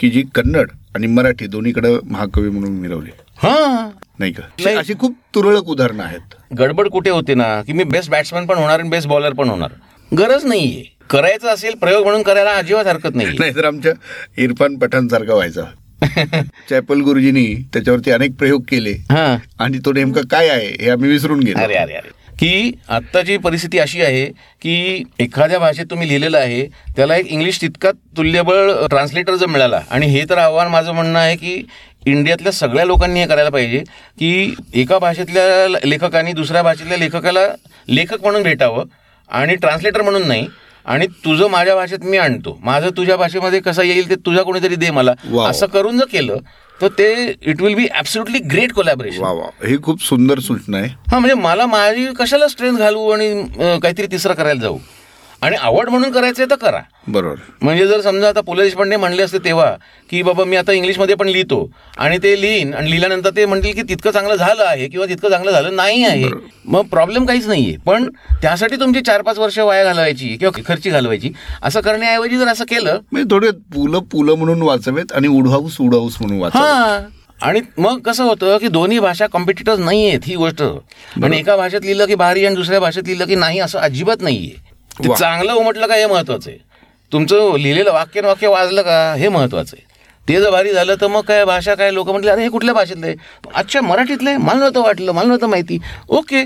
की 0.00 0.10
जी 0.10 0.22
कन्नड 0.34 0.70
आणि 0.94 1.06
मराठी 1.06 1.46
दोन्हीकडे 1.46 1.96
महाकवी 2.10 2.48
म्हणून 2.48 2.78
मिळवली 2.80 3.10
हां. 3.42 3.88
नाही 4.18 4.32
का. 4.32 4.42
अशी 4.78 4.94
खूप 5.00 5.16
तुरळक 5.34 5.64
उदाहरणं 5.64 6.02
आहेत. 6.02 6.34
गडबड 6.58 6.88
कुठे 6.88 7.10
होते 7.10 7.34
ना? 7.34 7.62
की 7.62 7.72
मी 7.72 7.84
बेस्ट 7.84 8.10
बॅट्समॅन 8.10 8.46
पण 8.46 8.58
होणार 8.58 8.80
आणि 8.80 8.88
बेस्ट 8.88 9.08
बॉलर 9.08 9.32
पण 9.32 9.48
होणार. 9.48 9.70
गरज 10.18 10.44
नाहीये. 10.44 10.84
करायचं 11.10 11.48
असेल 11.48 11.74
प्रयोग 11.74 12.04
म्हणून 12.04 12.22
करायला 12.22 12.50
अजिबात 12.50 12.86
हरकत 12.86 13.14
नाही 13.14 13.38
नाहीतर 13.38 13.64
आमच्या 13.64 13.92
इरफान 14.38 14.76
पठाण 14.76 15.08
सारखा 15.08 15.34
व्हायचा. 15.34 15.62
चॅपल 16.70 17.00
गुरुजींनी 17.00 17.54
त्याच्यावरती 17.72 18.10
अनेक 18.10 18.34
प्रयोग 18.34 18.62
केले. 18.68 18.90
हां. 18.90 19.36
आणि 19.58 19.78
तो 19.78 19.92
नेमका 19.92 20.20
काय 20.30 20.48
आहे 20.48 20.76
हे 20.80 20.90
आम्ही 20.90 21.10
विसरून 21.10 21.38
अरे 21.38 21.46
गेलो. 21.46 21.64
अरे 21.64 21.74
अरे 21.74 21.96
की 22.38 22.72
आत्ताची 22.88 23.36
परिस्थिती 23.36 23.78
अशी 23.78 24.02
आहे 24.02 24.26
की 24.62 25.04
एखाद्या 25.18 25.58
भाषेत 25.58 25.86
तुम्ही 25.90 26.08
लिहिलेलं 26.08 26.38
आहे 26.38 26.66
त्याला 26.96 27.16
एक 27.16 27.26
इंग्लिश 27.26 27.60
तितका 27.60 27.90
तुल्यबळ 28.16 28.86
ट्रान्सलेटर 28.86 29.34
जर 29.34 29.46
मिळाला. 29.46 29.80
आणि 29.90 30.06
हे 30.06 30.24
तर 30.30 30.38
आव्हान 30.38 30.68
माझं 30.68 30.92
म्हणणं 30.92 31.18
आहे 31.18 31.36
की 31.36 31.66
इंडियातल्या 32.06 32.52
सगळ्या 32.52 32.84
लोकांनी 32.84 33.20
हे 33.20 33.26
करायला 33.26 33.50
पाहिजे 33.50 33.78
की 34.18 34.54
एका 34.74 34.98
भाषेतल्या 34.98 35.78
लेखकांनी 35.84 36.32
दुसऱ्या 36.32 36.62
भाषेतल्या 36.62 36.98
लेखकाला 36.98 37.46
लेखक 37.88 38.22
म्हणून 38.22 38.42
भेटावं 38.42 38.84
आणि 39.30 39.54
ट्रान्सलेटर 39.54 40.02
म्हणून 40.02 40.26
नाही. 40.28 40.46
आणि 40.86 41.06
तुझं 41.24 41.48
माझ्या 41.50 41.74
भाषेत 41.74 42.04
मी 42.04 42.16
आणतो. 42.18 42.58
माझं 42.62 42.88
तुझ्या 42.96 43.16
भाषेमध्ये 43.16 43.60
कसं 43.60 43.82
येईल 43.82 44.08
ते 44.10 44.14
तुझ्या 44.26 44.42
कोणीतरी 44.44 44.76
दे 44.76 44.90
मला. 44.90 45.12
असं 45.48 45.66
करून 45.66 45.98
जर 45.98 46.04
केलं 46.12 46.36
तर 46.80 46.88
ते 46.98 47.12
it 47.42 47.60
will 47.62 47.74
be 47.74 47.86
absolutely 47.90 48.38
great 48.52 48.72
collaboration 48.72 49.22
वा 49.22 49.30
वा 49.32 49.44
ही 49.66 49.76
खूप 49.82 50.02
सुंदर 50.04 50.38
सूचना 50.40 50.78
आहे. 50.78 50.88
हा 51.10 51.18
म्हणजे 51.18 51.34
मला 51.34 51.66
माझी 51.66 52.06
कशाला 52.18 52.48
स्ट्रेंथ 52.48 52.78
घालू 52.78 53.08
आणि 53.10 53.32
काहीतरी 53.82 54.06
तिसरं 54.06 54.34
करायला 54.34 54.60
जाऊ? 54.60 54.78
आणि 55.42 55.56
आवड 55.56 55.88
म्हणून 55.88 56.10
करायचंय 56.12 56.46
तर 56.50 56.54
करा. 56.54 56.80
बरोबर. 57.06 57.36
म्हणजे 57.62 57.86
जर 57.86 58.00
समजा 58.00 58.28
आता 58.28 58.40
पु 58.40 58.54
ल 58.54 58.60
देशपांडे 58.62 58.96
म्हणले 58.96 59.22
असते 59.22 59.38
तेव्हा 59.38 59.70
की 60.10 60.22
बाबा 60.22 60.44
मी 60.44 60.56
आता 60.56 60.72
इंग्लिशमध्ये 60.72 61.14
पण 61.14 61.28
लिहितो 61.28 61.70
आणि 61.98 62.18
ते 62.18 62.40
लिहीन 62.40 62.74
आणि 62.74 62.90
लिहिल्यानंतर 62.90 63.30
ते 63.36 63.46
म्हणतील 63.46 63.74
की 63.74 63.82
तितकं 63.82 64.10
चांगलं 64.10 64.34
झालं 64.36 64.62
आहे 64.64 64.88
किंवा 64.88 65.06
तितकं 65.06 65.30
चांगलं 65.30 65.50
झालं 65.50 65.76
नाही 65.76 66.04
आहे 66.04 66.28
मग 66.64 66.86
प्रॉब्लेम 66.86 67.24
काहीच 67.26 67.46
नाहीये. 67.46 67.76
पण 67.86 68.08
त्यासाठी 68.42 68.76
तुमची 68.76 69.00
चार 69.00 69.22
पाच 69.22 69.38
वर्ष 69.38 69.58
वाया 69.58 69.84
घालवायची 69.84 70.36
किंवा 70.36 70.60
खर्ची 70.66 70.90
घालवायची 70.90 71.32
असं 71.62 71.80
करण्याऐवजी 71.80 72.38
जर 72.38 72.48
असं 72.48 72.64
केलं 72.64 72.98
म्हणजे 73.12 73.30
थोडे 73.30 73.50
पुलं 73.74 73.98
पुलं 73.98 74.34
म्हणून 74.34 74.62
वाचावेत 74.62 75.12
आणि 75.12 75.28
उडहाऊस 75.28 75.76
उडहाऊस 75.80 76.16
म्हणून 76.20 76.42
हा. 76.54 76.98
आणि 77.40 77.60
मग 77.78 78.00
कसं 78.00 78.24
होतं 78.24 78.58
की 78.58 78.68
दोन्ही 78.68 78.98
भाषा 78.98 79.26
कॉम्पिटिटर्स 79.26 79.78
नाही 79.78 80.06
आहेत 80.08 80.26
ही 80.26 80.34
गोष्ट. 80.34 80.62
आणि 81.22 81.38
एका 81.38 81.56
भाषेत 81.56 81.80
लिहिलं 81.80 82.06
की 82.06 82.14
भारी 82.14 82.44
आणि 82.46 82.56
दुसऱ्या 82.56 82.80
भाषेत 82.80 83.02
लिहिलं 83.06 83.26
की 83.26 83.34
नाही 83.34 83.58
असं 83.58 83.78
अजिबात 83.78 84.22
नाहीये. 84.22 84.71
ते. 84.98 85.14
चांगलं 85.14 85.52
उमटलं 85.52 85.86
का 85.86 85.94
हे 85.94 86.06
महत्वाचं 86.06 86.50
आहे? 86.50 86.58
तुमचं 87.12 87.56
लिहिलेलं 87.58 87.92
वाक्य 87.92 88.20
वाक्य 88.20 88.48
वाजलं 88.48 88.82
का? 88.82 89.14
हे 89.14 89.28
महत्वाचं 89.28 89.76
आहे. 89.78 89.90
ते 90.28 90.40
जर 90.40 90.50
भारी 90.50 90.72
झालं 90.72 90.94
तर 91.00 91.06
मग 91.06 91.20
काय 91.20 91.44
भाषा 91.44 91.74
काय 91.74 91.90
लोक 91.90 92.10
म्हटले 92.10 92.30
अरे 92.30 92.42
हे 92.42 92.48
कुठल्या 92.48 92.74
भाषेतलं 92.74 93.06
आहे? 93.06 93.14
अच्छा 93.54 93.80
मराठीतलं 93.80 94.36
मला 94.36 94.58
नव्हतं 94.58 94.82
वाटलं 94.82 95.12
मला 95.12 95.26
नव्हतं 95.28 95.46
माहिती. 95.46 95.78
Okay 96.08 96.42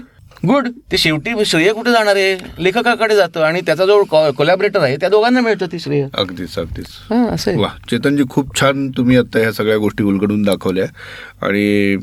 good. 0.46 0.68
ते 0.92 0.98
शेवटी 0.98 1.44
श्रेय 1.46 1.72
कुठे 1.72 1.92
जाणार 1.92 2.16
आहे? 2.16 2.36
लेखकाकडे 2.58 3.16
जातं 3.16 3.42
आणि 3.42 3.60
त्याचा 3.60 3.86
जो 3.86 4.02
कोलॅबरेटर 4.38 4.80
आहे. 4.80 4.96
त्या 4.96 5.08
दोघांना 5.08 5.40
मिळतं 5.40 5.66
ते 5.72 5.78
श्रेय. 5.78 6.06
अगदीच 6.14 6.58
अगदीच. 6.58 6.86
असं 7.12 7.50
आहे. 7.50 7.60
वा. 7.60 7.68
चेतनजी 7.90 8.24
खूप 8.30 8.60
छान 8.60 8.90
तुम्ही 8.90 9.16
आता 9.16 9.38
ह्या 9.38 9.52
सगळ्या 9.52 9.76
गोष्टी 9.76 10.04
उलगडून 10.04 10.42
दाखवल्या. 10.42 10.86
आणि 11.42 11.96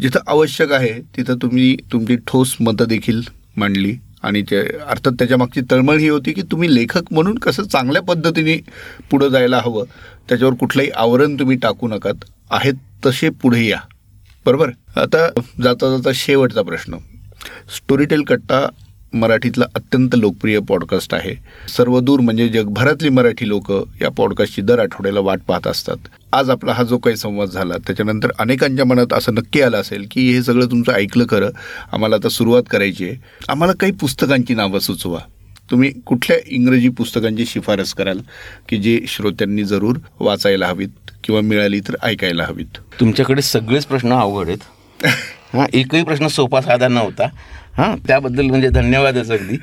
जिथं 0.00 0.20
आवश्यक 0.26 0.72
आहे 0.72 0.92
तिथं 1.16 1.36
तुम्ही 1.36 1.76
तुमची 1.92 2.16
ठोस 2.16 2.56
मतं 2.60 2.84
देखील 2.84 3.20
मांडली. 3.56 3.94
आणि 4.22 4.42
ते 4.42 4.78
अर्थात 4.78 5.12
त्याच्यामागची 5.12 5.60
तळमळ 5.70 5.96
ही 5.96 6.08
होती 6.08 6.32
की 6.32 6.42
तुम्ही 6.42 6.74
लेखक 6.74 7.02
म्हणून 7.10 7.38
कसं 7.38 7.62
चांगल्या 7.62 8.02
पद्धतीने 8.02 8.56
पुढं 9.10 9.28
जायला 9.28 9.58
हवं. 9.58 9.84
त्याच्यावर 10.28 10.54
कुठलंही 10.54 10.90
आवरण 10.90 11.38
तुम्ही 11.38 11.56
टाकू 11.56 11.88
नकात. 11.88 12.14
आहेत 12.50 12.74
तसे 13.06 13.28
पुढे 13.28 13.66
या. 13.66 13.80
बरोबर? 14.46 14.70
आता 14.96 15.28
जाता 15.62 15.96
जाता 15.96 16.10
शेवटचा 16.14 16.62
प्रश्न. 16.62 16.96
स्टोरीटेल 17.76 18.22
कट्टा 18.22 18.68
मराठीतला 19.12 19.64
अत्यंत 19.74 20.08
लोकप्रिय 20.14 20.58
पॉडकास्ट 20.58 21.14
आहे. 21.14 21.34
सर्वदूर 21.76 22.20
म्हणजे 22.20 22.48
जगभरातली 22.48 23.08
मराठी 23.08 23.48
लोक 23.48 23.72
या 23.72 24.08
पॉडकास्टची 24.10 24.62
दर 24.62 24.78
आठवड्याला 24.78 25.20
वाट 25.20 25.40
पाहत 25.48 25.66
असतात. 25.66 25.96
आज 26.32 26.50
आपला 26.50 26.72
हा 26.72 26.82
जो 26.82 26.98
काही 26.98 27.16
संवाद 27.16 27.48
झाला 27.48 27.74
त्याच्यानंतर 27.86 28.28
अनेकांच्या 28.38 28.84
मनात 28.84 29.12
असं 29.12 29.34
नक्की 29.34 29.60
आलं 29.60 29.80
असेल 29.80 30.06
की 30.10 30.32
हे 30.32 30.42
सगळं 30.42 30.66
तुमचं 30.66 30.92
ऐकलं 30.92 31.24
खरं 31.30 31.50
आम्हाला 31.92 32.16
आता 32.16 32.28
सुरुवात 32.28 32.62
करायची 32.70 33.04
आहे. 33.04 33.16
आम्हाला 33.48 33.74
काही 33.80 33.92
पुस्तकांची 33.92 34.54
नावं 34.54 34.78
सुचवा. 34.78 35.18
तुम्ही 35.70 35.90
कुठल्या 35.90 36.36
इंग्रजी 36.46 36.88
पुस्तकांची 36.88 37.46
शिफारस 37.46 37.94
कराल 37.94 38.18
की 38.68 38.76
जे 38.76 39.00
श्रोत्यांनी 39.08 39.64
जरूर 39.64 39.96
वाचायला 40.20 40.66
हवीत 40.66 40.88
किंवा 41.24 41.40
मिळाली 41.40 41.80
तर 41.80 41.96
ऐकायला 42.02 42.44
हवीत? 42.44 42.78
तुमच्याकडे 43.00 43.42
सगळेच 43.42 43.86
प्रश्न 43.86 44.12
अवघड 44.12 44.48
आहेत. 44.48 44.58
हां 45.52 45.66
एकही 45.72 46.04
प्रश्न 46.04 46.26
सोपा 46.26 46.60
साधा 46.60 46.88
नव्हता. 46.88 47.28
हां 47.78 47.96
त्याबद्दल 48.06 48.46
म्हणजे 48.46 48.68
धन्यवादच 48.68 49.30
अगदी. 49.30 49.56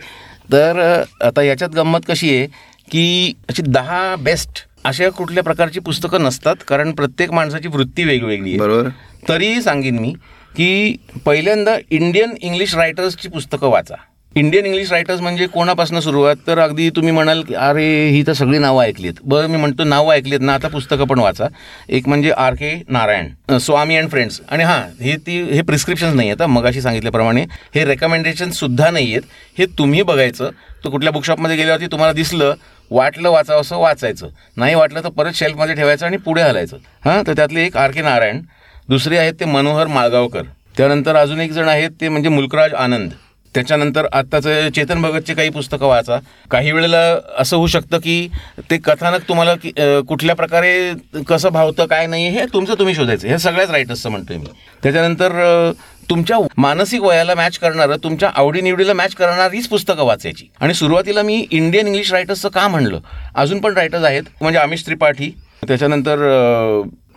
तर 0.52 1.04
आता 1.22 1.42
याच्यात 1.42 1.70
गंमत 1.70 2.00
कशी 2.08 2.38
आहे 2.38 2.48
की 2.92 3.34
अशी 3.50 3.62
दहा 3.62 4.16
बेस्ट 4.16 4.66
अशा 4.84 5.10
कुठल्या 5.10 5.44
प्रकारची 5.44 5.80
पुस्तकं 5.80 6.24
नसतात 6.24 6.56
कारण 6.68 6.92
प्रत्येक 6.92 7.32
माणसाची 7.32 7.68
वृत्ती 7.68 8.04
वेगवेगळी 8.04 8.50
आहे. 8.50 8.60
बरोबर. 8.60 8.90
तरीही 9.30 9.62
सांगेन 9.62 10.00
मी 10.00 10.14
की 10.56 10.98
पहिल्यांदा 11.26 11.76
इंडियन 11.90 12.34
इंग्लिश 12.42 12.76
रायटर्सची 12.76 13.30
पुस्तकं 13.30 13.68
वाचा. 13.68 13.96
इंडियन 14.38 14.66
इंग्लिश 14.66 14.92
रायटर्स 14.92 15.22
म्हणजे 15.22 15.46
कोणापासून 15.48 16.00
सुरुवात? 16.00 16.36
तर 16.48 16.60
अगदी 16.60 16.90
तुम्ही 16.96 17.12
म्हणाल 17.12 17.42
की 17.44 17.54
अरे 17.56 17.86
ही 18.10 18.24
तर 18.28 18.34
सगळी 18.34 18.58
नावं 18.60 18.84
ऐकली 18.84 19.08
आहेत 19.08 19.20
बरं 19.24 19.48
मी 19.50 19.58
म्हणतो 19.58 19.84
नावं 19.84 20.14
ऐकली 20.14 20.32
आहेत 20.32 20.46
ना 20.46 20.54
आता 20.54 20.68
पुस्तकं 20.68 21.08
पण 21.08 21.20
वाचा. 21.20 21.48
एक 21.90 22.08
म्हणजे 22.08 22.32
R 22.32 22.54
K 22.54 22.74
Narayan 22.88 23.58
Swami 23.60 23.96
and 23.98 24.10
friends 24.10 24.42
आणि 24.50 24.64
हां 24.64 24.80
हे 25.04 25.16
ती 25.28 25.42
हे 25.52 25.62
प्रिस्क्रिप्शन्स 25.62 26.16
नाही 26.16 26.30
आहेत 26.30 26.42
हं, 26.42 26.50
मगाशी 26.50 26.82
सांगितल्याप्रमाणे. 26.82 27.46
हे 27.76 27.86
रेकमेंडेशनसुद्धा 27.86 28.90
नाही 28.90 29.12
आहेत. 29.12 29.22
हे 29.58 29.66
तुम्ही 29.78 30.02
बघायचं. 30.02 30.50
तो 30.84 30.90
कुठल्या 30.90 31.12
बुकशॉपमध्ये 31.14 31.58
गेल्यावरती 31.58 31.88
तुम्हाला 31.92 32.14
दिसलं 32.14 32.54
वाटलं 32.92 33.30
वाचावं 33.30 33.62
असं 33.62 33.78
वाचायचं. 33.78 34.30
नाही 34.58 34.76
वाटलं 34.76 35.04
तर 35.04 35.10
परत 35.10 35.36
शेल्फमध्ये 35.36 35.76
ठेवायचं 35.76 36.06
आणि 36.06 36.18
पुढे 36.18 36.42
हलायचं. 36.42 36.78
हां 37.06 37.22
तर 37.28 37.34
त्यातले 37.34 37.66
एक 37.66 37.78
आर 37.78 37.92
के 37.92 38.02
नारायण 38.02 38.42
दुसरे 38.90 39.18
आहेत 39.18 39.34
ते 39.40 39.46
मनोहर 39.46 39.88
माळगावकर. 39.88 40.44
त्यानंतर 40.78 41.16
अजून 41.16 41.40
एक 41.42 41.52
जण 41.52 41.70
आहेत 41.70 41.92
ते 42.02 42.10
म्हणजे 42.10 42.30
मुलकराज 42.30 42.74
आनंद. 42.74 43.12
त्याच्यानंतर 43.56 44.06
आत्ताचं 44.14 44.70
चेतन 44.76 45.02
भगतचे 45.02 45.34
काही 45.34 45.50
पुस्तकं 45.50 45.88
वाचा. 45.88 46.18
काही 46.52 46.72
वेळेला 46.72 46.98
असं 47.40 47.58
होऊ 47.58 47.68
शकतं 47.68 47.98
की 47.98 48.28
ते 48.70 48.78
कथानक 48.86 49.28
तुम्हाला 49.28 49.56
की 49.56 49.72
कुठल्या 50.08 50.36
प्रकारे 50.36 50.92
कसं 51.28 51.50
भावतं 51.54 51.86
काय 51.86 52.08
नाही 52.08 52.28
हे 52.30 52.46
तुमचं 52.54 52.80
तुम्ही 52.80 52.96
शोधायचं. 52.96 53.28
हे 53.28 53.38
सगळ्याच 53.40 53.72
रायटर्सचं 53.72 54.10
म्हणतोय 54.10 54.38
मी. 54.38 54.46
त्याच्यानंतर 54.84 55.72
तुमच्या 56.10 56.38
मानसिक 56.58 57.02
वयाला 57.02 57.36
मॅच 57.36 57.58
करणारं 57.60 57.98
तुमच्या 58.04 58.30
आवडीनिवडीला 58.36 58.94
मॅच 58.94 59.16
करणारीच 59.16 59.68
पुस्तकं 59.68 60.04
वाचायची. 60.06 60.48
आणि 60.60 60.74
सुरुवातीला 60.74 61.22
मी 61.24 61.46
इंडियन 61.52 61.88
इंग्लिश 61.88 62.12
रायटर्सचं 62.14 62.50
का 62.50 62.68
म्हणलं? 62.68 63.00
अजून 63.36 63.62
पण 63.62 63.74
रायटर्स 63.74 64.04
आहेत 64.04 64.24
म्हणजे 64.42 64.60
आमिष 64.60 64.86
त्रिपाठी. 64.86 65.32
त्याच्यानंतर 65.68 66.20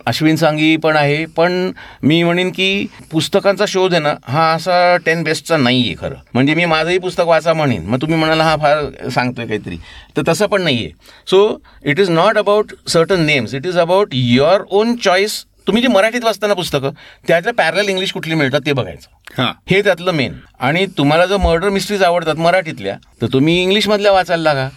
अश्विन 0.09 0.35
सांगी 0.35 0.75
पण 0.77 0.95
आहे 0.97 1.25
पण 1.25 1.71
मी 2.03 2.21
म्हणेन 2.23 2.49
की 2.49 2.85
पुस्तकांचा 3.11 3.65
शोध 3.67 3.93
आहे 3.93 4.01
ना 4.03 4.13
हा 4.25 4.51
असा 4.53 4.95
टेन 5.05 5.23
बेस्टचा 5.23 5.57
नाही 5.57 5.81
आहे 5.81 5.95
खरं. 5.99 6.15
म्हणजे 6.33 6.53
मी 6.55 6.65
माझंही 6.65 6.97
पुस्तक 6.97 7.27
वाचा 7.27 7.53
म्हणेन. 7.53 7.85
मग 7.85 8.01
तुम्ही 8.01 8.17
म्हणाला 8.17 8.43
हा 8.43 8.55
फार 8.55 9.09
सांगतोय 9.09 9.45
काहीतरी. 9.45 9.77
तर 10.17 10.21
तसं 10.27 10.45
पण 10.45 10.61
नाही 10.61 10.77
आहे 10.77 10.89
so 11.29 11.41
it 11.85 11.99
is 11.99 12.09
not 12.09 12.37
about 12.37 12.73
certain 12.87 13.25
names 13.25 13.53
it 13.53 13.65
is 13.65 13.77
about 13.77 14.09
your 14.13 14.63
own 14.69 14.95
choice 14.95 15.43
तुम्ही 15.67 15.81
जे 15.81 15.87
मराठीत 15.87 16.23
वाचताना 16.23 16.53
पुस्तकं 16.53 16.91
त्यातल्या 17.27 17.53
पॅरल 17.53 17.89
इंग्लिश 17.89 18.11
कुठली 18.11 18.35
मिळतात 18.35 18.61
ते 18.65 18.73
बघायचं. 18.73 19.07
हां. 19.37 19.51
हे 19.69 19.81
त्यातलं 19.81 20.11
मेन 20.11 20.33
आणि 20.59 20.85
तुम्हाला 20.97 21.25
जर 21.25 21.37
मर्डर 21.37 21.69
मिस्ट्रीज 21.69 22.03
आवडतात 22.03 22.35
मराठीतल्या 22.35 22.95
तर 23.21 23.27
तुम्ही 23.33 23.61
इंग्लिशमधल्या 23.61 24.11
वाचायला 24.11 24.43
लागा. 24.43 24.67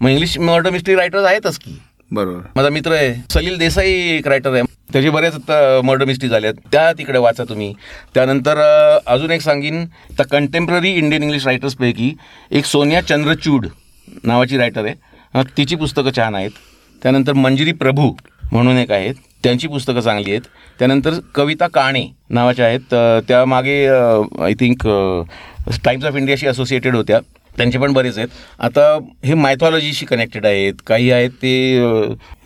मग 0.00 0.08
इंग्लिश 0.08 0.38
मर्डर 0.38 0.70
मिस्ट्री 0.70 0.94
रायटर्स 0.94 1.24
आहेतच 1.24 1.58
की. 1.58 1.78
बरोबर. 2.10 2.40
माझा 2.56 2.68
मित्र 2.68 2.92
आहे 2.92 3.14
सलील 3.30 3.58
देसाई 3.58 3.92
एक 4.16 4.28
रायटर 4.28 4.54
आहे. 4.54 4.62
त्याचे 4.92 5.10
बरेच 5.10 5.34
मर्डर 5.84 6.04
मिस्ट्री 6.04 6.28
झाल्यात 6.28 6.54
त्या 6.72 6.92
तिकडे 6.92 7.18
वाचा 7.18 7.44
तुम्ही. 7.48 7.72
त्यानंतर 8.14 8.58
अजून 9.06 9.30
एक 9.30 9.40
सांगीन. 9.40 9.84
तर 10.18 10.24
कंटेम्पररी 10.30 10.90
इंडियन 10.90 11.22
इंग्लिश 11.22 11.46
रायटर्सपैकी 11.46 12.12
एक 12.50 12.64
सोनिया 12.64 13.00
चंद्रचूड 13.02 13.66
नावाची 14.24 14.58
रायटर 14.58 14.84
आहे. 14.84 15.42
तिची 15.56 15.76
पुस्तकं 15.76 16.16
छान 16.16 16.34
आहेत. 16.34 16.50
त्यानंतर 17.02 17.32
मंजिरी 17.32 17.72
प्रभू 17.72 18.12
म्हणून 18.52 18.78
एक 18.78 18.90
आहेत. 18.92 19.14
त्यांची 19.42 19.68
पुस्तकं 19.68 20.00
चांगली 20.00 20.30
आहेत. 20.30 20.42
त्यानंतर 20.78 21.18
कविता 21.34 21.66
काणे 21.74 22.06
नावाच्या 22.30 22.66
आहेत. 22.66 22.80
त्यामागे 22.80 23.26
त्या 23.28 23.44
मागे 23.44 24.44
आय 24.44 24.54
थिंक 24.60 24.86
टाइम्स 25.84 26.04
ऑफ 26.04 26.16
इंडियाशी 26.16 26.46
असोसिएटेड 26.46 26.96
होत्या. 26.96 27.18
त्यांचे 27.56 27.78
पण 27.78 27.92
बरेच 27.92 28.18
आहेत. 28.18 28.28
आता 28.58 28.98
हे 29.24 29.34
मायथॉलॉजीशी 29.34 30.06
कनेक्टेड 30.06 30.46
आहेत 30.46 30.74
काही 30.86 31.10
आहेत 31.10 31.30
ते 31.30 31.54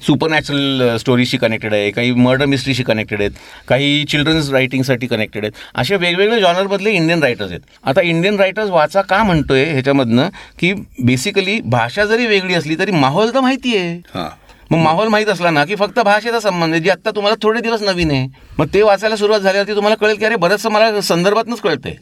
सुपर 0.06 0.30
नॅचरल 0.30 0.96
स्टोरीशी 0.96 1.36
कनेक्टेड 1.36 1.74
आहे 1.74 1.90
काही 1.90 2.12
मर्डर 2.12 2.46
मिस्ट्रीशी 2.46 2.82
कनेक्टेड 2.82 3.20
आहेत 3.20 3.30
काही 3.68 4.04
चिल्ड्रन्स 4.04 4.50
रायटिंगसाठी 4.50 5.06
कनेक्टेड 5.06 5.44
आहेत. 5.44 5.52
असे 5.74 5.96
वेगवेगळे 5.96 6.40
जॉनरमधले 6.40 6.90
इंडियन 6.90 7.22
रायटर्स 7.22 7.50
आहेत. 7.50 7.60
आता 7.84 8.00
इंडियन 8.00 8.36
रायटर्स 8.36 8.70
वाचा 8.70 9.02
का 9.02 9.22
म्हणतोय 9.22 9.64
ह्याच्यामधनं 9.64 10.28
की 10.58 10.72
बेसिकली 11.04 11.60
भाषा 11.60 12.04
जरी 12.04 12.26
वेगळी 12.26 12.54
असली 12.54 12.76
तरी 12.78 12.90
माहोल 12.90 13.34
तर 13.34 13.40
माहिती 13.40 13.76
आहे. 13.76 13.96
हां. 14.14 14.28
मग 14.70 14.78
माहोल 14.78 15.08
माहीत 15.08 15.26
असला 15.26 15.50
ना 15.50 15.64
की 15.64 15.74
फक्त 15.74 15.98
भाषेचा 15.98 16.40
संबंध 16.40 16.72
आहे 16.72 16.82
जे 16.82 16.90
आत्ता 16.90 17.10
तुम्हाला 17.10 17.36
थोडे 17.42 17.60
दिवस 17.60 17.82
नवीन 17.82 18.10
आहे. 18.10 18.26
मग 18.58 18.66
ते 18.74 18.82
वाचायला 18.82 19.16
सुरुवात 19.16 19.40
झाल्यावरती 19.40 19.74
तुम्हाला 19.74 19.96
कळेल 19.96 20.16
की 20.16 20.24
अरे 20.24 20.36
बरंचसं 20.36 20.70
मला 20.70 21.00
संदर्भातनंच 21.00 21.60
कळतंय. 21.60 21.94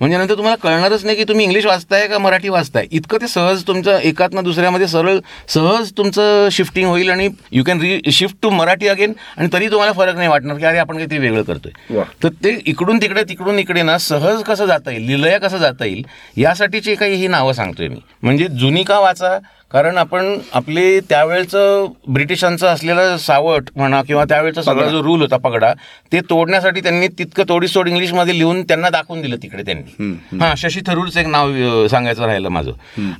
म्हणजे 0.00 0.18
नंतर 0.18 0.34
तुम्हाला 0.36 0.56
कळणारच 0.62 1.04
नाही 1.04 1.16
की 1.16 1.24
तुम्ही 1.24 1.44
इंग्लिश 1.44 1.66
वाचताय 1.66 2.06
का 2.08 2.18
मराठी 2.18 2.48
वाचताय. 2.48 2.86
इतकं 2.90 3.20
ते 3.20 3.28
सहज 3.28 3.62
तुमचं 3.66 3.98
एकातनं 3.98 4.44
दुसऱ्यामध्ये 4.44 4.88
सरळ 4.88 5.18
सहज 5.48 5.92
तुमचं 5.96 6.48
शिफ्टिंग 6.52 6.88
होईल 6.88 7.10
आणि 7.10 7.28
you 7.52 7.64
can 7.64 7.80
reshift 8.12 8.36
to 8.42 8.50
Marathi 8.50 8.88
again 8.88 9.12
आणि 9.36 9.48
तरी 9.52 9.68
तुम्हाला 9.70 9.92
फरक 9.92 10.16
नाही 10.16 10.28
वाटणार 10.28 10.58
की 10.58 10.64
अरे 10.64 10.78
आपण 10.78 10.96
काहीतरी 10.96 11.18
वेगळं 11.18 11.42
करतोय. 11.42 12.02
तर 12.22 12.28
ते 12.44 12.58
इकडून 12.66 13.00
तिकडे 13.02 13.22
तिकडून 13.28 13.58
इकडे 13.58 13.82
ना 13.82 13.98
सहज 13.98 14.42
कसं 14.42 14.66
जाता 14.66 14.90
येईल 14.90 15.06
लिलया 15.10 15.38
कसं 15.38 15.58
जाता 15.58 15.84
येईल 15.84 16.02
यासाठीची 16.36 16.94
काही 16.94 17.14
ही 17.14 17.28
नावं 17.28 17.52
सांगतोय 17.52 17.88
मी. 17.88 18.00
म्हणजे 18.22 18.48
जुनी 18.50 18.82
का 18.82 18.98
वाचा 19.00 19.38
कारण 19.74 19.96
आपण 19.98 20.38
आपले 20.52 21.00
त्यावेळचं 21.00 21.86
ब्रिटिशांचं 22.08 22.66
असलेलं 22.66 23.16
सावट 23.16 23.70
म्हणा 23.76 24.02
किंवा 24.02 24.24
त्यावेळचा 24.24 24.62
सगळा 24.62 24.88
जो 24.88 25.02
रूल 25.02 25.20
होता 25.20 25.36
पगडा 25.36 25.72
ते 26.12 26.20
तोडण्यासाठी 26.20 26.80
त्यांनी 26.80 27.08
तितकं 27.08 27.44
तोडीसोड 27.48 27.88
इंग्लिशमध्ये 27.88 28.38
लिहून 28.38 28.62
त्यांना 28.62 28.90
दाखवून 28.90 29.22
दिलं 29.22 29.36
तिकडे 29.36 29.62
त्यांनी. 29.62 30.12
हां 30.40 30.54
शशी 30.56 30.80
थरूरचं 30.86 31.20
एक 31.20 31.26
नाव 31.26 31.86
सांगायचं 31.86 32.24
राहिलं 32.24 32.48
माझं. 32.48 32.72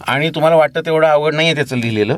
आणि 0.06 0.30
तुम्हाला 0.30 0.56
वाटतं 0.56 0.80
तेवढं 0.80 1.06
आवड 1.06 1.34
नाही 1.34 1.48
आहे 1.48 1.54
त्याचं 1.54 1.76
लिहिलेलं. 1.76 2.16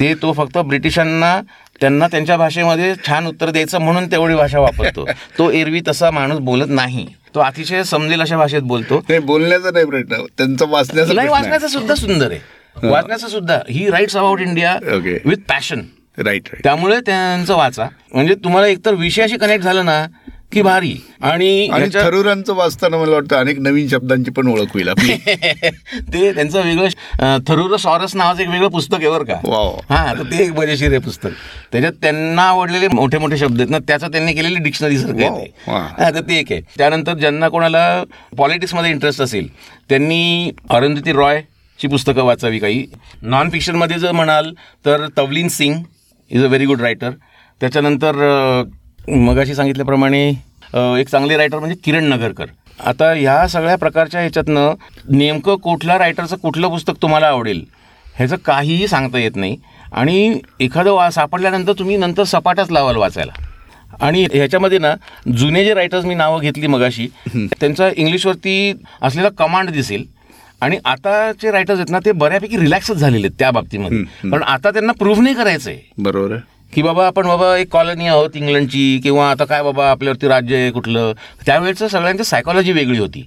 ते 0.00 0.14
तो 0.14 0.32
फक्त 0.32 0.58
ब्रिटिशांना 0.58 1.40
त्यांना 1.80 2.06
त्यांच्या 2.06 2.36
भाषेमध्ये 2.36 2.94
छान 3.06 3.26
उत्तर 3.26 3.50
द्यायचं 3.50 3.78
म्हणून 3.78 4.06
तेवढी 4.06 4.34
भाषा 4.34 4.60
वापरतो. 4.60 5.06
तो 5.38 5.50
एरवी 5.50 5.80
तसा 5.88 6.10
माणूस 6.10 6.38
बोलत 6.38 6.68
नाही. 6.68 7.06
तो 7.34 7.40
अतिशय 7.40 7.82
समजेल 7.82 8.20
अशा 8.20 8.36
भाषेत 8.36 8.62
बोलतो. 8.62 9.02
बोलण्याचा 9.22 9.70
नाही 9.70 9.86
प्रश्न. 9.86 10.24
त्यांचा 10.38 10.64
वाचण्याचा 10.68 11.14
नाही. 11.14 11.28
वाचण्याचं 11.28 11.68
सुद्धा 11.68 11.94
सुंदर 11.94 12.30
आहे. 12.30 12.57
वाचण्याचं 12.82 13.28
सुद्धा. 13.28 13.58
He 13.70 13.88
writes 13.90 14.16
about 14.16 14.40
India. 14.40 14.76
With 15.24 15.36
passion 15.48 15.82
right 16.18 16.48
त्यामुळे 16.64 17.00
त्यांचं 17.06 17.54
वाचा. 17.56 17.86
म्हणजे 18.12 18.34
तुम्हाला 18.34 18.66
एकतर 18.66 18.94
विषयाशी 18.94 19.36
कनेक्ट 19.36 19.64
झालं 19.64 19.84
ना 19.84 20.04
की 20.52 20.62
भारी. 20.62 20.94
आणि 21.22 21.68
थरुरांचं 21.94 22.54
वाचताना 22.54 22.96
मला 22.96 23.12
वाटतं 23.12 23.36
अनेक 23.36 23.58
नवीन 23.60 23.88
शब्दांची 23.88 24.30
पण 24.30 24.48
ओळख 24.48 24.72
होईल 24.74 24.88
आपली. 24.88 25.12
ते 26.12 26.32
त्यांचं 26.32 26.62
वेगळं 26.64 27.38
थरुर 27.48 27.76
सॉरस 27.76 28.14
नावाचं 28.16 28.42
एक 28.42 28.48
वेगळं 28.48 28.68
पुस्तक 28.68 28.96
आहे 29.00 29.10
बरं 29.10 29.24
का. 29.24 29.34
हा 29.90 30.14
तर 30.14 30.22
ते 30.30 30.42
एक 30.44 30.52
मजेशीर 30.58 30.90
आहे 30.90 30.98
पुस्तक. 30.98 31.30
त्याच्यात 31.72 31.92
त्यांना 32.02 32.42
आवडलेले 32.42 32.88
मोठे 32.88 33.18
मोठे 33.18 33.36
शब्द 33.36 33.60
आहेत. 33.60 33.70
ना 33.70 33.78
त्याचं 33.88 34.12
त्यांनी 34.12 34.32
केलेली 34.32 34.62
डिक्शनरी 34.64 34.98
सारखं 34.98 35.36
आहे. 35.36 35.46
हा 35.66 36.10
तर 36.10 36.20
ते 36.20 36.38
एक 36.38 36.52
आहे. 36.52 36.60
त्यानंतर 36.78 37.14
ज्यांना 37.14 37.48
कोणाला 37.48 38.02
पॉलिटिक्समध्ये 38.38 38.90
इंटरेस्ट 38.90 39.22
असेल 39.22 39.48
त्यांनी 39.88 40.50
अरुंधती 40.70 41.12
रॉय 41.12 41.40
ची 41.80 41.88
पुस्तकं 41.88 42.24
वाचावी 42.24 42.58
काही. 42.58 42.84
नॉन 43.22 43.50
फिक्शनमध्ये 43.50 43.98
जर 43.98 44.12
म्हणाल 44.12 44.52
तर 44.84 45.06
Tavleen 45.16 45.48
Singh 45.48 45.74
is 46.30 46.44
a 46.44 46.46
very 46.46 46.66
good 46.66 46.80
writer 46.80 47.10
त्याच्यानंतर 47.60 48.16
मगाशी 49.08 49.54
सांगितल्याप्रमाणे 49.54 50.28
एक 51.00 51.08
चांगले 51.08 51.36
रायटर 51.36 51.58
म्हणजे 51.58 51.76
किरण 51.84 52.04
नगरकर. 52.04 52.46
आता 52.80 53.12
ह्या 53.12 53.46
सगळ्या 53.48 53.76
प्रकारच्या 53.76 54.20
ह्याच्यातनं 54.20 54.74
नेमकं 55.16 55.56
कुठल्या 55.62 55.98
रायटरचं 55.98 56.36
कुठलं 56.36 56.68
पुस्तक 56.68 57.02
तुम्हाला 57.02 57.26
आवडेल 57.26 57.64
ह्याचं 58.16 58.36
काहीही 58.44 58.86
सांगता 58.88 59.18
येत 59.18 59.36
नाही. 59.36 59.56
आणि 59.92 60.40
एखादं 60.60 60.92
वा 60.92 61.10
सापडल्यानंतर 61.10 61.72
तुम्ही 61.78 61.96
नंतर 61.96 62.24
सपाटाच 62.24 62.70
लावाल 62.70 62.96
वाचायला. 62.96 63.32
आणि 64.00 64.26
ह्याच्यामध्ये 64.32 64.78
ना 64.78 64.94
जुने 65.38 65.64
जे 65.64 65.74
रायटर्स 65.74 66.04
मी 66.04 66.14
नावं 66.14 66.40
घेतली 66.40 66.66
मगाशी 66.66 67.06
त्यांचा 67.34 67.88
इंग्लिशवरती 67.96 68.72
असलेला 69.02 69.28
कमांड 69.38 69.70
दिसेल. 69.70 70.04
आणि 70.60 70.78
आताचे 70.84 71.50
रायटर्स 71.50 71.78
आहेत 71.78 71.90
ना 71.90 71.98
ते 72.04 72.12
बऱ्यापैकी 72.12 72.56
रिलॅक्सच 72.56 72.96
झालेले 72.96 73.26
आहेत 73.26 73.38
त्या 73.38 73.50
बाबतीमध्ये. 73.50 74.02
कारण 74.30 74.42
आता 74.42 74.70
त्यांना 74.70 74.92
प्रूव्ह 74.92 75.22
नाही 75.22 75.34
करायचं 75.34 75.70
आहे. 75.70 75.78
बरोबर 75.98 76.36
की 76.72 76.82
बाबा 76.82 77.06
आपण 77.06 77.26
बाबा 77.26 77.56
एक 77.56 77.68
कॉलनी 77.72 78.06
आहोत 78.06 78.36
इंग्लंडची 78.36 78.98
किंवा 79.02 79.30
आता 79.30 79.44
काय 79.44 79.62
बाबा 79.62 79.90
आपल्यावरती 79.90 80.28
राज्य 80.28 80.56
आहे 80.56 80.70
कुठलं 80.70 81.12
त्यावेळेचं 81.46 81.88
सगळ्यांची 81.88 82.24
सायकॉलॉजी 82.24 82.72
वेगळी 82.72 82.98
होती. 82.98 83.26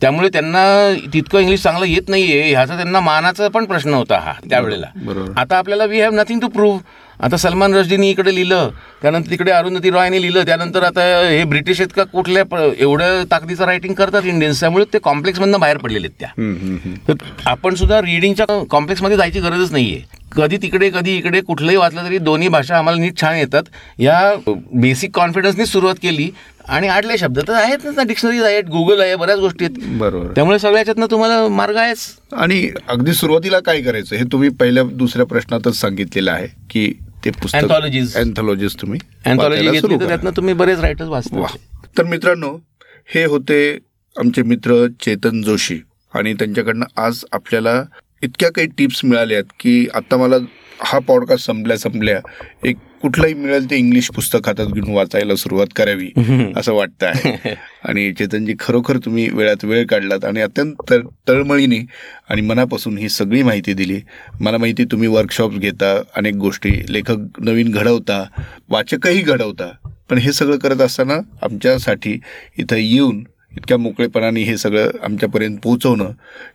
त्यामुळे 0.00 0.28
त्यांना 0.28 0.62
तितकं 1.12 1.38
इंग्लिश 1.38 1.62
चांगलं 1.62 1.84
येत 1.86 2.08
नाहीये 2.08 2.42
ह्याचा 2.50 2.76
त्यांना 2.76 3.00
मानाचा 3.00 3.48
पण 3.48 3.64
प्रश्न 3.64 3.94
होता 3.94 4.18
हा 4.18 4.32
त्यावेळेला. 4.50 4.86
आता 5.36 5.58
आपल्याला 5.58 5.84
we 5.84 6.00
have 6.00 6.10
nothing 6.12 6.40
to 6.40 6.48
prove 6.48 6.80
आता 7.20 7.36
सलमान 7.36 7.74
रश्दीनी 7.74 8.10
इकडे 8.10 8.34
लिहिलं 8.34 8.68
त्यानंतर 9.02 9.30
तिकडे 9.30 9.50
अरुंधती 9.50 9.90
रॉयने 9.90 10.20
लिहिलं 10.22 10.44
त्यानंतर 10.46 10.82
आता 10.82 11.00
हे 11.28 11.44
ब्रिटिश 11.44 11.80
आहेत 11.80 11.92
का 11.96 12.04
कुठल्या 12.04 12.44
प- 12.44 12.58
एवढं 12.78 13.24
ताकदीचं 13.30 13.64
रायटिंग 13.64 13.94
करतात 13.94 14.22
इंडियन्स 14.24 14.60
त्यामुळे 14.60 14.84
ते 14.92 14.98
कॉम्प्लेक्समधनं 14.98 15.60
बाहेर 15.60 15.76
पडलेले 15.76 16.06
आहेत 16.06 16.20
त्या. 16.20 16.28
तर 17.08 17.14
आपण 17.46 17.74
सुद्धा 17.74 18.00
रिडिंगच्या 18.00 18.46
कॉम्प्लेक्समध्ये 18.70 19.16
जायची 19.16 19.40
गरजच 19.40 19.72
नाहीये 19.72 20.02
कधी 20.36 20.56
तिकडे 20.62 20.90
कधी 20.90 21.16
इकडे 21.16 21.40
कुठलंही 21.40 21.76
वाचलं 21.76 22.04
तरी 22.04 22.18
दोन्ही 22.18 22.48
भाषा 22.48 22.76
आम्हाला 22.78 23.00
नीट 23.00 23.20
छान 23.20 23.36
येतात. 23.36 23.62
या 23.98 24.34
बेसिक 24.72 25.10
कॉन्फिडन्सनी 25.14 25.66
सुरुवात 25.66 25.94
केली 26.02 26.30
आणि 26.68 26.88
आडले 26.88 27.16
शब्द 27.18 27.38
तर 27.48 27.52
आहेतच 27.52 27.96
ना 27.96 28.02
डिक्शनरीज 28.02 28.42
आहेत 28.42 28.64
गुगल 28.64 29.00
आहे 29.00 29.16
बऱ्याच 29.16 29.38
गोष्टी 29.38 29.64
आहेत. 29.64 29.76
बरोबर. 29.98 30.32
त्यामुळे 30.34 30.58
सगळ्या 30.58 30.78
याच्यातनं 30.78 31.06
तुम्हाला 31.10 31.46
मार्ग 31.48 31.76
आहेच. 31.76 31.98
आणि 32.32 32.68
अगदी 32.88 33.12
सुरुवातीला 33.12 33.60
काय 33.60 33.80
करायचं 33.82 34.16
हे 34.16 34.24
तुम्ही 34.32 34.48
पहिल्या 34.60 34.82
दुसऱ्या 34.92 35.26
प्रश्नातच 35.26 35.80
सांगितलेलं 35.80 36.30
आहे 36.30 36.46
की 36.70 36.92
ते 37.24 37.30
पुस्तक 37.30 37.58
Anthologies. 37.58 38.16
अँथॉलॉजीज 38.16 38.74
तुम्ही 38.80 39.00
अँथॉलॉजी 39.26 39.70
घेतली 39.70 39.94
तर. 39.94 40.06
त्यातनं 40.08 40.30
तुम्ही 40.36 40.54
बरेच 40.54 40.80
रायटर्स 40.80 41.08
वाचता. 41.08 41.46
तर 41.98 42.04
मित्रांनो 42.04 42.56
हे 43.14 43.24
होते 43.24 43.78
आमचे 44.16 44.42
मित्र 44.42 44.86
चेतन 45.00 45.42
जोशी 45.42 45.80
आणि 46.14 46.32
त्यांच्याकडनं 46.34 46.84
आज 46.96 47.24
आपल्याला 47.32 47.82
इतक्या 48.22 48.50
काही 48.52 48.68
टिप्स 48.78 49.04
मिळाल्या 49.04 49.36
आहेत 49.36 49.52
की 49.60 49.86
आता 49.94 50.16
मला 50.16 50.36
हा 50.80 50.98
पॉडकास्ट 50.98 51.46
संपल्या 51.46 51.76
संपल्या 51.78 52.20
एक 52.64 52.76
कुठलंही 53.02 53.34
मिळेल 53.34 53.70
ते 53.70 53.76
इंग्लिश 53.76 54.10
पुस्तक 54.10 54.38
हातात 54.46 54.66
घेऊन 54.66 54.90
वाचायला 54.90 55.36
सुरुवात 55.36 55.66
करावी 55.76 56.10
असं 56.56 56.72
वाटतं 56.72 57.06
आहे. 57.06 57.54
आणि 57.84 58.12
चेतनजी 58.12 58.54
खरोखर 58.60 58.98
तुम्ही 58.98 59.28
वेळात 59.32 59.64
वेळ 59.64 59.86
काढलात 59.86 60.24
आणि 60.24 60.40
अत्यंत 60.40 60.74
तळ- 60.90 61.08
तळमळीने 61.28 61.78
आणि 62.28 62.40
मनापासून 62.40 62.98
ही 62.98 63.08
सगळी 63.08 63.42
माहिती 63.42 63.72
दिली. 63.72 64.00
मला 64.40 64.58
माहिती 64.58 64.84
तुम्ही 64.84 65.08
वर्कशॉप्स 65.08 65.58
घेता 65.58 66.02
अनेक 66.16 66.34
गोष्टी 66.34 66.70
लेखक 66.88 67.40
नवीन 67.40 67.70
घडवता 67.70 68.24
वाचकही 68.68 69.20
घडवता. 69.20 69.70
पण 70.10 70.18
हे 70.18 70.32
सगळं 70.32 70.58
करत 70.58 70.80
असताना 70.80 71.18
आमच्यासाठी 71.42 72.20
इथं 72.58 72.76
येऊन 72.76 73.24
इतक्या 73.52 73.78
मोकळेपणाने 73.78 74.42
हे 74.42 74.56
सगळं 74.56 74.90
आमच्यापर्यंत 75.02 75.58
पोहोचवणं 75.62 76.04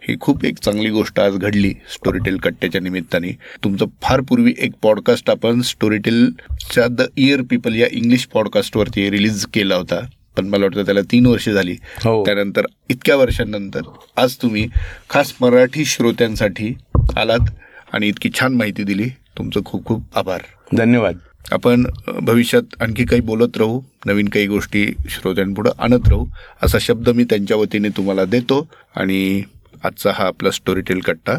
ही 0.01 0.15
खूप 0.21 0.45
एक 0.45 0.57
चांगली 0.59 0.89
गोष्ट 0.89 1.19
आज 1.19 1.37
घडली 1.37 1.73
स्टोरीटेल 1.93 2.37
कट्ट्याच्या 2.37 2.81
निमित्ताने. 2.81 3.37
तुमचं 3.63 3.85
फार 4.01 4.21
पूर्वी 4.21 4.53
एक 4.57 4.71
पॉडकास्ट 4.81 5.29
आपण 5.29 5.61
स्टोरीटेलच्या 5.61 6.87
द 6.87 7.01
इयर 7.17 7.41
पीपल 7.41 7.75
या 7.75 7.87
इंग्लिश 7.91 8.25
पॉडकास्टवरती 8.25 9.11
रिलीज 9.11 9.45
केला 9.45 9.75
होता. 9.75 9.99
पण 10.37 10.47
मला 10.47 10.65
वाटतं 10.65 10.85
त्याला 10.85 11.01
तीन 11.01 11.25
वर्ष 11.25 11.49
झाली. 11.49 11.75
हो. 12.05 12.25
त्यानंतर 12.25 12.65
इतक्या 12.89 13.15
वर्षांनंतर 13.15 13.81
आज 14.17 14.35
तुम्ही 14.35 14.67
खास 15.09 15.33
मराठी 15.41 15.85
श्रोत्यांसाठी 15.85 16.73
आलात 17.17 17.49
आणि 17.93 18.07
इतकी 18.07 18.29
छान 18.39 18.53
माहिती 18.53 18.83
दिली. 18.83 19.09
तुमचं 19.37 19.61
खूप 19.65 19.85
खूप 19.85 20.17
आभार. 20.17 20.41
धन्यवाद. 20.77 21.17
आपण 21.51 21.85
भविष्यात 22.07 22.81
आणखी 22.81 23.05
काही 23.05 23.21
बोलत 23.21 23.57
राहू 23.57 23.81
नवीन 24.05 24.27
काही 24.27 24.47
गोष्टी 24.47 24.93
श्रोत्यांपुढं 25.09 25.71
आणत 25.79 26.07
राहू 26.07 26.25
असा 26.63 26.77
शब्द 26.79 27.09
मी 27.09 27.23
त्यांच्या 27.23 27.57
वतीने 27.57 27.89
तुम्हाला 27.89 28.25
देतो 28.25 28.67
आणि 28.95 29.41
आजचा 29.83 30.11
हा 30.15 30.27
आपला 30.27 30.51
स्टोरीटेल 30.51 30.99
कट्टा 30.99 31.33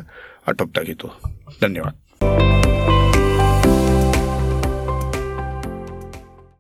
आटोपता 0.47 0.83
घेतो. 0.83 1.33
धन्यवाद. 1.63 1.93